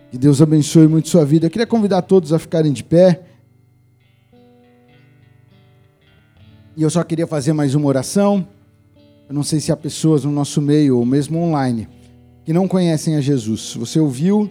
Que 0.09 0.17
Deus 0.17 0.41
abençoe 0.41 0.87
muito 0.87 1.09
sua 1.09 1.25
vida. 1.25 1.47
Eu 1.47 1.49
queria 1.49 1.67
convidar 1.67 2.03
todos 2.03 2.31
a 2.31 2.39
ficarem 2.39 2.71
de 2.71 2.81
pé. 2.85 3.21
E 6.77 6.81
eu 6.81 6.89
só 6.89 7.03
queria 7.03 7.27
fazer 7.27 7.51
mais 7.51 7.75
uma 7.75 7.85
oração. 7.85 8.47
Eu 9.27 9.35
não 9.35 9.43
sei 9.43 9.59
se 9.59 9.73
há 9.73 9.75
pessoas 9.75 10.23
no 10.23 10.31
nosso 10.31 10.61
meio, 10.61 10.99
ou 10.99 11.05
mesmo 11.05 11.37
online, 11.37 11.89
que 12.45 12.53
não 12.53 12.65
conhecem 12.65 13.17
a 13.17 13.21
Jesus. 13.21 13.75
Você 13.75 13.99
ouviu 13.99 14.49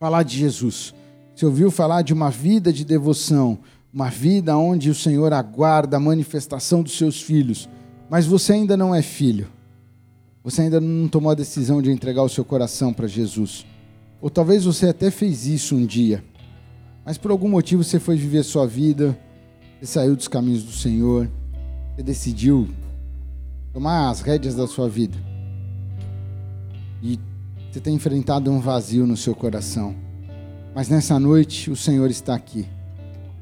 falar 0.00 0.22
de 0.22 0.38
Jesus. 0.38 0.94
Você 1.36 1.44
ouviu 1.44 1.70
falar 1.70 2.00
de 2.00 2.14
uma 2.14 2.30
vida 2.30 2.72
de 2.72 2.86
devoção, 2.86 3.58
uma 3.92 4.08
vida 4.08 4.56
onde 4.56 4.88
o 4.88 4.94
Senhor 4.94 5.34
aguarda 5.34 5.98
a 5.98 6.00
manifestação 6.00 6.82
dos 6.82 6.96
seus 6.96 7.20
filhos. 7.20 7.68
Mas 8.08 8.24
você 8.24 8.54
ainda 8.54 8.78
não 8.78 8.94
é 8.94 9.02
filho. 9.02 9.46
Você 10.44 10.62
ainda 10.62 10.80
não 10.80 11.06
tomou 11.06 11.30
a 11.30 11.36
decisão 11.36 11.80
de 11.80 11.90
entregar 11.90 12.22
o 12.22 12.28
seu 12.28 12.44
coração 12.44 12.92
para 12.92 13.06
Jesus. 13.06 13.64
Ou 14.20 14.28
talvez 14.28 14.64
você 14.64 14.88
até 14.88 15.10
fez 15.10 15.46
isso 15.46 15.76
um 15.76 15.86
dia, 15.86 16.22
mas 17.04 17.16
por 17.16 17.30
algum 17.30 17.48
motivo 17.48 17.84
você 17.84 18.00
foi 18.00 18.16
viver 18.16 18.42
sua 18.42 18.66
vida, 18.66 19.18
você 19.78 19.86
saiu 19.86 20.16
dos 20.16 20.28
caminhos 20.28 20.62
do 20.64 20.72
Senhor, 20.72 21.30
você 21.94 22.02
decidiu 22.02 22.68
tomar 23.72 24.10
as 24.10 24.20
rédeas 24.20 24.54
da 24.54 24.66
sua 24.66 24.88
vida. 24.88 25.16
E 27.02 27.18
você 27.70 27.80
tem 27.80 27.94
enfrentado 27.94 28.50
um 28.50 28.60
vazio 28.60 29.06
no 29.06 29.16
seu 29.16 29.34
coração. 29.34 29.94
Mas 30.74 30.88
nessa 30.88 31.18
noite 31.18 31.70
o 31.70 31.76
Senhor 31.76 32.10
está 32.10 32.34
aqui. 32.34 32.66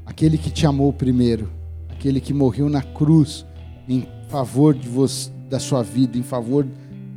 Aquele 0.05 0.37
que 0.37 0.51
te 0.51 0.67
amou 0.67 0.93
primeiro, 0.93 1.51
aquele 1.89 2.21
que 2.21 2.33
morreu 2.33 2.69
na 2.69 2.83
cruz 2.83 3.45
em 3.89 4.07
favor 4.29 4.75
de 4.75 4.89
você, 4.89 5.31
da 5.49 5.59
sua 5.59 5.83
vida, 5.83 6.17
em 6.17 6.23
favor 6.23 6.67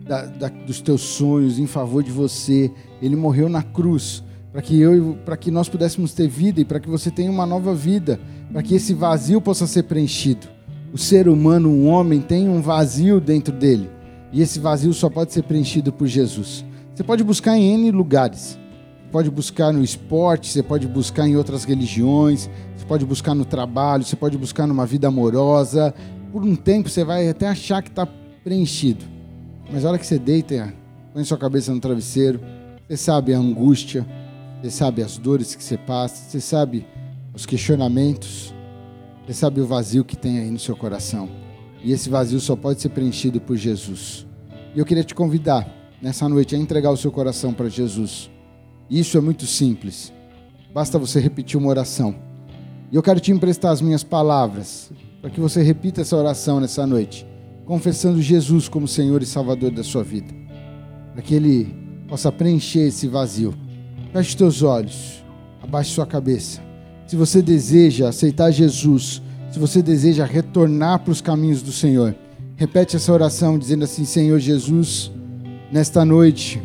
da, 0.05 0.25
da, 0.25 0.49
dos 0.49 0.81
teus 0.81 1.01
sonhos, 1.01 1.59
em 1.59 1.67
favor 1.67 2.03
de 2.03 2.11
você. 2.11 2.71
Ele 3.01 3.15
morreu 3.15 3.49
na 3.49 3.63
cruz 3.63 4.23
para 4.51 4.61
que 4.61 4.79
eu, 4.79 5.17
para 5.25 5.35
que 5.35 5.49
nós 5.49 5.67
pudéssemos 5.67 6.13
ter 6.13 6.27
vida 6.27 6.61
e 6.61 6.65
para 6.65 6.79
que 6.79 6.89
você 6.89 7.09
tenha 7.09 7.31
uma 7.31 7.45
nova 7.45 7.73
vida, 7.73 8.19
para 8.51 8.61
que 8.61 8.75
esse 8.75 8.93
vazio 8.93 9.41
possa 9.41 9.65
ser 9.65 9.83
preenchido. 9.83 10.47
O 10.93 10.97
ser 10.97 11.27
humano, 11.27 11.69
um 11.69 11.87
homem, 11.87 12.21
tem 12.21 12.47
um 12.47 12.61
vazio 12.61 13.19
dentro 13.19 13.53
dele 13.53 13.89
e 14.33 14.41
esse 14.41 14.59
vazio 14.59 14.91
só 14.93 15.11
pode 15.11 15.31
ser 15.31 15.43
preenchido 15.43 15.93
por 15.93 16.07
Jesus. 16.07 16.65
Você 16.93 17.03
pode 17.03 17.23
buscar 17.23 17.55
em 17.55 17.73
N 17.73 17.91
lugares. 17.91 18.57
Você 18.97 19.09
pode 19.11 19.29
buscar 19.29 19.71
no 19.71 19.83
esporte, 19.83 20.49
você 20.49 20.63
pode 20.63 20.87
buscar 20.87 21.27
em 21.27 21.35
outras 21.35 21.63
religiões, 21.63 22.49
você 22.75 22.85
pode 22.85 23.05
buscar 23.05 23.35
no 23.35 23.45
trabalho, 23.45 24.03
você 24.03 24.15
pode 24.15 24.35
buscar 24.37 24.65
numa 24.65 24.87
vida 24.87 25.07
amorosa. 25.07 25.93
Por 26.31 26.43
um 26.43 26.55
tempo 26.55 26.89
você 26.89 27.03
vai 27.03 27.29
até 27.29 27.47
achar 27.47 27.83
que 27.83 27.89
está 27.89 28.07
preenchido. 28.43 29.05
Mas 29.71 29.85
a 29.85 29.89
hora 29.89 29.97
que 29.97 30.05
você 30.05 30.19
deita, 30.19 30.73
põe 31.13 31.23
sua 31.23 31.37
cabeça 31.37 31.73
no 31.73 31.79
travesseiro, 31.79 32.39
você 32.87 32.97
sabe 32.97 33.33
a 33.33 33.37
angústia, 33.37 34.05
você 34.61 34.69
sabe 34.69 35.01
as 35.01 35.17
dores 35.17 35.55
que 35.55 35.63
você 35.63 35.77
passa, 35.77 36.29
você 36.29 36.39
sabe 36.39 36.85
os 37.33 37.45
questionamentos, 37.45 38.53
você 39.25 39.33
sabe 39.33 39.61
o 39.61 39.65
vazio 39.65 40.05
que 40.05 40.15
tem 40.15 40.39
aí 40.39 40.51
no 40.51 40.59
seu 40.59 40.75
coração. 40.75 41.29
E 41.83 41.91
esse 41.91 42.09
vazio 42.09 42.39
só 42.39 42.55
pode 42.55 42.81
ser 42.81 42.89
preenchido 42.89 43.41
por 43.41 43.57
Jesus. 43.57 44.25
E 44.75 44.79
eu 44.79 44.85
queria 44.85 45.03
te 45.03 45.13
convidar, 45.13 45.67
nessa 46.01 46.27
noite 46.27 46.55
a 46.55 46.57
entregar 46.57 46.91
o 46.91 46.97
seu 46.97 47.11
coração 47.11 47.53
para 47.53 47.69
Jesus. 47.69 48.29
Isso 48.89 49.17
é 49.17 49.21
muito 49.21 49.45
simples. 49.45 50.11
Basta 50.73 50.99
você 50.99 51.19
repetir 51.19 51.57
uma 51.57 51.69
oração. 51.69 52.15
E 52.91 52.95
eu 52.95 53.01
quero 53.01 53.19
te 53.19 53.31
emprestar 53.31 53.71
as 53.71 53.81
minhas 53.81 54.03
palavras 54.03 54.91
para 55.21 55.29
que 55.29 55.39
você 55.39 55.63
repita 55.63 56.01
essa 56.01 56.17
oração 56.17 56.59
nessa 56.59 56.85
noite, 56.85 57.25
confessando 57.65 58.21
Jesus 58.21 58.67
como 58.67 58.87
Senhor 58.87 59.21
e 59.21 59.25
Salvador 59.25 59.71
da 59.71 59.83
sua 59.83 60.03
vida, 60.03 60.33
para 61.13 61.21
que 61.21 61.35
Ele 61.35 61.73
possa 62.07 62.31
preencher 62.31 62.87
esse 62.87 63.07
vazio. 63.07 63.53
Feche 64.11 64.37
teus 64.37 64.61
olhos, 64.61 65.23
abaixe 65.61 65.91
sua 65.91 66.05
cabeça. 66.05 66.61
Se 67.07 67.15
você 67.15 67.41
deseja 67.41 68.09
aceitar 68.09 68.51
Jesus, 68.51 69.21
se 69.51 69.59
você 69.59 69.81
deseja 69.81 70.25
retornar 70.25 70.99
para 70.99 71.11
os 71.11 71.21
caminhos 71.21 71.61
do 71.61 71.71
Senhor, 71.71 72.15
repete 72.55 72.95
essa 72.95 73.11
oração 73.11 73.57
dizendo 73.57 73.83
assim: 73.83 74.05
Senhor 74.05 74.39
Jesus, 74.39 75.11
nesta 75.71 76.03
noite 76.03 76.61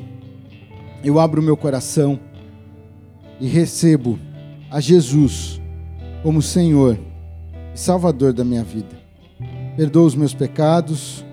eu 1.03 1.19
abro 1.21 1.43
meu 1.43 1.57
coração 1.57 2.19
e 3.41 3.47
recebo 3.47 4.19
a 4.71 4.81
Jesus 4.81 5.61
como 6.23 6.43
Senhor 6.43 6.99
e 7.75 7.79
Salvador 7.79 8.33
da 8.33 8.45
minha 8.45 8.65
vida. 8.65 8.98
Perdoa 9.79 10.07
os 10.07 10.17
meus 10.17 10.35
pecados, 10.35 11.25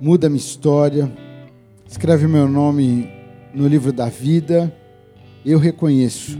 muda 0.00 0.30
minha 0.30 0.38
história, 0.38 1.14
escreve 1.86 2.26
meu 2.26 2.48
nome 2.48 3.10
no 3.52 3.68
livro 3.68 3.92
da 3.92 4.08
vida. 4.08 4.74
Eu 5.44 5.58
reconheço 5.58 6.38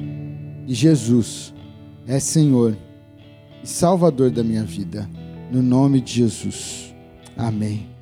que 0.66 0.72
Jesus 0.72 1.52
é 2.08 2.18
Senhor 2.18 2.74
e 3.62 3.68
Salvador 3.68 4.30
da 4.30 4.42
minha 4.42 4.64
vida. 4.64 5.06
No 5.52 5.60
nome 5.60 6.00
de 6.00 6.14
Jesus. 6.14 6.94
Amém. 7.36 7.93